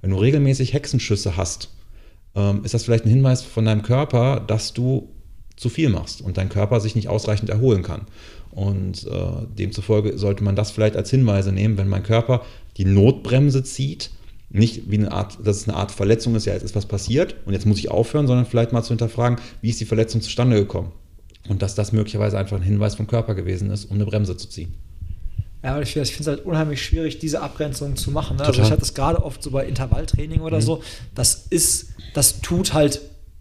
Wenn 0.00 0.10
du 0.10 0.16
regelmäßig 0.16 0.72
Hexenschüsse 0.72 1.36
hast, 1.36 1.70
ähm, 2.34 2.64
ist 2.64 2.74
das 2.74 2.84
vielleicht 2.84 3.04
ein 3.04 3.10
Hinweis 3.10 3.42
von 3.42 3.64
deinem 3.64 3.82
Körper, 3.82 4.40
dass 4.40 4.72
du 4.72 5.12
zu 5.56 5.68
viel 5.68 5.88
machst 5.88 6.20
und 6.20 6.36
dein 6.36 6.48
Körper 6.48 6.80
sich 6.80 6.94
nicht 6.94 7.08
ausreichend 7.08 7.50
erholen 7.50 7.82
kann. 7.82 8.06
Und 8.50 9.06
äh, 9.06 9.46
demzufolge 9.58 10.18
sollte 10.18 10.42
man 10.42 10.56
das 10.56 10.70
vielleicht 10.70 10.96
als 10.96 11.10
Hinweise 11.10 11.52
nehmen, 11.52 11.76
wenn 11.78 11.88
mein 11.88 12.02
Körper 12.02 12.42
die 12.78 12.84
Notbremse 12.84 13.62
zieht, 13.64 14.10
nicht 14.48 14.90
wie 14.90 14.98
eine 14.98 15.12
Art, 15.12 15.38
dass 15.44 15.58
es 15.58 15.68
eine 15.68 15.76
Art 15.76 15.90
Verletzung 15.90 16.34
ist, 16.34 16.46
ja, 16.46 16.52
jetzt 16.52 16.62
ist 16.62 16.76
was 16.76 16.86
passiert 16.86 17.36
und 17.46 17.52
jetzt 17.52 17.66
muss 17.66 17.78
ich 17.78 17.90
aufhören, 17.90 18.26
sondern 18.26 18.46
vielleicht 18.46 18.72
mal 18.72 18.82
zu 18.82 18.90
hinterfragen, 18.90 19.38
wie 19.60 19.70
ist 19.70 19.80
die 19.80 19.84
Verletzung 19.84 20.20
zustande 20.20 20.56
gekommen? 20.56 20.92
Und 21.48 21.62
dass 21.62 21.74
das 21.74 21.92
möglicherweise 21.92 22.38
einfach 22.38 22.56
ein 22.56 22.62
Hinweis 22.62 22.94
vom 22.94 23.06
Körper 23.06 23.34
gewesen 23.34 23.70
ist, 23.70 23.86
um 23.86 23.96
eine 23.96 24.06
Bremse 24.06 24.36
zu 24.36 24.48
ziehen. 24.48 24.74
Ja, 25.62 25.72
aber 25.72 25.82
ich 25.82 25.92
finde 25.92 26.08
es 26.08 26.26
halt 26.26 26.44
unheimlich 26.44 26.82
schwierig, 26.82 27.18
diese 27.18 27.40
Abgrenzung 27.40 27.96
zu 27.96 28.10
machen. 28.10 28.36
Ne? 28.36 28.44
Also 28.44 28.62
ich 28.62 28.70
hatte 28.70 28.82
es 28.82 28.94
gerade 28.94 29.22
oft 29.24 29.42
so 29.42 29.50
bei 29.50 29.66
Intervalltraining 29.66 30.40
oder 30.40 30.58
mhm. 30.58 30.62
so. 30.62 30.82
Das 31.14 31.46
ist, 31.50 31.88
das 32.14 32.40
tut 32.40 32.72
halt 32.72 33.00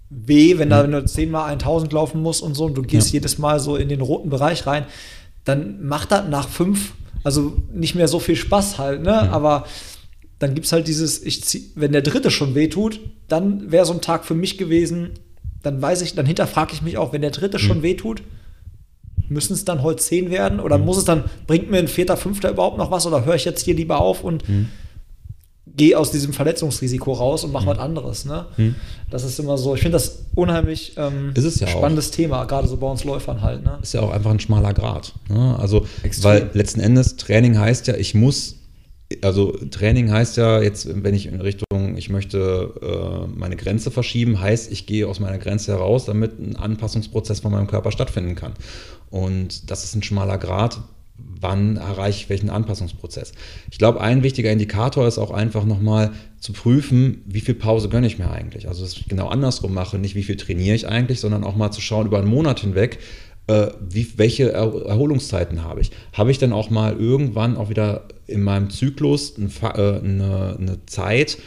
weh, 0.10 0.58
wenn, 0.58 0.70
mhm. 0.70 0.72
da, 0.72 0.84
wenn 0.84 0.92
du 0.92 1.06
zehnmal 1.06 1.52
1000 1.52 1.92
laufen 1.94 2.22
musst 2.22 2.42
und 2.42 2.56
so 2.56 2.66
und 2.66 2.76
du 2.76 2.82
gehst 2.82 3.10
ja. 3.10 3.14
jedes 3.14 3.38
Mal 3.38 3.60
so 3.60 3.76
in 3.76 3.90
den 3.90 4.02
roten 4.02 4.30
Bereich 4.30 4.66
rein, 4.66 4.86
dann 5.44 5.86
macht 5.86 6.12
das 6.12 6.28
nach 6.28 6.50
fünf, 6.50 6.94
also 7.24 7.58
nicht 7.72 7.96
mehr 7.96 8.08
so 8.08 8.20
viel 8.20 8.36
Spaß 8.36 8.80
halt, 8.80 9.04
ne? 9.04 9.24
Mhm. 9.26 9.34
Aber 9.34 9.66
dann 10.46 10.54
gibt 10.54 10.68
es 10.68 10.72
halt 10.72 10.88
dieses, 10.88 11.24
ich 11.24 11.44
zieh, 11.44 11.72
wenn 11.74 11.92
der 11.92 12.04
dritte 12.04 12.30
schon 12.30 12.54
wehtut, 12.54 13.00
dann 13.28 13.72
wäre 13.72 13.84
so 13.84 13.94
ein 13.94 14.02
Tag 14.02 14.26
für 14.26 14.36
mich 14.36 14.60
gewesen, 14.60 15.10
dann 15.64 15.82
weiß 15.82 16.04
ich, 16.04 16.14
dann 16.14 16.28
hinterfrage 16.28 16.72
ich 16.72 16.84
mich 16.84 17.00
auch, 17.00 17.14
wenn 17.14 17.22
der 17.24 17.32
dritte 17.32 17.58
mhm. 17.58 17.62
schon 17.62 17.82
wehtut, 17.82 18.22
müssen 19.28 19.54
es 19.54 19.66
dann 19.66 19.82
heute 19.82 20.04
zehn 20.04 20.30
werden 20.30 20.60
oder 20.60 20.78
mhm. 20.78 20.86
muss 20.86 20.98
es 20.98 21.04
dann, 21.04 21.24
bringt 21.48 21.72
mir 21.72 21.80
ein 21.80 21.88
vierter, 21.88 22.16
fünfter 22.16 22.52
überhaupt 22.52 22.78
noch 22.78 22.92
was 22.92 23.08
oder 23.08 23.26
höre 23.26 23.34
ich 23.34 23.44
jetzt 23.44 23.64
hier 23.66 23.74
lieber 23.74 24.00
auf 24.00 24.24
und 24.24 24.48
mhm. 24.48 24.68
geh 25.66 25.96
aus 25.96 26.12
diesem 26.12 26.32
Verletzungsrisiko 26.32 27.14
raus 27.14 27.44
und 27.44 27.52
mach 27.52 27.64
Mhm. 27.64 27.68
was 27.70 27.80
anderes. 27.80 28.26
Ne? 28.26 28.46
Das 29.10 29.24
ist 29.24 29.40
immer 29.40 29.58
so, 29.58 29.74
ich 29.74 29.82
finde 29.82 29.96
das 29.96 30.26
unheimlich 30.36 30.94
ähm, 30.98 31.32
ja 31.60 31.66
auch. 31.66 31.72
spannendes 31.72 32.12
Thema, 32.12 32.46
gerade 32.46 32.68
so 32.68 32.78
bei 32.78 32.86
uns 32.86 33.04
Läufern 33.04 33.42
halt. 33.42 33.64
Ne? 33.64 33.80
ist 33.82 33.96
ja 33.96 34.02
auch 34.02 34.12
einfach 34.12 34.30
ein 34.30 34.40
schmaler 34.40 34.76
Grad. 34.76 35.14
Ne? 35.28 35.58
Also, 35.58 35.88
Extrem. 36.04 36.30
weil 36.30 36.50
letzten 36.54 36.82
Endes 36.82 37.16
Training 37.16 37.58
heißt 37.58 37.88
ja, 37.88 37.96
ich 37.96 38.14
muss, 38.14 38.58
also 39.22 39.52
Training 39.72 40.12
heißt 40.12 40.38
ja 40.38 40.62
jetzt, 40.62 41.04
wenn 41.04 41.14
ich 41.14 41.28
in 41.28 41.42
Richtung, 41.42 41.98
ich 41.98 42.10
möchte 42.10 42.74
äh, 42.82 43.38
meine 43.38 43.56
Grenze 43.56 43.92
verschieben, 43.92 44.40
heißt, 44.40 44.72
ich 44.72 44.86
gehe 44.86 45.08
aus 45.08 45.20
meiner 45.20 45.38
Grenze 45.38 45.74
heraus, 45.74 46.06
damit 46.06 46.40
ein 46.40 46.56
Anpassungsprozess 46.56 47.40
von 47.40 47.52
meinem 47.52 47.68
Körper 47.68 47.92
stattfinden 47.92 48.36
kann. 48.36 48.54
Und 49.10 49.70
das 49.70 49.84
ist 49.84 49.96
ein 49.96 50.04
schmaler 50.04 50.38
Grad. 50.38 50.80
Wann 51.18 51.78
erreiche 51.78 52.24
ich 52.24 52.30
welchen 52.30 52.50
Anpassungsprozess? 52.50 53.32
Ich 53.72 53.78
glaube, 53.78 54.02
ein 54.02 54.24
wichtiger 54.24 54.52
Indikator 54.52 55.08
ist 55.08 55.18
auch 55.18 55.32
einfach 55.32 55.64
nochmal 55.64 56.12
zu 56.40 56.52
prüfen, 56.52 57.24
wie 57.26 57.40
viel 57.40 57.56
Pause 57.56 57.88
gönne 57.88 58.08
ich 58.08 58.20
mir 58.20 58.30
eigentlich. 58.30 58.68
Also, 58.68 58.84
dass 58.84 58.94
ich 58.94 59.08
genau 59.08 59.28
andersrum 59.28 59.74
mache, 59.74 59.98
nicht 59.98 60.16
wie 60.16 60.24
viel 60.24 60.36
trainiere 60.36 60.76
ich 60.76 60.88
eigentlich, 60.88 61.22
sondern 61.22 61.44
auch 61.44 61.56
mal 61.56 61.72
zu 61.72 61.82
schauen 61.82 62.08
über 62.08 62.18
einen 62.18 62.28
Monat 62.28 62.60
hinweg, 62.60 63.00
äh, 63.48 63.68
wie, 63.80 64.08
welche 64.18 64.52
Er- 64.52 64.86
Erholungszeiten 64.86 65.64
habe 65.64 65.82
ich? 65.82 65.92
Habe 66.14 66.32
ich 66.32 66.38
dann 66.40 66.54
auch 66.54 66.70
mal 66.70 66.98
irgendwann 66.98 67.58
auch 67.58 67.70
wieder 67.70 68.08
in 68.28 68.42
meinem 68.42 68.70
Zyklus 68.70 69.38
ein 69.38 69.52
äh, 69.62 69.68
eine, 69.70 70.58
eine 70.60 70.86
Zeit, 70.86 71.38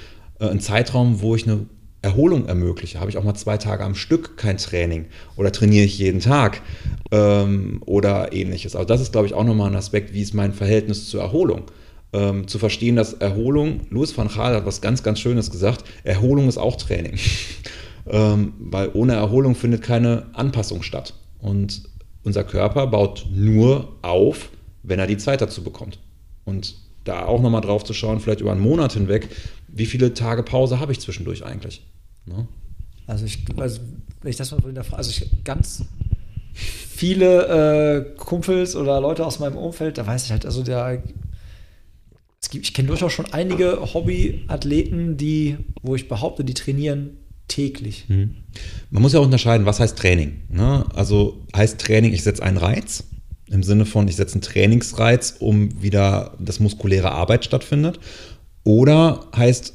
äh, 0.40 0.46
einen 0.46 0.60
Zeitraum, 0.60 1.20
wo 1.20 1.34
ich 1.34 1.44
eine 1.46 1.66
Erholung 2.02 2.46
ermögliche? 2.46 3.00
Habe 3.00 3.10
ich 3.10 3.16
auch 3.18 3.24
mal 3.24 3.34
zwei 3.34 3.56
Tage 3.56 3.84
am 3.84 3.94
Stück 3.96 4.36
kein 4.36 4.58
Training 4.58 5.06
oder 5.36 5.50
trainiere 5.50 5.84
ich 5.84 5.98
jeden 5.98 6.20
Tag 6.20 6.62
ähm, 7.10 7.82
oder 7.84 8.32
ähnliches? 8.32 8.76
Also 8.76 8.86
das 8.86 9.00
ist, 9.00 9.12
glaube 9.12 9.26
ich, 9.26 9.34
auch 9.34 9.44
nochmal 9.44 9.70
ein 9.70 9.76
Aspekt, 9.76 10.14
wie 10.14 10.22
ist 10.22 10.34
mein 10.34 10.52
Verhältnis 10.52 11.08
zur 11.08 11.22
Erholung? 11.22 11.64
Ähm, 12.12 12.46
zu 12.48 12.58
verstehen, 12.58 12.96
dass 12.96 13.14
Erholung, 13.14 13.80
Louis 13.90 14.16
van 14.16 14.28
Gaal 14.28 14.54
hat 14.54 14.64
was 14.64 14.80
ganz, 14.80 15.02
ganz 15.02 15.18
Schönes 15.18 15.50
gesagt, 15.50 15.84
Erholung 16.04 16.48
ist 16.48 16.56
auch 16.56 16.76
Training. 16.76 17.18
ähm, 18.06 18.54
weil 18.58 18.90
ohne 18.94 19.14
Erholung 19.14 19.54
findet 19.54 19.82
keine 19.82 20.26
Anpassung 20.32 20.82
statt. 20.82 21.12
Und 21.40 21.82
unser 22.24 22.44
Körper 22.44 22.86
baut 22.86 23.26
nur 23.32 23.96
auf, 24.02 24.50
wenn 24.82 24.98
er 24.98 25.06
die 25.06 25.16
Zeit 25.16 25.40
dazu 25.40 25.62
bekommt. 25.62 25.98
Und 26.44 26.76
da 27.04 27.24
auch 27.24 27.40
nochmal 27.40 27.60
drauf 27.60 27.84
zu 27.84 27.94
schauen, 27.94 28.20
vielleicht 28.20 28.40
über 28.40 28.52
einen 28.52 28.60
Monat 28.60 28.92
hinweg, 28.92 29.28
wie 29.68 29.86
viele 29.86 30.14
Tage 30.14 30.42
Pause 30.42 30.80
habe 30.80 30.92
ich 30.92 31.00
zwischendurch 31.00 31.44
eigentlich? 31.44 31.86
Ne? 32.26 32.46
Also 33.06 33.24
ich, 33.24 33.44
also 33.56 33.80
wenn 34.20 34.30
ich 34.30 34.36
das 34.36 34.50
mal 34.50 34.62
wieder 34.66 34.84
frage, 34.84 34.98
also 34.98 35.10
ich 35.10 35.44
ganz 35.44 35.84
viele 36.52 38.14
äh, 38.14 38.16
Kumpels 38.16 38.76
oder 38.76 39.00
Leute 39.00 39.24
aus 39.24 39.38
meinem 39.38 39.56
Umfeld, 39.56 39.96
da 39.96 40.06
weiß 40.06 40.24
ich 40.24 40.32
halt, 40.32 40.44
also 40.44 40.62
der 40.62 41.02
es 42.40 42.50
gibt, 42.50 42.66
ich 42.66 42.74
kenne 42.74 42.88
durchaus 42.88 43.12
schon 43.12 43.26
einige 43.32 43.94
Hobbyathleten, 43.94 45.16
die, 45.16 45.58
wo 45.82 45.94
ich 45.94 46.08
behaupte, 46.08 46.44
die 46.44 46.54
trainieren 46.54 47.16
täglich. 47.48 48.06
Man 48.08 49.02
muss 49.02 49.12
ja 49.12 49.20
auch 49.20 49.24
unterscheiden, 49.24 49.66
was 49.66 49.80
heißt 49.80 49.98
Training. 49.98 50.42
Ne? 50.48 50.84
Also 50.94 51.44
heißt 51.56 51.78
Training, 51.78 52.12
ich 52.12 52.22
setze 52.22 52.42
einen 52.42 52.58
Reiz, 52.58 53.04
im 53.50 53.62
Sinne 53.62 53.86
von, 53.86 54.06
ich 54.08 54.16
setze 54.16 54.34
einen 54.34 54.42
Trainingsreiz, 54.42 55.36
um 55.38 55.82
wieder, 55.82 56.36
dass 56.38 56.60
muskuläre 56.60 57.10
Arbeit 57.10 57.44
stattfindet. 57.44 57.98
Oder 58.64 59.26
heißt, 59.34 59.74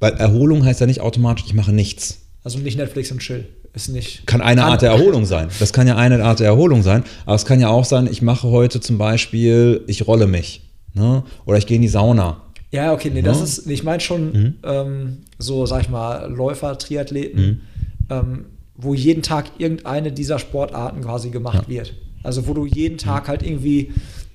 weil 0.00 0.12
Erholung 0.14 0.64
heißt 0.64 0.80
ja 0.80 0.86
nicht 0.86 1.00
automatisch, 1.00 1.44
ich 1.46 1.54
mache 1.54 1.72
nichts. 1.72 2.20
Also 2.44 2.58
nicht 2.58 2.78
Netflix 2.78 3.10
und 3.10 3.18
Chill. 3.18 3.46
Ist 3.74 3.88
nicht. 3.88 4.26
Kann 4.26 4.40
eine 4.40 4.64
Art 4.64 4.82
der 4.82 4.90
Erholung 4.90 5.26
sein. 5.26 5.48
Das 5.58 5.72
kann 5.72 5.86
ja 5.86 5.96
eine 5.96 6.24
Art 6.24 6.40
der 6.40 6.46
Erholung 6.46 6.82
sein. 6.82 7.04
Aber 7.26 7.36
es 7.36 7.44
kann 7.44 7.60
ja 7.60 7.68
auch 7.68 7.84
sein, 7.84 8.08
ich 8.10 8.22
mache 8.22 8.48
heute 8.48 8.80
zum 8.80 8.96
Beispiel, 8.96 9.84
ich 9.86 10.06
rolle 10.06 10.26
mich. 10.26 10.62
Ne? 10.94 11.22
Oder 11.44 11.58
ich 11.58 11.66
gehe 11.66 11.76
in 11.76 11.82
die 11.82 11.88
Sauna. 11.88 12.42
Ja, 12.70 12.92
okay, 12.92 13.10
nee, 13.10 13.22
das 13.22 13.38
Ja. 13.38 13.44
ist, 13.44 13.66
nee, 13.66 13.72
ich 13.74 13.82
meine 13.84 14.00
schon 14.00 14.56
ähm, 14.62 15.18
so, 15.38 15.64
sag 15.66 15.82
ich 15.82 15.88
mal, 15.88 16.30
Läufer, 16.30 16.76
Triathleten, 16.78 17.62
ähm, 18.10 18.46
wo 18.76 18.94
jeden 18.94 19.22
Tag 19.22 19.46
irgendeine 19.58 20.12
dieser 20.12 20.38
Sportarten 20.38 21.00
quasi 21.02 21.30
gemacht 21.30 21.62
Ja. 21.62 21.68
wird. 21.68 21.94
Also 22.22 22.46
wo 22.46 22.52
du 22.54 22.66
jeden 22.66 22.98
Tag 22.98 23.28
halt 23.28 23.42
irgendwie 23.42 23.92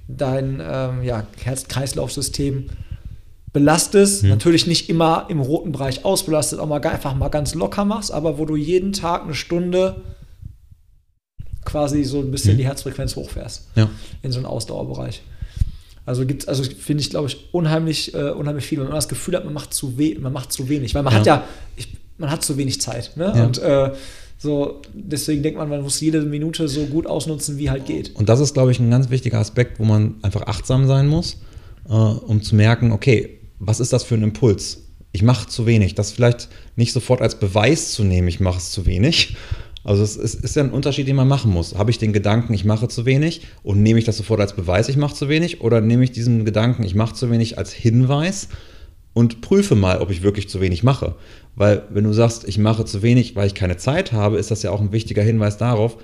dein 0.08 0.62
ähm, 0.66 1.04
ja, 1.04 1.28
Herz-Kreislauf-System 1.44 2.70
belastest, 3.54 4.24
natürlich 4.24 4.66
nicht 4.66 4.90
immer 4.90 5.28
im 5.30 5.40
roten 5.40 5.72
Bereich 5.72 6.04
ausbelastet, 6.06 6.60
auch 6.60 6.66
mal 6.68 6.82
einfach 6.86 7.14
mal 7.14 7.30
ganz 7.30 7.54
locker 7.54 7.86
machst, 7.86 8.12
aber 8.12 8.40
wo 8.40 8.46
du 8.46 8.56
jeden 8.56 8.94
Tag 8.94 9.24
eine 9.24 9.36
Stunde 9.36 10.02
quasi 11.64 12.04
so 12.04 12.20
ein 12.20 12.32
bisschen 12.32 12.58
die 12.58 12.66
Herzfrequenz 12.66 13.16
hochfährst 13.16 13.68
Ja. 13.76 13.90
in 14.24 14.32
so 14.32 14.40
einen 14.40 14.46
Ausdauerbereich. 14.48 15.22
Also 16.06 16.26
gibt 16.26 16.48
also 16.48 16.64
finde 16.64 17.02
ich, 17.02 17.10
glaube 17.10 17.28
ich, 17.28 17.50
unheimlich, 17.54 18.14
äh, 18.14 18.32
unheimlich 18.32 18.66
viel. 18.66 18.80
Wenn 18.80 18.88
man 18.88 18.96
das 18.96 19.08
Gefühl 19.08 19.36
hat, 19.36 19.46
man 19.46 19.54
macht 19.54 19.74
zu, 19.74 19.98
we 19.98 20.18
man 20.20 20.34
macht 20.34 20.52
zu 20.52 20.68
wenig. 20.70 20.94
Weil 20.96 21.04
man 21.04 21.14
Ja. 21.14 21.20
hat 21.20 21.26
ja, 21.26 21.44
ich, 21.78 21.88
man 22.18 22.30
hat 22.30 22.44
zu 22.44 22.58
wenig 22.58 22.82
Zeit. 22.82 23.16
Ne? 23.16 23.32
Ja. 23.36 23.46
Und 23.46 23.60
äh, 23.60 23.92
so, 24.38 24.82
deswegen 24.94 25.42
denkt 25.44 25.58
man, 25.58 25.70
man 25.70 25.82
muss 25.82 26.02
jede 26.02 26.22
Minute 26.22 26.68
so 26.68 26.86
gut 26.88 27.08
ausnutzen, 27.08 27.58
wie 27.58 27.70
halt 27.70 27.86
geht. 27.86 28.14
Und 28.16 28.28
das 28.28 28.42
ist, 28.42 28.54
glaube 28.54 28.72
ich, 28.72 28.80
ein 28.80 28.92
ganz 28.92 29.10
wichtiger 29.10 29.40
Aspekt, 29.40 29.80
wo 29.80 29.86
man 29.86 30.16
einfach 30.22 30.42
achtsam 30.48 30.88
sein 30.88 31.08
muss, 31.08 31.38
äh, 31.88 31.94
um 31.94 32.42
zu 32.42 32.56
merken, 32.56 32.92
okay, 32.92 33.40
was 33.60 33.80
ist 33.80 33.94
das 33.94 34.04
für 34.04 34.16
ein 34.16 34.24
Impuls? 34.24 34.80
Ich 35.14 35.22
mache 35.22 35.48
zu 35.48 35.66
wenig. 35.66 35.96
Das 35.96 36.12
vielleicht 36.12 36.50
nicht 36.76 36.92
sofort 36.92 37.22
als 37.22 37.36
Beweis 37.40 37.94
zu 37.94 38.04
nehmen, 38.04 38.28
ich 38.28 38.42
mache 38.42 38.58
es 38.58 38.72
zu 38.72 38.86
wenig. 38.86 39.38
Also 39.84 40.04
es 40.04 40.16
ist, 40.16 40.36
ist 40.36 40.56
ja 40.56 40.64
ein 40.64 40.72
Unterschied, 40.72 41.08
den 41.08 41.16
man 41.16 41.28
machen 41.28 41.52
muss. 41.52 41.76
Habe 41.76 41.92
ich 41.92 41.98
den 41.98 42.14
Gedanken, 42.14 42.54
ich 42.54 42.66
mache 42.66 42.88
zu 42.88 43.06
wenig 43.06 43.42
und 43.64 43.84
nehme 43.84 44.00
ich 44.00 44.06
das 44.06 44.18
sofort 44.18 44.40
als 44.40 44.54
Beweis, 44.54 44.90
ich 44.90 44.98
mache 44.98 45.16
zu 45.16 45.28
wenig? 45.30 45.62
Oder 45.62 45.82
nehme 45.82 46.04
ich 46.04 46.12
diesen 46.12 46.46
Gedanken, 46.46 46.84
ich 46.84 46.96
mache 46.96 47.16
zu 47.16 47.30
wenig 47.30 47.58
als 47.58 47.74
Hinweis 47.74 48.48
und 49.14 49.42
prüfe 49.42 49.76
mal, 49.76 50.00
ob 50.00 50.10
ich 50.10 50.24
wirklich 50.24 50.50
zu 50.50 50.62
wenig 50.62 50.84
mache. 50.84 51.16
Weil 51.56 51.84
wenn 51.90 52.06
du 52.06 52.14
sagst, 52.14 52.48
ich 52.48 52.58
mache 52.58 52.86
zu 52.86 53.02
wenig, 53.02 53.36
weil 53.36 53.48
ich 53.48 53.56
keine 53.56 53.78
Zeit 53.78 54.12
habe, 54.12 54.38
ist 54.38 54.52
das 54.52 54.64
ja 54.64 54.72
auch 54.72 54.82
ein 54.82 54.92
wichtiger 54.92 55.22
Hinweis 55.22 55.58
darauf, 55.58 55.98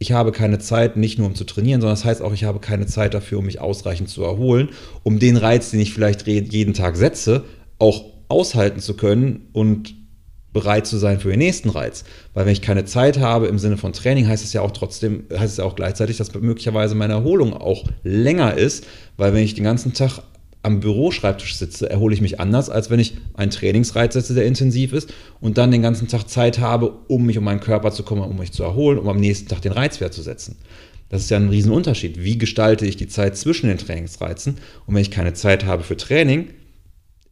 ich 0.00 0.12
habe 0.12 0.30
keine 0.30 0.58
Zeit, 0.58 0.96
nicht 0.96 1.18
nur 1.18 1.26
um 1.26 1.34
zu 1.34 1.44
trainieren, 1.44 1.80
sondern 1.80 1.96
das 1.96 2.04
heißt 2.04 2.22
auch, 2.22 2.32
ich 2.32 2.44
habe 2.44 2.60
keine 2.60 2.86
Zeit 2.86 3.14
dafür, 3.14 3.38
um 3.38 3.46
mich 3.46 3.60
ausreichend 3.60 4.08
zu 4.08 4.22
erholen, 4.22 4.68
um 5.02 5.18
den 5.18 5.36
Reiz, 5.36 5.70
den 5.70 5.80
ich 5.80 5.92
vielleicht 5.92 6.26
jeden 6.26 6.72
Tag 6.72 6.96
setze, 6.96 7.44
auch 7.80 8.04
aushalten 8.28 8.80
zu 8.80 8.94
können 8.94 9.48
und 9.52 9.94
bereit 10.52 10.86
zu 10.86 10.96
sein 10.96 11.20
für 11.20 11.30
den 11.30 11.38
nächsten 11.38 11.68
Reiz. 11.68 12.04
Weil 12.34 12.46
wenn 12.46 12.52
ich 12.52 12.62
keine 12.62 12.84
Zeit 12.84 13.18
habe 13.18 13.46
im 13.46 13.58
Sinne 13.58 13.76
von 13.76 13.92
Training, 13.92 14.26
heißt 14.26 14.44
es 14.44 14.52
ja 14.52 14.62
auch 14.62 14.70
trotzdem, 14.70 15.24
heißt 15.30 15.52
es 15.52 15.56
ja 15.58 15.64
auch 15.64 15.76
gleichzeitig, 15.76 16.16
dass 16.16 16.34
möglicherweise 16.34 16.94
meine 16.94 17.14
Erholung 17.14 17.54
auch 17.54 17.84
länger 18.02 18.56
ist, 18.56 18.86
weil 19.16 19.34
wenn 19.34 19.42
ich 19.42 19.54
den 19.54 19.64
ganzen 19.64 19.92
Tag 19.92 20.22
am 20.62 20.80
Büroschreibtisch 20.80 21.56
sitze, 21.56 21.88
erhole 21.88 22.14
ich 22.14 22.20
mich 22.20 22.40
anders, 22.40 22.68
als 22.68 22.90
wenn 22.90 22.98
ich 22.98 23.16
einen 23.34 23.50
Trainingsreiz 23.50 24.14
setze, 24.14 24.34
der 24.34 24.44
intensiv 24.44 24.92
ist 24.92 25.12
und 25.40 25.56
dann 25.56 25.70
den 25.70 25.82
ganzen 25.82 26.08
Tag 26.08 26.28
Zeit 26.28 26.58
habe, 26.58 26.92
um 27.06 27.26
mich 27.26 27.38
um 27.38 27.44
meinen 27.44 27.60
Körper 27.60 27.92
zu 27.92 28.02
kümmern, 28.02 28.30
um 28.30 28.38
mich 28.38 28.52
zu 28.52 28.64
erholen, 28.64 28.98
um 28.98 29.08
am 29.08 29.18
nächsten 29.18 29.48
Tag 29.48 29.62
den 29.62 29.72
Reizwert 29.72 30.12
zu 30.12 30.22
setzen. 30.22 30.56
Das 31.08 31.22
ist 31.22 31.30
ja 31.30 31.38
ein 31.38 31.48
Riesenunterschied. 31.48 32.22
Wie 32.22 32.36
gestalte 32.36 32.84
ich 32.84 32.96
die 32.96 33.08
Zeit 33.08 33.36
zwischen 33.36 33.68
den 33.68 33.78
Trainingsreizen? 33.78 34.56
Und 34.86 34.94
wenn 34.94 35.00
ich 35.00 35.10
keine 35.10 35.32
Zeit 35.32 35.64
habe 35.64 35.82
für 35.82 35.96
Training, 35.96 36.48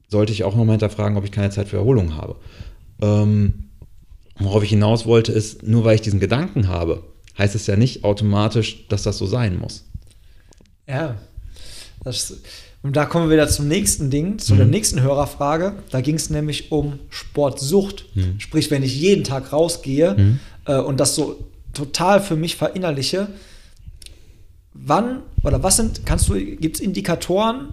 sollte 0.08 0.32
ich 0.32 0.44
auch 0.44 0.54
nochmal 0.54 0.74
hinterfragen, 0.74 1.18
ob 1.18 1.24
ich 1.24 1.32
keine 1.32 1.50
Zeit 1.50 1.68
für 1.68 1.76
Erholung 1.76 2.14
habe. 2.14 2.36
Ähm, 3.00 3.70
worauf 4.38 4.62
ich 4.62 4.70
hinaus 4.70 5.06
wollte, 5.06 5.32
ist, 5.32 5.62
nur 5.62 5.84
weil 5.84 5.96
ich 5.96 6.02
diesen 6.02 6.20
Gedanken 6.20 6.68
habe, 6.68 7.02
heißt 7.38 7.54
es 7.54 7.66
ja 7.66 7.76
nicht 7.76 8.04
automatisch, 8.04 8.86
dass 8.88 9.02
das 9.02 9.18
so 9.18 9.26
sein 9.26 9.58
muss. 9.58 9.84
Ja. 10.86 11.16
Das, 12.04 12.38
und 12.82 12.96
da 12.96 13.04
kommen 13.04 13.28
wir 13.28 13.36
wieder 13.36 13.48
zum 13.48 13.66
nächsten 13.66 14.10
Ding, 14.10 14.38
zu 14.38 14.54
der 14.54 14.66
nächsten 14.66 15.00
Hörerfrage. 15.00 15.74
Da 15.90 16.00
ging 16.00 16.14
es 16.14 16.30
nämlich 16.30 16.70
um 16.70 17.00
Sportsucht. 17.10 18.06
Sprich, 18.38 18.70
wenn 18.70 18.82
ich 18.82 18.98
jeden 18.98 19.24
Tag 19.24 19.52
rausgehe 19.52 20.38
äh, 20.66 20.78
und 20.78 21.00
das 21.00 21.16
so 21.16 21.44
total 21.72 22.20
für 22.20 22.36
mich 22.36 22.56
verinnerliche, 22.56 23.28
wann 24.72 25.22
oder 25.42 25.62
was 25.62 25.76
sind, 25.76 26.06
kannst 26.06 26.28
du, 26.28 26.34
gibt 26.34 26.76
es 26.76 26.80
Indikatoren, 26.80 27.72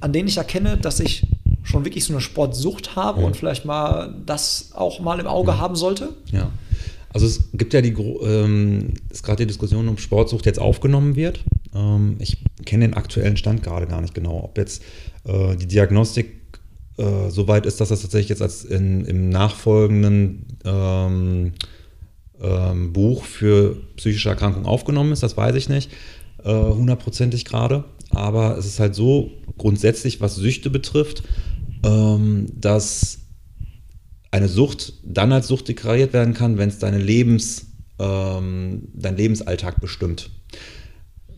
an 0.00 0.12
denen 0.12 0.28
ich 0.28 0.36
erkenne, 0.36 0.76
dass 0.76 1.00
ich 1.00 1.26
schon 1.64 1.84
wirklich 1.84 2.04
so 2.04 2.12
eine 2.12 2.20
Sportsucht 2.20 2.94
habe 2.94 3.24
und 3.24 3.36
vielleicht 3.36 3.64
mal 3.64 4.14
das 4.24 4.70
auch 4.74 5.00
mal 5.00 5.18
im 5.18 5.26
Auge 5.26 5.58
haben 5.58 5.74
sollte? 5.74 6.10
Ja. 6.30 6.50
Also 7.12 7.26
es 7.26 7.50
gibt 7.52 7.72
ja 7.72 7.80
die, 7.80 7.90
ähm, 7.90 8.94
ist 9.08 9.22
gerade 9.22 9.44
die 9.44 9.46
Diskussion 9.46 9.88
um 9.88 9.98
Sportsucht 9.98 10.46
jetzt 10.46 10.58
aufgenommen 10.58 11.16
wird. 11.16 11.40
Ähm, 11.74 12.16
ich 12.18 12.38
kenne 12.64 12.86
den 12.86 12.94
aktuellen 12.94 13.36
Stand 13.36 13.62
gerade 13.62 13.86
gar 13.86 14.00
nicht 14.00 14.14
genau, 14.14 14.42
ob 14.44 14.58
jetzt 14.58 14.82
äh, 15.24 15.56
die 15.56 15.66
Diagnostik 15.66 16.42
äh, 16.98 17.30
so 17.30 17.48
weit 17.48 17.66
ist, 17.66 17.80
dass 17.80 17.88
das 17.88 18.02
tatsächlich 18.02 18.30
jetzt 18.30 18.42
als 18.42 18.64
in, 18.64 19.04
im 19.04 19.28
nachfolgenden 19.28 20.58
ähm, 20.64 21.52
ähm, 22.42 22.92
Buch 22.92 23.24
für 23.24 23.76
psychische 23.96 24.28
Erkrankungen 24.28 24.66
aufgenommen 24.66 25.12
ist, 25.12 25.22
das 25.22 25.36
weiß 25.36 25.54
ich 25.54 25.68
nicht, 25.68 25.90
äh, 26.44 26.52
hundertprozentig 26.52 27.44
gerade. 27.44 27.84
Aber 28.10 28.58
es 28.58 28.66
ist 28.66 28.80
halt 28.80 28.94
so 28.94 29.30
grundsätzlich, 29.56 30.20
was 30.20 30.36
Süchte 30.36 30.70
betrifft, 30.70 31.22
ähm, 31.84 32.46
dass 32.54 33.18
eine 34.30 34.48
Sucht 34.48 34.94
dann 35.04 35.32
als 35.32 35.46
Sucht 35.46 35.68
deklariert 35.68 36.12
werden 36.12 36.34
kann, 36.34 36.58
wenn 36.58 36.68
es 36.68 36.78
deine 36.78 36.98
Lebens, 36.98 37.66
ähm, 37.98 38.88
dein 38.94 39.16
Lebensalltag 39.16 39.80
bestimmt. 39.80 40.30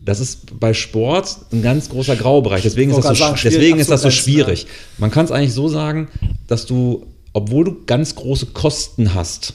das 0.07 0.21
ist 0.21 0.57
bei 0.59 0.73
Sport 0.73 1.37
ein 1.51 1.61
ganz 1.61 1.89
großer 1.89 2.15
Graubereich. 2.15 2.63
Deswegen 2.63 2.91
ist 2.91 2.97
das 2.97 3.07
so, 3.07 3.13
sagen, 3.25 3.39
deswegen 3.43 3.77
ist 3.77 3.91
das 3.91 4.01
so 4.01 4.09
schwierig. 4.09 4.65
Man 4.97 5.11
kann 5.11 5.25
es 5.25 5.31
eigentlich 5.31 5.53
so 5.53 5.67
sagen, 5.67 6.07
dass 6.47 6.65
du, 6.65 7.05
obwohl 7.33 7.65
du 7.65 7.85
ganz 7.85 8.15
große 8.15 8.47
Kosten 8.47 9.13
hast, 9.13 9.53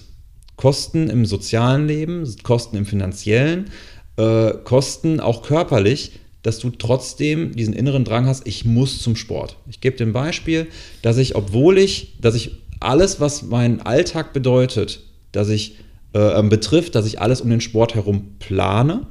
Kosten 0.57 1.09
im 1.09 1.25
sozialen 1.25 1.89
Leben, 1.89 2.31
Kosten 2.43 2.77
im 2.77 2.85
finanziellen, 2.85 3.71
äh, 4.19 4.53
Kosten 4.63 5.21
auch 5.21 5.43
körperlich, 5.43 6.13
dass 6.43 6.59
du 6.59 6.71
trotzdem 6.71 7.55
diesen 7.55 7.73
inneren 7.75 8.05
Drang 8.05 8.27
hast, 8.27 8.47
ich 8.47 8.65
muss 8.65 9.01
zum 9.01 9.15
Sport. 9.17 9.57
Ich 9.69 9.81
gebe 9.81 9.97
dir 9.97 10.05
ein 10.07 10.13
Beispiel, 10.13 10.67
dass 11.03 11.17
ich, 11.19 11.37
obwohl 11.37 11.79
ich, 11.79 12.19
dass 12.21 12.35
ich 12.35 12.53
alles, 12.81 13.21
was 13.21 13.43
meinen 13.43 13.81
Alltag 13.81 14.33
bedeutet, 14.33 15.01
dass 15.31 15.49
ich 15.49 15.77
äh, 16.15 16.43
betrifft, 16.43 16.95
dass 16.95 17.07
ich 17.07 17.21
alles 17.21 17.41
um 17.41 17.49
den 17.49 17.61
Sport 17.61 17.95
herum 17.95 18.35
plane. 18.41 19.07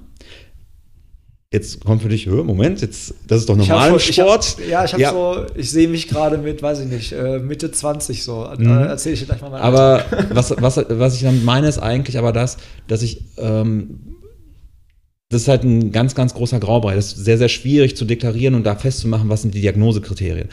Jetzt 1.54 1.84
kommt 1.84 2.02
für 2.02 2.08
dich, 2.08 2.28
Moment, 2.28 2.80
jetzt, 2.82 3.14
das 3.28 3.40
ist 3.42 3.50
doch 3.50 3.58
Ich 3.58 3.68
normal 3.68 3.92
im 3.92 4.00
schon- 4.00 4.14
Sport. 4.14 4.56
Ich 4.58 4.64
hab, 4.64 4.70
ja, 4.70 4.86
ich 4.86 4.94
habe 4.94 5.02
Ja. 5.02 5.12
so, 5.12 5.46
ich 5.56 5.70
sehe 5.70 5.90
mich 5.90 6.08
gerade 6.08 6.38
mit, 6.38 6.62
weiß 6.62 6.80
ich 6.80 6.88
nicht, 6.88 7.12
äh, 7.12 7.40
Mitte 7.40 7.72
20 7.72 8.24
so. 8.24 8.48
Mhm. 8.58 8.68
Äh, 8.70 8.84
Erzähle 8.86 9.14
ich 9.16 9.20
dir 9.22 9.26
gleich 9.26 9.42
mal 9.42 9.50
mein 9.50 9.62
Aber 9.62 10.06
was, 10.30 10.54
was, 10.60 10.78
was 10.88 11.16
ich 11.16 11.24
damit 11.24 11.44
meine, 11.44 11.68
ist 11.68 11.78
eigentlich 11.80 12.18
aber 12.18 12.32
das, 12.32 12.56
dass 12.88 13.02
ich, 13.02 13.22
ähm, 13.38 14.00
das 15.32 15.44
ist 15.44 15.48
halt 15.48 15.64
ein 15.64 15.92
ganz, 15.94 16.14
ganz 16.14 16.34
großer 16.34 16.60
Graubereich. 16.60 16.96
Das 16.96 17.14
ist 17.14 17.24
sehr, 17.26 17.38
sehr 17.38 17.50
schwierig 17.50 17.96
zu 17.96 18.04
deklarieren 18.06 18.54
und 18.54 18.66
da 18.66 18.76
festzumachen, 18.76 19.30
was 19.30 19.42
sind 19.42 19.56
die 19.56 19.62
Diagnosekriterien. 19.62 20.50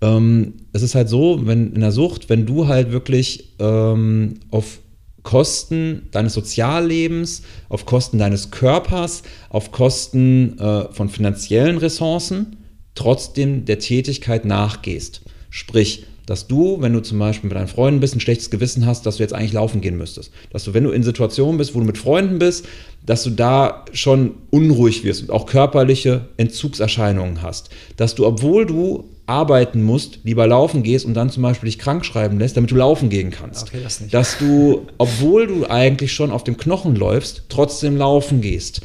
Ähm, 0.00 0.54
es 0.72 0.82
ist 0.82 0.94
halt 0.94 1.10
so, 1.10 1.46
wenn 1.46 1.74
in 1.74 1.82
der 1.82 1.92
Sucht, 1.92 2.30
wenn 2.30 2.46
du 2.46 2.66
halt 2.66 2.92
wirklich 2.92 3.54
ähm, 3.58 4.40
auf 4.50 4.78
Kosten 5.22 6.08
deines 6.12 6.32
Soziallebens, 6.32 7.42
auf 7.68 7.84
Kosten 7.84 8.18
deines 8.18 8.50
Körpers, 8.50 9.22
auf 9.50 9.70
Kosten 9.70 10.58
äh, 10.58 10.92
von 10.92 11.10
finanziellen 11.10 11.76
Ressourcen 11.76 12.56
trotzdem 12.94 13.66
der 13.66 13.78
Tätigkeit 13.78 14.46
nachgehst. 14.46 15.22
Sprich, 15.50 16.06
dass 16.26 16.46
du, 16.46 16.80
wenn 16.80 16.92
du 16.92 17.00
zum 17.00 17.18
Beispiel 17.18 17.48
mit 17.48 17.56
deinen 17.56 17.68
Freunden 17.68 18.00
bist, 18.00 18.14
ein 18.14 18.20
schlechtes 18.20 18.50
Gewissen 18.50 18.86
hast, 18.86 19.06
dass 19.06 19.16
du 19.16 19.22
jetzt 19.22 19.34
eigentlich 19.34 19.52
laufen 19.52 19.80
gehen 19.80 19.96
müsstest. 19.96 20.32
Dass 20.50 20.64
du, 20.64 20.74
wenn 20.74 20.84
du 20.84 20.90
in 20.90 21.02
Situationen 21.02 21.58
bist, 21.58 21.74
wo 21.74 21.80
du 21.80 21.84
mit 21.84 21.98
Freunden 21.98 22.38
bist, 22.38 22.66
dass 23.04 23.24
du 23.24 23.30
da 23.30 23.84
schon 23.92 24.34
unruhig 24.50 25.04
wirst 25.04 25.22
und 25.22 25.30
auch 25.30 25.46
körperliche 25.46 26.28
Entzugserscheinungen 26.36 27.42
hast. 27.42 27.70
Dass 27.96 28.14
du, 28.14 28.26
obwohl 28.26 28.66
du 28.66 29.04
arbeiten 29.26 29.82
musst, 29.82 30.20
lieber 30.24 30.46
laufen 30.46 30.82
gehst 30.82 31.04
und 31.04 31.14
dann 31.14 31.30
zum 31.30 31.42
Beispiel 31.42 31.68
dich 31.68 31.78
krank 31.78 32.04
schreiben 32.04 32.38
lässt, 32.38 32.56
damit 32.56 32.70
du 32.70 32.76
laufen 32.76 33.08
gehen 33.08 33.30
kannst. 33.30 33.68
Okay, 33.68 33.80
das 33.82 34.00
nicht. 34.00 34.14
Dass 34.14 34.38
du, 34.38 34.86
obwohl 34.98 35.46
du 35.46 35.66
eigentlich 35.66 36.12
schon 36.12 36.30
auf 36.30 36.44
dem 36.44 36.56
Knochen 36.56 36.96
läufst, 36.96 37.44
trotzdem 37.48 37.96
laufen 37.96 38.40
gehst. 38.40 38.82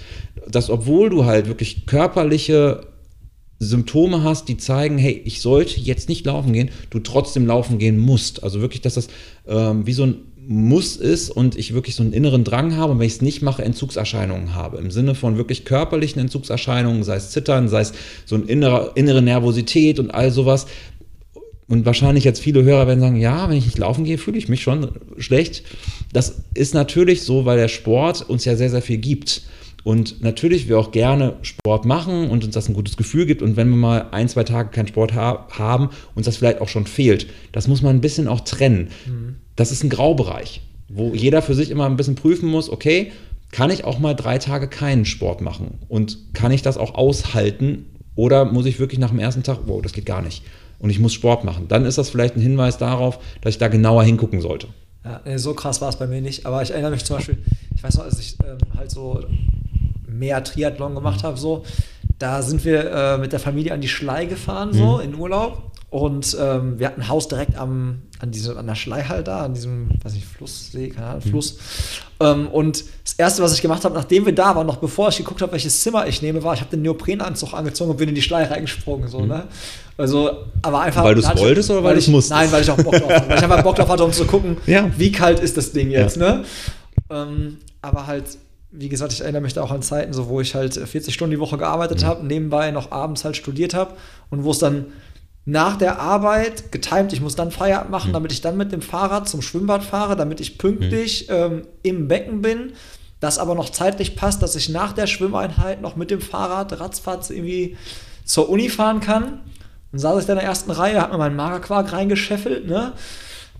Dass, 0.48 0.70
obwohl 0.70 1.10
du 1.10 1.26
halt 1.26 1.48
wirklich 1.48 1.86
körperliche 1.86 2.82
Symptome 3.60 4.24
hast, 4.24 4.48
die 4.48 4.58
zeigen, 4.58 4.98
hey, 4.98 5.22
ich 5.26 5.42
sollte 5.42 5.80
jetzt 5.80 6.10
nicht 6.10 6.26
laufen 6.26 6.54
gehen, 6.54 6.70
du 6.92 7.00
trotzdem 7.00 7.48
laufen 7.48 7.80
gehen 7.80 7.98
musst. 7.98 8.44
Also 8.44 8.62
wirklich, 8.62 8.82
dass 8.82 8.94
das 8.94 9.08
ähm, 9.48 9.86
wie 9.88 9.94
so 9.94 10.04
ein 10.04 10.16
Muss 10.50 10.96
ist 10.96 11.30
und 11.30 11.58
ich 11.58 11.74
wirklich 11.74 11.96
so 11.96 12.04
einen 12.04 12.14
inneren 12.14 12.46
Drang 12.46 12.78
habe 12.78 12.94
und 12.94 13.00
wenn 13.00 13.08
ich 13.08 13.16
es 13.16 13.22
nicht 13.22 13.42
mache, 13.42 13.66
Entzugserscheinungen 13.66 14.56
habe. 14.56 14.78
Im 14.78 14.92
Sinne 14.92 15.14
von 15.14 15.36
wirklich 15.36 15.66
körperlichen 15.66 16.22
Entzugserscheinungen, 16.22 17.04
sei 17.04 17.18
es 17.18 17.32
Zittern, 17.32 17.68
sei 17.68 17.82
es 17.82 17.92
so 18.26 18.36
eine 18.36 18.46
innere, 18.46 18.94
innere 18.96 19.22
Nervosität 19.22 20.00
und 20.00 20.12
all 20.12 20.32
sowas. 20.32 20.68
Und 21.68 21.86
wahrscheinlich 21.86 22.24
jetzt 22.24 22.40
viele 22.40 22.64
Hörer 22.64 22.88
werden 22.88 23.02
sagen, 23.02 23.18
ja, 23.18 23.50
wenn 23.50 23.58
ich 23.58 23.66
nicht 23.66 23.78
laufen 23.78 24.06
gehe, 24.06 24.18
fühle 24.18 24.38
ich 24.38 24.48
mich 24.48 24.64
schon 24.64 24.92
schlecht. 25.18 25.64
Das 26.14 26.44
ist 26.54 26.74
natürlich 26.74 27.24
so, 27.24 27.44
weil 27.44 27.58
der 27.58 27.68
Sport 27.68 28.30
uns 28.30 28.46
ja 28.46 28.56
sehr, 28.56 28.70
sehr 28.70 28.82
viel 28.82 29.00
gibt. 29.00 29.42
Und 29.84 30.22
natürlich 30.22 30.70
wir 30.70 30.80
auch 30.80 30.92
gerne 30.92 31.36
Sport 31.42 31.84
machen 31.84 32.30
und 32.30 32.46
uns 32.46 32.54
das 32.54 32.70
ein 32.70 32.74
gutes 32.74 32.96
Gefühl 32.96 33.26
gibt. 33.26 33.42
Und 33.42 33.58
wenn 33.58 33.70
wir 33.70 33.76
mal 33.76 34.08
ein, 34.12 34.30
zwei 34.30 34.46
Tage 34.46 34.70
keinen 34.70 34.88
Sport 34.88 35.14
ha 35.14 35.46
haben, 35.52 35.90
uns 36.16 36.26
das 36.26 36.38
vielleicht 36.38 36.62
auch 36.62 36.70
schon 36.70 36.88
fehlt, 36.88 37.28
das 37.52 37.68
muss 37.68 37.82
man 37.82 37.98
ein 37.98 38.02
bisschen 38.02 38.30
auch 38.30 38.42
trennen. 38.42 38.90
Das 39.58 39.72
ist 39.72 39.84
ein 39.84 39.90
Graubereich, 39.90 40.62
wo 40.88 41.14
jeder 41.14 41.42
für 41.42 41.54
sich 41.54 41.70
immer 41.70 41.86
ein 41.86 41.98
bisschen 41.98 42.16
prüfen 42.16 42.48
muss, 42.48 42.70
okay, 42.70 43.12
kann 43.52 43.72
ich 43.72 43.84
auch 43.84 44.00
mal 44.00 44.14
drei 44.14 44.38
Tage 44.38 44.68
keinen 44.68 45.04
Sport 45.04 45.42
machen? 45.42 45.80
Und 45.90 46.34
kann 46.34 46.52
ich 46.52 46.62
das 46.62 46.78
auch 46.78 46.96
aushalten? 46.96 47.86
Oder 48.16 48.46
muss 48.46 48.66
ich 48.66 48.80
wirklich 48.80 49.00
nach 49.00 49.10
dem 49.10 49.20
ersten 49.20 49.44
Tag, 49.44 49.60
wow, 49.66 49.82
das 49.82 49.94
geht 49.94 50.06
gar 50.06 50.22
nicht. 50.22 50.44
Und 50.80 50.90
ich 50.90 51.00
muss 51.00 51.14
Sport 51.14 51.44
machen. 51.44 51.68
Dann 51.68 51.86
ist 51.86 51.98
das 51.98 52.10
vielleicht 52.10 52.36
ein 52.36 52.42
Hinweis 52.42 52.78
darauf, 52.78 53.20
dass 53.42 53.54
ich 53.54 53.58
da 53.58 53.68
genauer 53.68 54.04
hingucken 54.04 54.42
sollte. 54.42 54.68
Ja, 55.04 55.22
nee, 55.26 55.38
so 55.38 55.54
krass 55.54 55.82
war 55.82 55.90
es 55.90 55.96
bei 55.96 56.08
mir 56.08 56.22
nicht. 56.22 56.46
Aber 56.46 56.62
ich 56.62 56.72
erinnere 56.72 56.92
mich 56.92 57.04
zum 57.04 57.18
Beispiel, 57.18 57.38
ich 57.76 57.84
weiß 57.84 57.98
noch, 57.98 58.04
als 58.04 58.20
ich 58.20 58.38
ähm, 58.46 58.58
halt 58.78 58.92
so 58.92 59.24
mehr 60.08 60.44
Triathlon 60.44 60.94
gemacht 60.94 61.24
habe, 61.24 61.38
so, 61.38 61.64
da 62.20 62.42
sind 62.42 62.66
wir 62.66 62.92
äh, 62.92 63.18
mit 63.18 63.32
der 63.34 63.40
Familie 63.40 63.74
an 63.74 63.82
die 63.82 63.88
Schlei 63.88 64.26
gefahren, 64.26 64.74
so 64.74 65.00
in 65.00 65.16
Urlaub. 65.16 65.72
Und 65.90 66.36
ähm, 66.40 66.80
wir 66.80 66.88
hatten 66.88 67.00
ein 67.02 67.08
Haus 67.08 67.30
direkt 67.30 67.58
am, 67.58 68.02
an, 68.20 68.32
diese, 68.32 68.58
an 68.58 68.68
der 68.68 68.76
Schlei 68.76 69.04
halt 69.04 69.28
da, 69.30 69.46
an 69.46 69.54
diesem, 69.54 69.88
weiß 70.04 70.14
nicht, 70.16 70.26
Fluss, 70.28 70.70
See, 70.74 70.90
keine 70.90 71.08
Ahnung, 71.08 71.22
Fluss. 71.22 71.58
Ähm, 72.20 72.48
und 72.50 72.84
das 73.06 73.14
Erste, 73.14 73.42
was 73.42 73.54
ich 73.54 73.62
gemacht 73.62 73.86
habe, 73.86 73.96
nachdem 73.96 74.26
wir 74.26 74.36
da 74.36 74.54
waren, 74.54 74.68
noch 74.68 74.78
bevor 74.78 75.08
ich 75.10 75.18
geguckt 75.18 75.42
habe, 75.42 75.54
welches 75.54 75.80
Zimmer 75.82 76.06
ich 76.06 76.22
nehme, 76.22 76.44
war, 76.44 76.54
ich 76.56 76.60
habe 76.60 76.72
den 76.72 76.82
Neoprenanzug 76.82 77.54
angezogen 77.54 77.92
und 77.92 77.98
bin 77.98 78.10
in 78.10 78.16
die 78.16 78.22
Schlei 78.22 78.44
reingesprungen. 78.44 79.08
So, 79.08 79.22
ne? 79.26 79.48
Also, 79.96 80.30
aber 80.62 80.82
einfach. 80.82 81.06
Weil 81.06 81.16
hatte 81.26 81.38
ich- 81.38 81.42
wolltest 81.42 81.72
oder 81.72 81.84
weil 81.86 81.98
ich, 81.98 82.08
musstest? 82.10 82.32
Nein, 82.38 82.52
weil 82.52 82.64
ich 82.64 82.70
auch 82.70 82.76
Bock 82.78 82.94
drauf 82.94 83.10
hatte. 83.10 83.30
Weil 83.30 83.38
ich 83.38 83.44
einfach 83.44 83.64
Bock 83.64 83.76
drauf 83.78 83.88
hatte, 83.90 84.04
um 84.04 84.12
zu 84.12 84.26
gucken, 84.26 84.58
Ja. 84.66 84.90
wie 84.98 85.12
kalt 85.14 85.40
ist 85.40 85.56
das 85.56 85.72
Ding 85.72 85.90
jetzt, 85.90 86.18
Ja. 86.18 86.36
ne? 86.40 86.44
Ähm, 87.10 87.58
aber 87.82 88.08
halt, 88.08 88.26
wie 88.72 88.90
gesagt, 88.90 89.14
ich 89.14 89.22
erinnere 89.22 89.42
mich 89.42 89.54
da 89.54 89.64
auch 89.64 89.72
an 89.72 89.82
Zeiten, 89.82 90.14
so, 90.14 90.28
wo 90.28 90.42
ich 90.42 90.54
halt 90.56 90.74
40 90.76 91.14
Stunden 91.14 91.32
die 91.32 91.40
Woche 91.40 91.58
gearbeitet 91.58 92.02
Mhm. 92.02 92.06
habe, 92.06 92.26
nebenbei 92.26 92.72
noch 92.72 92.92
abends 92.92 93.24
halt 93.24 93.38
studiert 93.38 93.74
habe 93.74 93.94
und 94.30 94.44
wo 94.44 94.52
es 94.52 94.60
dann 94.60 94.88
nach 95.46 95.78
der 95.78 96.00
Arbeit 96.02 96.74
getimt, 96.74 97.14
ich 97.14 97.22
muss 97.22 97.36
dann 97.36 97.52
Feierabend 97.52 97.88
Mhm. 97.90 97.92
machen, 97.92 98.14
damit 98.14 98.34
ich 98.34 98.42
dann 98.42 98.58
mit 98.58 98.74
dem 98.74 98.82
Fahrrad 98.82 99.30
zum 99.30 99.42
Schwimmbad 99.42 99.84
fahre, 99.84 100.16
damit 100.18 100.42
ich 100.42 100.58
pünktlich 100.58 101.28
ähm, 101.30 101.62
im 101.84 102.10
Becken 102.10 102.42
bin, 102.42 102.74
das 103.22 103.40
aber 103.40 103.56
noch 103.56 103.70
zeitlich 103.70 104.16
passt, 104.18 104.42
dass 104.44 104.56
ich 104.58 104.68
nach 104.70 104.92
der 104.94 105.08
Schwimmeinheit 105.08 105.82
noch 105.82 105.96
mit 105.96 106.12
dem 106.12 106.20
Fahrrad 106.22 106.80
ratzfatz 106.80 107.30
irgendwie 107.30 107.78
zur 108.26 108.50
Uni 108.50 108.68
fahren 108.70 109.00
kann. 109.00 109.40
Dann 109.94 110.00
saß 110.00 110.20
ich 110.20 110.26
da 110.26 110.34
in 110.34 110.40
der 110.40 110.48
ersten 110.48 110.70
Reihe, 110.72 111.00
hab 111.02 111.12
mir 111.14 111.18
meinen 111.18 111.38
Magerquark 111.38 111.94
reingescheffelt, 111.94 112.68
ne? 112.68 112.92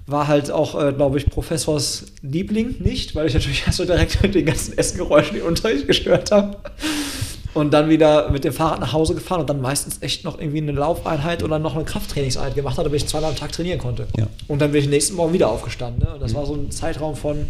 War 0.08 0.28
halt 0.28 0.52
auch, 0.52 0.82
äh, 0.82 0.94
glaube 0.94 1.18
ich, 1.18 1.26
Professors 1.28 2.06
Liebling 2.22 2.76
nicht, 2.80 3.14
weil 3.14 3.28
ich 3.28 3.34
natürlich 3.34 3.64
erst 3.68 3.78
so 3.78 3.86
direkt 3.86 4.22
mit 4.22 4.36
den 4.36 4.46
ganzen 4.46 4.78
Essgeräuschen 4.78 5.36
den 5.36 5.44
Unterricht 5.44 5.88
gestört 5.88 6.32
habe. 6.32 6.58
Und 7.54 7.74
dann 7.74 7.90
wieder 7.90 8.30
mit 8.30 8.44
dem 8.44 8.54
Fahrrad 8.54 8.80
nach 8.80 8.94
Hause 8.94 9.16
gefahren 9.16 9.42
und 9.42 9.50
dann 9.50 9.62
meistens 9.62 10.02
echt 10.02 10.24
noch 10.24 10.40
irgendwie 10.40 10.60
eine 10.60 10.74
Laufeinheit 10.74 11.42
oder 11.42 11.58
noch 11.58 11.76
eine 11.76 11.86
Krafttrainingseinheit 11.86 12.54
gemacht 12.54 12.78
hat, 12.78 12.86
damit 12.86 13.02
ich 13.02 13.08
zweimal 13.08 13.32
am 13.32 13.36
Tag 13.36 13.52
trainieren 13.52 13.80
konnte. 13.80 14.08
Ja. 14.16 14.28
Und 14.48 14.62
dann 14.62 14.72
bin 14.72 14.82
ich 14.82 14.90
nächsten 14.90 15.16
Morgen 15.16 15.34
wieder 15.34 15.50
aufgestanden. 15.50 16.04
Ne? 16.04 16.14
Und 16.14 16.22
das 16.22 16.36
war 16.36 16.46
so 16.46 16.54
ein 16.54 16.70
Zeitraum 16.70 17.16
von, 17.16 17.48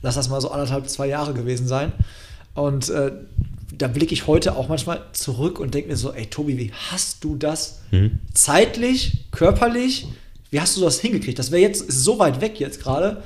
lass 0.00 0.14
das 0.14 0.28
mal 0.28 0.40
so 0.40 0.50
anderthalb, 0.50 0.88
zwei 0.88 1.08
Jahre 1.08 1.34
gewesen 1.34 1.66
sein. 1.66 1.92
Und 2.54 2.88
äh, 2.88 3.10
da 3.76 3.88
blicke 3.88 4.12
ich 4.12 4.26
heute 4.26 4.56
auch 4.56 4.68
manchmal 4.68 5.00
zurück 5.12 5.60
und 5.60 5.74
denke 5.74 5.88
mir 5.88 5.96
so, 5.96 6.12
ey 6.12 6.26
Tobi, 6.26 6.58
wie 6.58 6.72
hast 6.90 7.22
du 7.24 7.36
das 7.36 7.80
zeitlich, 8.34 9.24
körperlich, 9.30 10.06
wie 10.50 10.60
hast 10.60 10.76
du 10.76 10.80
das 10.80 11.00
hingekriegt? 11.00 11.38
Das 11.38 11.50
wäre 11.50 11.62
jetzt 11.62 11.90
so 11.90 12.18
weit 12.18 12.40
weg 12.40 12.58
jetzt 12.60 12.82
gerade. 12.82 13.22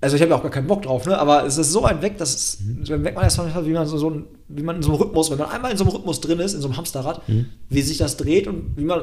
Also 0.00 0.16
ich 0.16 0.22
habe 0.22 0.30
ja 0.30 0.36
auch 0.36 0.42
gar 0.42 0.50
keinen 0.50 0.66
Bock 0.66 0.82
drauf, 0.82 1.06
ne? 1.06 1.18
aber 1.18 1.46
es 1.46 1.56
ist 1.56 1.72
so 1.72 1.82
weit 1.82 2.02
weg, 2.02 2.18
dass 2.18 2.34
es, 2.34 2.58
dann 2.86 3.00
merkt 3.00 3.16
man 3.16 3.24
erstmal, 3.24 3.66
wie 3.66 3.70
man 3.70 3.86
so, 3.86 3.96
so 3.96 4.10
ein, 4.10 4.24
wie 4.48 4.62
man 4.62 4.76
in 4.76 4.82
so 4.82 4.90
einem 4.90 5.00
Rhythmus, 5.00 5.30
wenn 5.30 5.38
man 5.38 5.48
einmal 5.48 5.70
in 5.70 5.78
so 5.78 5.84
einem 5.84 5.94
Rhythmus 5.94 6.20
drin 6.20 6.38
ist, 6.38 6.52
in 6.52 6.60
so 6.60 6.68
einem 6.68 6.76
Hamsterrad, 6.76 7.22
wie 7.70 7.82
sich 7.82 7.96
das 7.96 8.18
dreht 8.18 8.46
und 8.46 8.76
wie 8.76 8.84
man 8.84 9.02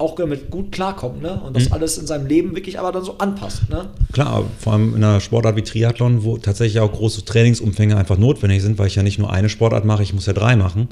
auch 0.00 0.14
damit 0.16 0.50
gut 0.50 0.72
klarkommt, 0.72 1.20
ne? 1.22 1.40
Und 1.44 1.54
das 1.54 1.72
alles 1.72 1.98
in 1.98 2.06
seinem 2.06 2.26
Leben 2.26 2.56
wirklich 2.56 2.78
aber 2.78 2.90
dann 2.90 3.04
so 3.04 3.18
anpasst, 3.18 3.68
ne? 3.68 3.90
Klar, 4.12 4.44
vor 4.58 4.72
allem 4.72 4.96
in 4.96 5.04
einer 5.04 5.20
Sportart 5.20 5.56
wie 5.56 5.62
Triathlon, 5.62 6.24
wo 6.24 6.38
tatsächlich 6.38 6.80
auch 6.80 6.90
große 6.90 7.24
Trainingsumfänge 7.24 7.96
einfach 7.96 8.16
notwendig 8.16 8.62
sind, 8.62 8.78
weil 8.78 8.86
ich 8.86 8.94
ja 8.94 9.02
nicht 9.02 9.18
nur 9.18 9.30
eine 9.30 9.50
Sportart 9.50 9.84
mache, 9.84 10.02
ich 10.02 10.14
muss 10.14 10.26
ja 10.26 10.32
drei 10.32 10.56
machen. 10.56 10.88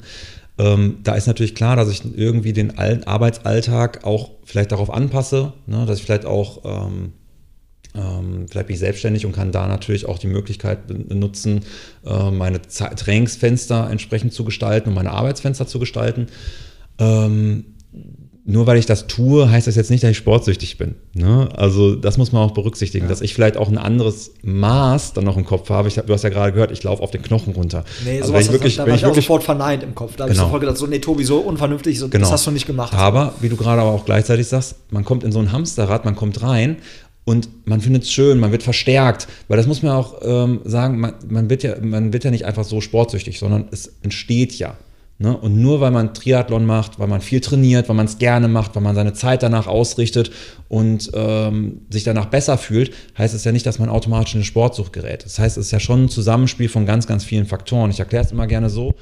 Ähm, 0.59 0.97
da 1.03 1.15
ist 1.15 1.25
natürlich 1.25 1.55
klar, 1.55 1.77
dass 1.77 1.89
ich 1.89 2.01
irgendwie 2.17 2.53
den 2.53 2.77
Al- 2.77 3.01
Arbeitsalltag 3.05 4.03
auch 4.03 4.31
vielleicht 4.43 4.71
darauf 4.73 4.91
anpasse, 4.91 5.53
ne, 5.67 5.85
dass 5.85 5.99
ich 5.99 6.05
vielleicht 6.05 6.25
auch, 6.25 6.65
ähm, 6.65 7.13
ähm, 7.95 8.45
vielleicht 8.49 8.67
bin 8.67 8.73
ich 8.73 8.79
selbstständig 8.79 9.25
und 9.25 9.31
kann 9.31 9.53
da 9.53 9.67
natürlich 9.67 10.05
auch 10.05 10.19
die 10.19 10.27
Möglichkeit 10.27 10.85
benutzen, 10.85 11.61
äh, 12.05 12.29
meine 12.29 12.61
Trainingsfenster 12.61 13.89
entsprechend 13.89 14.33
zu 14.33 14.43
gestalten 14.43 14.89
und 14.89 14.95
meine 14.95 15.11
Arbeitsfenster 15.11 15.65
zu 15.65 15.79
gestalten. 15.79 16.27
Ähm, 16.99 17.77
nur 18.49 18.65
weil 18.65 18.77
ich 18.77 18.87
das 18.87 19.05
tue, 19.05 19.49
heißt 19.49 19.67
das 19.67 19.75
jetzt 19.75 19.91
nicht, 19.91 20.03
dass 20.03 20.09
ich 20.09 20.17
sportsüchtig 20.17 20.77
bin. 20.79 20.95
Ne? 21.13 21.49
Also 21.55 21.95
das 21.95 22.17
muss 22.17 22.31
man 22.31 22.41
auch 22.41 22.51
berücksichtigen, 22.51 23.07
dass 23.07 23.21
ich 23.21 23.35
vielleicht 23.35 23.57
auch 23.57 23.67
ein 23.67 23.77
anderes 23.77 24.31
Maß 24.41 25.13
dann 25.13 25.23
noch 25.23 25.37
im 25.37 25.45
Kopf 25.45 25.69
habe. 25.69 25.87
Ich 25.87 25.95
du 25.95 26.11
hast 26.11 26.23
ja 26.23 26.29
gerade 26.29 26.51
gehört, 26.51 26.71
ich 26.71 26.83
laufe 26.83 27.03
auf 27.03 27.11
den 27.11 27.21
Knochen 27.21 27.53
runter. 27.53 27.85
Nee, 28.03 28.21
also 28.21 28.29
sowas, 28.29 28.45
ich 28.47 28.51
wirklich, 28.51 28.77
da 28.77 28.87
war 28.87 28.95
ich 28.95 29.05
auch 29.05 29.13
sofort 29.13 29.43
verneint 29.43 29.83
im 29.83 29.93
Kopf. 29.93 30.15
Da 30.15 30.23
habe 30.23 30.31
ich 30.31 30.37
Genau. 30.37 30.47
sofort 30.47 30.61
gedacht, 30.61 30.77
so, 30.77 30.87
nee, 30.87 30.97
Tobi, 30.99 31.23
so 31.23 31.37
unvernünftig, 31.37 31.99
so, 31.99 32.09
Genau. 32.09 32.23
das 32.23 32.31
hast 32.31 32.47
du 32.47 32.51
nicht 32.51 32.65
gemacht. 32.65 32.93
Aber, 32.93 33.33
wie 33.39 33.49
du 33.49 33.55
gerade 33.55 33.81
aber 33.81 33.91
auch 33.91 34.05
gleichzeitig 34.05 34.47
sagst, 34.47 34.75
man 34.89 35.05
kommt 35.05 35.23
in 35.23 35.31
so 35.31 35.39
ein 35.39 35.51
Hamsterrad, 35.51 36.03
man 36.05 36.15
kommt 36.15 36.41
rein 36.41 36.77
und 37.25 37.49
man 37.65 37.81
findet 37.81 38.03
es 38.03 38.11
schön, 38.11 38.39
man 38.39 38.51
wird 38.51 38.63
verstärkt, 38.63 39.27
weil 39.47 39.57
das 39.57 39.67
muss 39.67 39.83
man 39.83 39.91
auch 39.91 40.15
ähm, 40.23 40.61
sagen, 40.65 40.99
man, 40.99 41.13
man, 41.27 41.51
wird 41.51 41.61
ja, 41.61 41.75
man 41.79 42.13
wird 42.13 42.23
ja 42.23 42.31
nicht 42.31 42.45
einfach 42.45 42.63
so 42.63 42.81
sportsüchtig, 42.81 43.37
sondern 43.37 43.65
es 43.69 43.93
entsteht 44.01 44.53
ja. 44.55 44.75
Ne? 45.21 45.35
Und 45.35 45.61
nur 45.61 45.81
weil 45.81 45.91
man 45.91 46.13
Triathlon 46.13 46.65
macht, 46.65 46.97
weil 46.97 47.09
man 47.09 47.19
viel 47.19 47.41
trainiert, 47.41 47.89
weil 47.89 47.95
man 47.95 48.05
es 48.05 48.19
gerne 48.19 48.47
macht, 48.47 48.73
weil 48.75 48.81
man 48.81 48.95
seine 48.95 49.11
Zeit 49.11 49.43
danach 49.43 49.67
ausrichtet 49.67 50.31
und 50.69 51.11
ähm, 51.13 51.81
sich 51.89 52.05
danach 52.05 52.27
besser 52.27 52.57
fühlt, 52.57 52.93
heißt 53.17 53.33
es 53.33 53.43
ja 53.43 53.51
nicht, 53.51 53.65
dass 53.65 53.79
man 53.79 53.89
automatisch 53.89 54.33
in 54.33 54.39
eine 54.39 54.45
Sportsucht 54.45 54.93
gerät. 54.93 55.25
Das 55.25 55.37
heißt, 55.37 55.57
es 55.57 55.65
ist 55.67 55.71
ja 55.71 55.81
schon 55.81 56.05
ein 56.05 56.09
Zusammenspiel 56.09 56.69
von 56.69 56.85
ganz, 56.85 57.05
ganz 57.05 57.25
vielen 57.25 57.45
Faktoren. 57.45 57.91
Ich 57.91 57.99
erkläre 57.99 58.23
es 58.23 58.31
immer 58.31 58.47
gerne 58.47 58.69
so. 58.69 58.93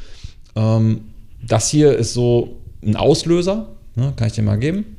Ähm, 0.55 1.01
das 1.47 1.69
hier 1.69 1.95
ist 1.95 2.15
so 2.15 2.57
ein 2.83 2.95
Auslöser, 2.95 3.67
ne? 3.95 4.13
kann 4.15 4.27
ich 4.27 4.33
dir 4.33 4.41
mal 4.41 4.57
geben. 4.57 4.97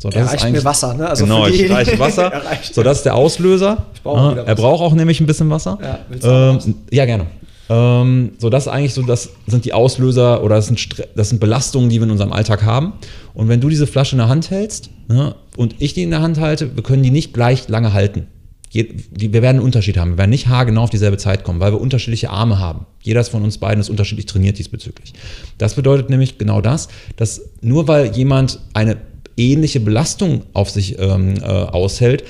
So, 0.00 0.10
das 0.10 0.16
er 0.16 0.26
reicht 0.26 0.52
mir 0.52 0.64
Wasser, 0.64 0.94
ne? 0.94 1.08
Also 1.08 1.24
genau, 1.24 1.46
ich 1.46 1.68
reiche 1.68 1.98
Wasser. 1.98 2.30
so, 2.72 2.82
das 2.82 2.98
ist 2.98 3.04
der 3.04 3.14
Auslöser. 3.14 3.86
Ich 3.94 4.02
brauche 4.02 4.36
ja, 4.36 4.42
er 4.44 4.54
braucht 4.54 4.82
auch 4.82 4.92
nämlich 4.92 5.18
ein 5.20 5.26
bisschen 5.26 5.48
Wasser. 5.50 5.78
Ja, 6.22 6.52
ähm, 6.52 6.74
ja 6.90 7.06
gerne. 7.06 7.26
Ähm, 7.68 8.32
so, 8.38 8.48
das 8.50 8.64
ist 8.64 8.72
eigentlich 8.72 8.94
so, 8.94 9.02
das 9.02 9.30
sind 9.46 9.64
die 9.64 9.72
Auslöser 9.72 10.42
oder 10.42 10.56
das 10.56 10.66
sind, 10.66 11.04
das 11.14 11.28
sind 11.28 11.40
Belastungen, 11.40 11.90
die 11.90 11.98
wir 11.98 12.04
in 12.04 12.10
unserem 12.10 12.32
Alltag 12.32 12.62
haben. 12.62 12.94
Und 13.34 13.48
wenn 13.48 13.60
du 13.60 13.68
diese 13.68 13.86
Flasche 13.86 14.12
in 14.12 14.18
der 14.18 14.28
Hand 14.28 14.50
hältst 14.50 14.90
ne, 15.08 15.34
und 15.56 15.76
ich 15.78 15.94
die 15.94 16.02
in 16.02 16.10
der 16.10 16.22
Hand 16.22 16.38
halte, 16.40 16.74
wir 16.76 16.82
können 16.82 17.02
die 17.02 17.10
nicht 17.10 17.34
gleich 17.34 17.68
lange 17.68 17.92
halten. 17.92 18.26
Wir 18.70 19.32
werden 19.32 19.56
einen 19.56 19.60
Unterschied 19.60 19.96
haben. 19.96 20.12
Wir 20.12 20.18
werden 20.18 20.30
nicht 20.30 20.48
haargenau 20.48 20.82
auf 20.82 20.90
dieselbe 20.90 21.16
Zeit 21.16 21.42
kommen, 21.42 21.58
weil 21.58 21.72
wir 21.72 21.80
unterschiedliche 21.80 22.28
Arme 22.28 22.58
haben. 22.58 22.84
Jeder 23.00 23.24
von 23.24 23.42
uns 23.42 23.56
beiden 23.56 23.80
ist 23.80 23.88
unterschiedlich 23.88 24.26
trainiert 24.26 24.58
diesbezüglich. 24.58 25.14
Das 25.56 25.74
bedeutet 25.74 26.10
nämlich 26.10 26.36
genau 26.36 26.60
das, 26.60 26.88
dass 27.16 27.40
nur 27.62 27.88
weil 27.88 28.14
jemand 28.14 28.60
eine 28.74 28.98
ähnliche 29.38 29.80
Belastung 29.80 30.42
auf 30.52 30.68
sich 30.68 30.98
ähm, 30.98 31.36
äh, 31.38 31.44
aushält, 31.44 32.24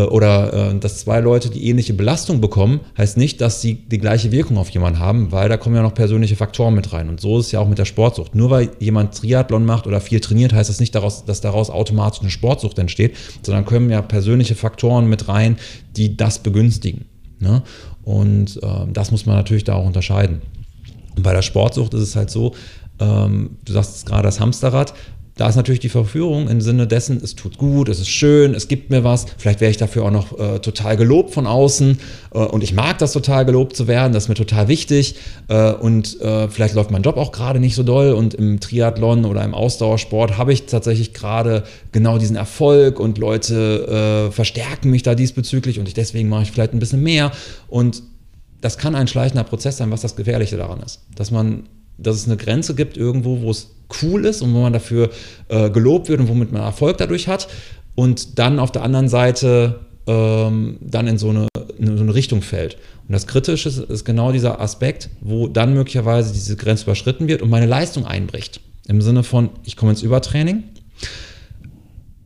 oder 0.00 0.72
äh, 0.72 0.78
dass 0.78 0.98
zwei 0.98 1.20
Leute 1.20 1.50
die 1.50 1.68
ähnliche 1.68 1.94
Belastung 1.94 2.40
bekommen, 2.40 2.80
heißt 2.98 3.16
nicht, 3.16 3.40
dass 3.40 3.60
sie 3.60 3.74
die 3.74 3.98
gleiche 3.98 4.32
Wirkung 4.32 4.58
auf 4.58 4.68
jemanden 4.70 4.98
haben, 4.98 5.30
weil 5.30 5.48
da 5.48 5.56
kommen 5.56 5.76
ja 5.76 5.82
noch 5.82 5.94
persönliche 5.94 6.36
Faktoren 6.36 6.74
mit 6.74 6.92
rein. 6.92 7.08
Und 7.08 7.20
so 7.20 7.38
ist 7.38 7.46
es 7.46 7.52
ja 7.52 7.60
auch 7.60 7.68
mit 7.68 7.78
der 7.78 7.84
Sportsucht. 7.84 8.34
Nur 8.34 8.50
weil 8.50 8.70
jemand 8.80 9.16
Triathlon 9.16 9.64
macht 9.64 9.86
oder 9.86 10.00
viel 10.00 10.20
trainiert, 10.20 10.52
heißt 10.52 10.68
das 10.68 10.80
nicht, 10.80 10.94
daraus, 10.94 11.24
dass 11.24 11.40
daraus 11.40 11.70
automatisch 11.70 12.20
eine 12.20 12.30
Sportsucht 12.30 12.78
entsteht, 12.78 13.16
sondern 13.42 13.64
kommen 13.64 13.88
ja 13.88 14.02
persönliche 14.02 14.56
Faktoren 14.56 15.08
mit 15.08 15.28
rein, 15.28 15.56
die 15.96 16.16
das 16.16 16.40
begünstigen. 16.40 17.04
Ne? 17.38 17.62
Und 18.02 18.60
äh, 18.62 18.92
das 18.92 19.10
muss 19.10 19.26
man 19.26 19.36
natürlich 19.36 19.64
da 19.64 19.74
auch 19.74 19.86
unterscheiden. 19.86 20.42
Und 21.16 21.22
bei 21.22 21.32
der 21.32 21.42
Sportsucht 21.42 21.94
ist 21.94 22.02
es 22.02 22.16
halt 22.16 22.30
so, 22.30 22.54
ähm, 22.98 23.58
du 23.64 23.72
sagst 23.72 24.06
gerade 24.06 24.24
das 24.24 24.40
Hamsterrad, 24.40 24.94
da 25.36 25.48
ist 25.48 25.56
natürlich 25.56 25.80
die 25.80 25.88
Verführung 25.88 26.48
im 26.48 26.60
Sinne 26.60 26.86
dessen, 26.86 27.20
es 27.22 27.34
tut 27.34 27.58
gut, 27.58 27.88
es 27.88 27.98
ist 27.98 28.08
schön, 28.08 28.54
es 28.54 28.68
gibt 28.68 28.90
mir 28.90 29.02
was. 29.02 29.26
Vielleicht 29.36 29.60
wäre 29.60 29.70
ich 29.70 29.76
dafür 29.76 30.04
auch 30.04 30.10
noch 30.12 30.38
äh, 30.38 30.60
total 30.60 30.96
gelobt 30.96 31.32
von 31.32 31.48
außen 31.48 31.98
äh, 32.32 32.38
und 32.38 32.62
ich 32.62 32.72
mag 32.72 32.98
das 32.98 33.12
total 33.12 33.44
gelobt 33.44 33.74
zu 33.74 33.88
werden, 33.88 34.12
das 34.12 34.24
ist 34.24 34.28
mir 34.28 34.36
total 34.36 34.68
wichtig. 34.68 35.16
Äh, 35.48 35.72
und 35.72 36.20
äh, 36.20 36.48
vielleicht 36.48 36.74
läuft 36.74 36.92
mein 36.92 37.02
Job 37.02 37.16
auch 37.16 37.32
gerade 37.32 37.58
nicht 37.58 37.74
so 37.74 37.82
doll 37.82 38.12
und 38.12 38.34
im 38.34 38.60
Triathlon 38.60 39.24
oder 39.24 39.42
im 39.44 39.54
Ausdauersport 39.54 40.38
habe 40.38 40.52
ich 40.52 40.66
tatsächlich 40.66 41.14
gerade 41.14 41.64
genau 41.90 42.18
diesen 42.18 42.36
Erfolg 42.36 43.00
und 43.00 43.18
Leute 43.18 44.28
äh, 44.28 44.32
verstärken 44.32 44.90
mich 44.90 45.02
da 45.02 45.16
diesbezüglich 45.16 45.80
und 45.80 45.88
ich, 45.88 45.94
deswegen 45.94 46.28
mache 46.28 46.44
ich 46.44 46.52
vielleicht 46.52 46.74
ein 46.74 46.78
bisschen 46.78 47.02
mehr. 47.02 47.32
Und 47.66 48.02
das 48.60 48.78
kann 48.78 48.94
ein 48.94 49.08
schleichender 49.08 49.44
Prozess 49.44 49.78
sein, 49.78 49.90
was 49.90 50.00
das 50.00 50.14
Gefährliche 50.14 50.56
daran 50.56 50.80
ist. 50.80 51.02
Dass 51.16 51.30
man 51.30 51.64
dass 51.98 52.16
es 52.16 52.26
eine 52.26 52.36
Grenze 52.36 52.74
gibt 52.74 52.96
irgendwo, 52.96 53.40
wo 53.42 53.50
es 53.50 53.70
cool 54.02 54.24
ist 54.24 54.42
und 54.42 54.54
wo 54.54 54.60
man 54.60 54.72
dafür 54.72 55.10
äh, 55.48 55.70
gelobt 55.70 56.08
wird 56.08 56.20
und 56.20 56.28
womit 56.28 56.52
man 56.52 56.62
Erfolg 56.62 56.98
dadurch 56.98 57.28
hat 57.28 57.48
und 57.94 58.38
dann 58.38 58.58
auf 58.58 58.72
der 58.72 58.82
anderen 58.82 59.08
Seite 59.08 59.80
ähm, 60.06 60.78
dann 60.80 61.06
in 61.06 61.18
so, 61.18 61.30
eine, 61.30 61.48
in 61.78 61.96
so 61.96 62.02
eine 62.02 62.14
Richtung 62.14 62.42
fällt. 62.42 62.76
Und 63.06 63.12
das 63.12 63.26
Kritische 63.26 63.68
ist, 63.68 63.78
ist 63.78 64.04
genau 64.04 64.32
dieser 64.32 64.60
Aspekt, 64.60 65.10
wo 65.20 65.46
dann 65.48 65.74
möglicherweise 65.74 66.32
diese 66.32 66.56
Grenze 66.56 66.84
überschritten 66.84 67.28
wird 67.28 67.42
und 67.42 67.50
meine 67.50 67.66
Leistung 67.66 68.06
einbricht. 68.06 68.60
Im 68.86 69.00
Sinne 69.00 69.22
von, 69.22 69.50
ich 69.64 69.76
komme 69.76 69.92
ins 69.92 70.02
Übertraining. 70.02 70.64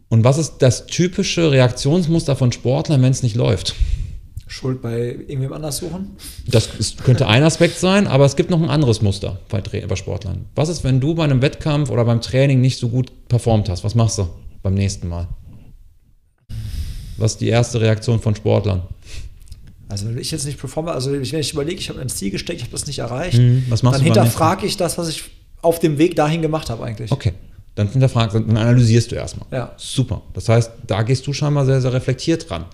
Und 0.09 0.25
was 0.25 0.39
ist 0.39 0.59
das 0.59 0.87
typische 0.87 1.51
Reaktionsmuster 1.51 2.35
von 2.35 2.51
Sportlern, 2.51 3.03
wenn 3.03 3.11
es 3.11 3.23
nicht 3.23 3.37
läuft? 3.37 3.75
Schuld 4.49 4.83
bei 4.83 4.99
irgendwem 4.99 5.53
anders 5.53 5.77
suchen? 5.77 6.17
Das 6.47 6.69
ist, 6.79 7.05
könnte 7.05 7.27
ein 7.29 7.43
Aspekt 7.43 7.79
sein, 7.79 8.07
aber 8.07 8.25
es 8.25 8.35
gibt 8.35 8.51
noch 8.51 8.61
ein 8.61 8.71
anderes 8.71 9.03
Muster 9.03 9.39
bei, 9.49 9.61
bei 9.61 9.97
Sportlern. 9.97 10.47
Was 10.55 10.69
ist, 10.69 10.85
wenn 10.85 11.01
du 11.01 11.15
bei 11.15 11.25
einem 11.25 11.43
Wettkampf 11.43 11.91
oder 11.91 12.05
beim 12.05 12.21
Training 12.21 12.61
nicht 12.61 12.79
so 12.79 12.89
gut 12.89 13.13
performt 13.29 13.69
hast? 13.69 13.85
Was 13.85 13.95
machst 13.95 14.19
du 14.19 14.29
beim 14.63 14.75
nächsten 14.75 15.09
Mal? 15.09 15.29
Was 17.19 17.33
ist 17.33 17.41
die 17.41 17.49
erste 17.49 17.81
Reaktion 17.81 18.21
von 18.21 18.35
Sportlern? 18.35 18.83
Also 19.89 20.09
wenn 20.09 20.19
ich 20.19 20.31
jetzt 20.31 20.45
nicht 20.45 20.59
performe, 20.59 20.93
also 20.93 21.13
wenn 21.13 21.23
ich 21.23 21.53
überlege, 21.53 21.79
ich 21.79 21.89
habe 21.89 22.01
ein 22.01 22.09
Ziel 22.09 22.31
gesteckt, 22.31 22.59
ich 22.59 22.65
habe 22.65 22.73
das 22.73 22.87
nicht 22.87 22.99
erreicht, 22.99 23.39
mhm, 23.39 23.65
dann 23.69 24.03
hinterfrage 24.03 24.67
ich 24.67 24.77
das, 24.77 24.99
was 24.99 25.09
ich 25.09 25.25
auf 25.63 25.79
dem 25.79 25.99
Weg 25.99 26.17
dahin 26.17 26.43
gemacht 26.43 26.71
habe 26.71 26.85
eigentlich. 26.85 27.11
Okay 27.13 27.33
dann 27.79 27.89
hinterfragst, 27.89 28.35
dann 28.35 28.57
analysierst 28.57 29.13
du 29.13 29.17
erstmal. 29.17 29.47
Ja. 29.53 29.73
Super. 29.77 30.23
Das 30.35 30.49
heißt, 30.49 30.73
da 30.87 31.03
gehst 31.03 31.27
du 31.27 31.33
scheinbar 31.33 31.65
sehr, 31.65 31.81
sehr 31.81 31.93
reflektiert 31.93 32.51
dran. 32.51 32.65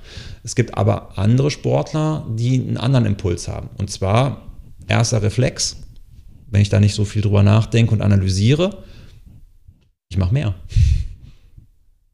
Es 0.43 0.55
gibt 0.55 0.77
aber 0.77 1.19
andere 1.19 1.51
Sportler, 1.51 2.27
die 2.31 2.61
einen 2.61 2.77
anderen 2.77 3.07
Impuls 3.07 3.47
haben. 3.49 3.69
Und 3.77 3.91
zwar 3.91 4.43
erster 4.89 5.23
Reflex, 5.23 5.77
wenn 6.51 6.63
ich 6.63 6.71
da 6.71 6.81
nicht 6.81 6.95
so 6.95 7.05
viel 7.05 7.23
drüber 7.23 7.43
nachdenke 7.43 7.93
und 7.93 8.01
analysiere, 8.01 8.83
ich 10.09 10.17
mache 10.17 10.33
mehr. 10.33 10.55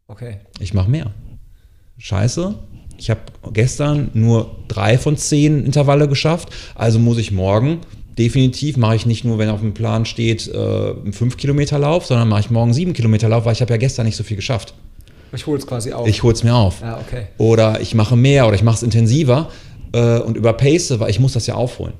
Okay. 0.08 0.38
Ich 0.58 0.74
mache 0.74 0.90
mehr. 0.90 1.12
Scheiße, 1.98 2.54
ich 2.98 3.10
habe 3.10 3.20
gestern 3.52 4.10
nur 4.14 4.56
drei 4.68 4.98
von 4.98 5.16
zehn 5.16 5.64
Intervalle 5.64 6.08
geschafft, 6.08 6.48
also 6.74 6.98
muss 6.98 7.18
ich 7.18 7.30
morgen 7.30 7.80
definitiv 8.18 8.76
mache 8.76 8.96
ich 8.96 9.06
nicht 9.06 9.24
nur, 9.24 9.38
wenn 9.38 9.48
auf 9.48 9.60
dem 9.60 9.74
Plan 9.74 10.04
steht, 10.04 10.48
äh, 10.48 10.56
einen 10.56 11.12
5-Kilometer-Lauf, 11.12 12.06
sondern 12.06 12.28
mache 12.28 12.40
ich 12.40 12.50
morgen 12.50 12.72
7 12.72 12.92
Kilometer-Lauf, 12.92 13.44
weil 13.44 13.52
ich 13.52 13.60
habe 13.60 13.72
ja 13.72 13.76
gestern 13.76 14.06
nicht 14.06 14.16
so 14.16 14.24
viel 14.24 14.36
geschafft. 14.36 14.74
Ich 15.32 15.46
hole 15.46 15.58
es 15.58 15.66
quasi 15.66 15.92
auf. 15.92 16.08
Ich 16.08 16.22
hole 16.22 16.34
es 16.34 16.42
mir 16.42 16.54
auf. 16.54 16.80
Ja, 16.80 16.98
okay. 16.98 17.26
Oder 17.38 17.80
ich 17.80 17.94
mache 17.94 18.16
mehr 18.16 18.46
oder 18.46 18.56
ich 18.56 18.62
mache 18.62 18.76
es 18.76 18.82
intensiver 18.82 19.48
äh, 19.92 20.18
und 20.18 20.36
überpace, 20.36 20.98
weil 20.98 21.10
ich 21.10 21.20
muss 21.20 21.32
das 21.32 21.46
ja 21.46 21.54
aufholen. 21.54 21.94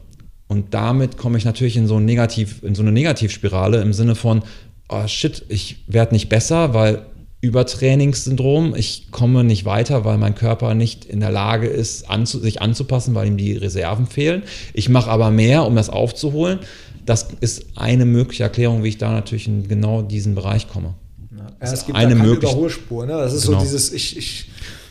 Und 0.48 0.74
damit 0.74 1.16
komme 1.16 1.38
ich 1.38 1.44
natürlich 1.44 1.76
in 1.76 1.86
so, 1.86 1.98
ein 1.98 2.04
Negativ, 2.04 2.62
in 2.64 2.74
so 2.74 2.82
eine 2.82 2.90
Negativspirale 2.90 3.80
im 3.82 3.92
Sinne 3.92 4.16
von, 4.16 4.42
oh 4.88 5.06
shit, 5.06 5.44
ich 5.48 5.84
werde 5.86 6.12
nicht 6.12 6.28
besser, 6.28 6.74
weil 6.74 7.02
Übertrainingssyndrom. 7.42 8.74
Ich 8.76 9.10
komme 9.10 9.44
nicht 9.44 9.64
weiter, 9.64 10.04
weil 10.04 10.18
mein 10.18 10.34
Körper 10.34 10.74
nicht 10.74 11.06
in 11.06 11.20
der 11.20 11.30
Lage 11.30 11.68
ist, 11.68 12.10
anzu 12.10 12.38
sich 12.38 12.60
anzupassen, 12.60 13.14
weil 13.14 13.28
ihm 13.28 13.38
die 13.38 13.56
Reserven 13.56 14.06
fehlen. 14.06 14.42
Ich 14.74 14.88
mache 14.88 15.10
aber 15.10 15.30
mehr, 15.30 15.64
um 15.64 15.74
das 15.74 15.88
aufzuholen. 15.88 16.58
Das 17.06 17.28
ist 17.40 17.64
eine 17.76 18.04
mögliche 18.04 18.42
Erklärung, 18.42 18.84
wie 18.84 18.88
ich 18.88 18.98
da 18.98 19.10
natürlich 19.10 19.48
in 19.48 19.66
genau 19.66 20.02
diesen 20.02 20.34
Bereich 20.34 20.68
komme. 20.68 20.94
Ja, 21.34 21.46
es 21.60 21.86
gibt 21.86 21.96
eine 21.96 22.14
mögliche 22.14 22.52
Überholspur. 22.52 23.06
Ne? 23.06 23.12
Das 23.12 23.32
ist 23.32 23.46
genau. 23.46 23.58
so 23.58 23.64
dieses, 23.64 23.90
ich, 23.92 24.18
ich, 24.18 24.50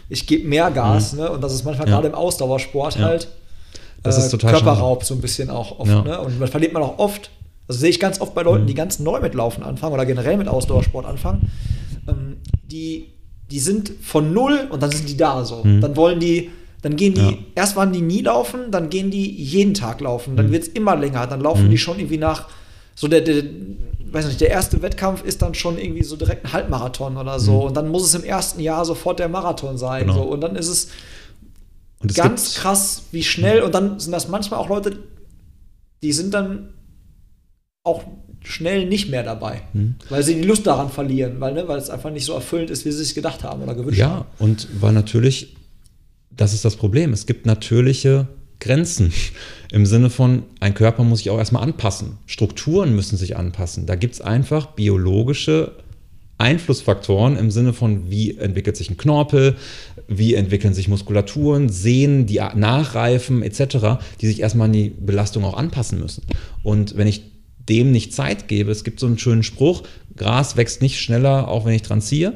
ich 0.10 0.26
gebe 0.26 0.48
mehr 0.48 0.72
Gas. 0.72 1.14
Mhm. 1.14 1.20
Ne? 1.20 1.32
Und 1.32 1.42
das 1.42 1.54
ist 1.54 1.64
manchmal 1.66 1.88
ja. 1.88 1.94
gerade 1.94 2.08
im 2.08 2.16
Ausdauersport 2.16 2.96
ja. 2.96 3.04
halt 3.04 3.28
das 4.02 4.18
äh, 4.18 4.22
ist 4.22 4.30
total 4.30 4.54
Körperraub 4.54 5.00
schade. 5.02 5.06
so 5.06 5.14
ein 5.14 5.22
bisschen 5.22 5.50
auch 5.52 5.78
oft. 5.80 5.90
Ne? 5.90 6.20
Und 6.20 6.40
man 6.40 6.48
verliert 6.48 6.74
man 6.74 6.82
auch 6.82 6.98
oft. 6.98 7.30
Also 7.68 7.82
sehe 7.82 7.92
ich 7.92 8.00
ganz 8.00 8.20
oft 8.20 8.34
bei 8.34 8.42
Leuten, 8.42 8.64
mhm. 8.64 8.68
die 8.68 8.74
ganz 8.74 8.98
neu 8.98 9.20
mit 9.20 9.36
Laufen 9.36 9.62
anfangen 9.62 9.94
oder 9.94 10.08
generell 10.08 10.38
mit 10.38 10.48
Ausdauersport 10.48 11.06
anfangen 11.06 11.52
ähm, 12.10 12.38
die, 12.64 13.08
die 13.50 13.60
sind 13.60 13.92
von 14.02 14.34
null 14.34 14.68
und 14.70 14.82
dann 14.82 14.92
sind 14.92 15.08
die 15.10 15.18
da 15.18 15.44
so. 15.46 15.64
Mhm. 15.64 15.82
Dann 15.82 15.96
wollen 15.96 16.20
die, 16.20 16.50
dann 16.82 16.96
gehen 16.96 17.14
die, 17.14 17.22
ja. 17.22 17.38
erst 17.56 17.76
waren 17.76 17.92
die 17.92 18.02
nie 18.02 18.22
laufen, 18.22 18.72
dann 18.72 18.90
gehen 18.90 19.12
die 19.12 19.30
jeden 19.32 19.74
Tag 19.74 20.02
laufen, 20.02 20.36
dann 20.36 20.48
mhm. 20.48 20.52
wird 20.52 20.64
es 20.64 20.70
immer 20.70 20.96
länger, 20.96 21.28
dann 21.28 21.42
laufen 21.42 21.66
mhm. 21.66 21.72
die 21.72 21.78
schon 21.78 22.00
irgendwie 22.00 22.18
nach, 22.18 22.48
so 22.96 23.08
der, 23.08 23.22
der, 23.22 23.44
weiß 24.12 24.28
nicht, 24.28 24.42
der 24.42 24.50
erste 24.50 24.82
Wettkampf 24.82 25.24
ist 25.24 25.42
dann 25.42 25.54
schon 25.54 25.78
irgendwie 25.78 26.04
so 26.04 26.16
direkt 26.16 26.46
ein 26.46 26.54
Halbmarathon 26.54 27.18
oder 27.18 27.40
so 27.40 27.54
mhm. 27.54 27.68
und 27.68 27.78
dann 27.78 27.90
muss 27.90 28.04
es 28.04 28.16
im 28.16 28.24
ersten 28.24 28.60
Jahr 28.62 28.86
sofort 28.86 29.20
der 29.20 29.30
Marathon 29.30 29.78
sein. 29.78 30.08
Genau. 30.08 30.16
So. 30.16 30.24
Und 30.24 30.42
dann 30.42 30.56
ist 30.56 30.68
es, 30.68 30.90
es 32.08 32.16
ganz 32.16 32.56
krass, 32.56 33.04
wie 33.12 33.24
schnell, 33.24 33.62
und 33.62 33.74
dann 33.74 34.00
sind 34.00 34.12
das 34.12 34.28
manchmal 34.28 34.60
auch 34.60 34.70
Leute, 34.70 35.00
die 36.02 36.14
sind 36.14 36.34
dann 36.34 36.74
auch 37.84 38.04
schnell 38.44 38.88
nicht 38.88 39.10
mehr 39.10 39.24
dabei, 39.24 39.62
hm. 39.74 39.96
weil 40.10 40.24
sie 40.24 40.36
die 40.36 40.44
Lust 40.44 40.66
daran 40.66 40.90
verlieren, 40.90 41.40
weil, 41.40 41.54
ne, 41.54 41.68
weil 41.68 41.78
es 41.78 41.90
einfach 41.90 42.12
nicht 42.12 42.26
so 42.26 42.34
erfüllend 42.34 42.70
ist, 42.70 42.86
wie 42.86 42.92
sie 42.92 43.04
sich 43.04 43.16
gedacht 43.16 43.44
haben 43.44 43.62
oder 43.62 43.76
gewünscht 43.76 44.00
ja, 44.00 44.10
haben. 44.10 44.26
Ja, 44.40 44.46
und 44.46 44.68
weil 44.80 44.94
natürlich, 44.94 45.56
das 46.36 46.54
ist 46.54 46.66
das 46.66 46.76
Problem, 46.76 47.14
es 47.14 47.26
gibt 47.26 47.46
natürliche 47.46 48.28
Grenzen 48.60 49.14
im 49.72 49.86
Sinne 49.86 50.10
von, 50.10 50.44
ein 50.60 50.74
Körper 50.74 51.04
muss 51.04 51.20
sich 51.20 51.30
auch 51.30 51.38
erstmal 51.38 51.64
anpassen, 51.64 52.18
Strukturen 52.26 52.96
müssen 52.96 53.18
sich 53.18 53.38
anpassen. 53.38 53.86
Da 53.86 53.96
gibt 53.96 54.16
es 54.16 54.22
einfach 54.22 54.68
biologische 54.68 55.74
Einflussfaktoren 56.40 57.36
im 57.36 57.52
Sinne 57.52 57.74
von, 57.74 58.10
wie 58.10 58.38
entwickelt 58.38 58.78
sich 58.78 58.90
ein 58.90 58.96
Knorpel, 58.96 59.58
wie 60.08 60.36
entwickeln 60.36 60.74
sich 60.74 60.88
Muskulaturen, 60.88 61.68
Sehnen, 61.68 62.26
die 62.26 62.40
nachreifen 62.56 63.44
etc., 63.44 64.00
die 64.22 64.28
sich 64.28 64.40
erstmal 64.40 64.68
an 64.68 64.74
die 64.74 64.90
Belastung 64.90 65.44
auch 65.44 65.58
anpassen 65.58 66.00
müssen. 66.00 66.24
Und 66.64 66.96
wenn 66.96 67.08
ich 67.08 67.24
dem 67.70 67.92
nicht 67.92 68.14
Zeit 68.14 68.48
gebe. 68.48 68.72
Es 68.72 68.84
gibt 68.84 69.00
so 69.00 69.08
einen 69.08 69.18
schönen 69.18 69.44
Spruch, 69.44 69.84
Gras 70.16 70.58
wächst 70.58 70.82
nicht 70.82 71.00
schneller, 71.00 71.48
auch 71.48 71.66
wenn 71.66 71.74
ich 71.74 71.82
dran 71.82 72.02
ziehe. 72.02 72.34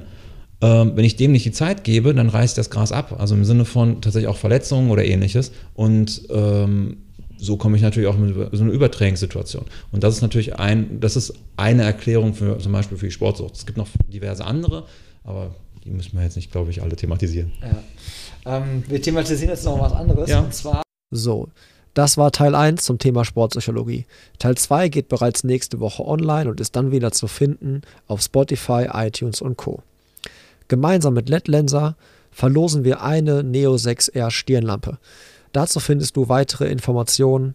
Ähm, 0.62 0.94
wenn 0.96 1.04
ich 1.04 1.18
dem 1.18 1.34
nicht 1.34 1.46
die 1.46 1.52
Zeit 1.52 1.84
gebe, 1.84 2.14
dann 2.14 2.30
reißt 2.30 2.58
das 2.58 2.70
Gras 2.70 2.92
ab. 2.92 3.18
Also 3.20 3.36
im 3.36 3.44
Sinne 3.44 3.66
von 3.66 4.02
tatsächlich 4.02 4.30
auch 4.30 4.38
Verletzungen 4.38 4.90
oder 4.90 5.04
ähnliches. 5.04 5.52
Und 5.74 6.24
ähm, 6.30 6.98
so 7.38 7.58
komme 7.58 7.76
ich 7.76 7.84
natürlich 7.84 8.08
auch 8.08 8.16
in 8.16 8.50
so 8.54 8.64
eine 8.64 8.72
Übertrainingssituation. 8.72 9.66
Und 9.92 10.04
das 10.04 10.16
ist 10.16 10.22
natürlich 10.22 10.58
ein, 10.58 11.02
das 11.02 11.18
ist 11.18 11.34
eine 11.58 11.84
Erklärung 11.84 12.34
für 12.34 12.58
zum 12.60 12.72
Beispiel 12.72 12.98
für 12.98 13.08
die 13.08 13.12
Sportsucht. 13.12 13.56
Es 13.58 13.66
gibt 13.66 13.78
noch 13.78 13.90
diverse 14.08 14.46
andere, 14.46 14.86
aber 15.26 15.54
die 15.84 15.90
müssen 15.90 16.18
wir 16.18 16.24
jetzt 16.24 16.38
nicht, 16.38 16.52
glaube 16.52 16.72
ich, 16.72 16.82
alle 16.82 16.96
thematisieren. 16.96 17.52
Ja. 17.62 18.58
Ähm, 18.58 18.84
wir 18.88 19.02
thematisieren 19.02 19.50
jetzt 19.50 19.66
noch 19.66 19.80
was 19.80 19.92
anderes. 19.92 20.30
Ja. 20.30 20.40
Und 20.40 20.54
zwar. 20.54 20.84
So, 21.12 21.50
das 21.94 22.18
war 22.18 22.32
Teil 22.32 22.56
1 22.56 22.84
zum 22.84 22.98
Thema 22.98 23.24
Sportpsychologie. 23.24 24.06
Teil 24.40 24.56
2 24.56 24.90
geht 24.90 25.10
bereits 25.10 25.44
nächste 25.44 25.80
Woche 25.80 26.06
online 26.06 26.50
und 26.50 26.60
ist 26.60 26.76
dann 26.76 26.92
wieder 26.92 27.12
zu 27.12 27.28
finden 27.28 27.82
auf 28.08 28.22
Spotify, 28.22 28.88
iTunes 28.92 29.42
und 29.42 29.58
Co. 29.58 29.84
Gemeinsam 30.68 31.14
mit 31.14 31.30
LEDlenser 31.30 31.96
verlosen 32.32 32.84
wir 32.84 33.04
eine 33.04 33.44
Neo 33.44 33.76
6R 33.76 34.32
Stirnlampe. 34.32 34.98
Dazu 35.52 35.80
findest 35.80 36.16
du 36.18 36.30
weitere 36.30 36.68
Informationen 36.68 37.54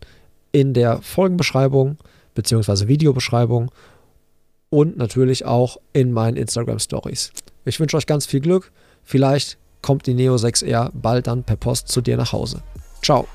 in 0.52 0.72
der 0.72 1.02
Folgenbeschreibung 1.02 1.98
bzw. 2.34 2.86
Videobeschreibung 2.86 3.72
und 4.70 4.96
natürlich 4.96 5.44
auch 5.44 5.78
in 5.92 6.12
meinen 6.12 6.36
Instagram 6.36 6.78
Stories. 6.78 7.32
Ich 7.64 7.80
wünsche 7.80 7.96
euch 7.96 8.06
ganz 8.06 8.26
viel 8.26 8.40
Glück. 8.40 8.70
Vielleicht 9.02 9.58
kommt 9.82 10.06
die 10.06 10.14
Neo 10.14 10.36
6R 10.36 10.90
bald 10.92 11.26
dann 11.26 11.42
per 11.42 11.56
Post 11.56 11.88
zu 11.88 12.00
dir 12.00 12.16
nach 12.16 12.32
Hause. 12.32 12.62
Ciao. 13.02 13.26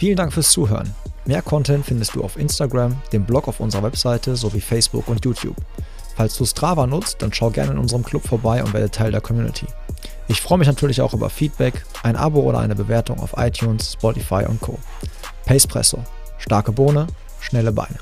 Vielen 0.00 0.16
Dank 0.16 0.32
fürs 0.32 0.50
Zuhören. 0.50 0.94
Mehr 1.26 1.42
Content 1.42 1.84
findest 1.84 2.14
du 2.14 2.24
auf 2.24 2.38
Instagram, 2.38 2.96
dem 3.12 3.26
Blog 3.26 3.48
auf 3.48 3.60
unserer 3.60 3.82
Webseite 3.82 4.34
sowie 4.34 4.62
Facebook 4.62 5.08
und 5.08 5.22
YouTube. 5.26 5.56
Falls 6.16 6.38
du 6.38 6.46
Strava 6.46 6.86
nutzt, 6.86 7.20
dann 7.20 7.34
schau 7.34 7.50
gerne 7.50 7.72
in 7.72 7.78
unserem 7.78 8.02
Club 8.02 8.26
vorbei 8.26 8.64
und 8.64 8.72
werde 8.72 8.90
Teil 8.90 9.10
der 9.10 9.20
Community. 9.20 9.66
Ich 10.26 10.40
freue 10.40 10.56
mich 10.56 10.68
natürlich 10.68 11.02
auch 11.02 11.12
über 11.12 11.28
Feedback, 11.28 11.84
ein 12.02 12.16
Abo 12.16 12.40
oder 12.40 12.60
eine 12.60 12.74
Bewertung 12.74 13.20
auf 13.20 13.34
iTunes, 13.36 13.92
Spotify 13.92 14.46
und 14.48 14.62
Co. 14.62 14.78
Pacepresso. 15.44 16.02
Starke 16.38 16.72
Bohne, 16.72 17.06
schnelle 17.40 17.70
Beine. 17.70 17.98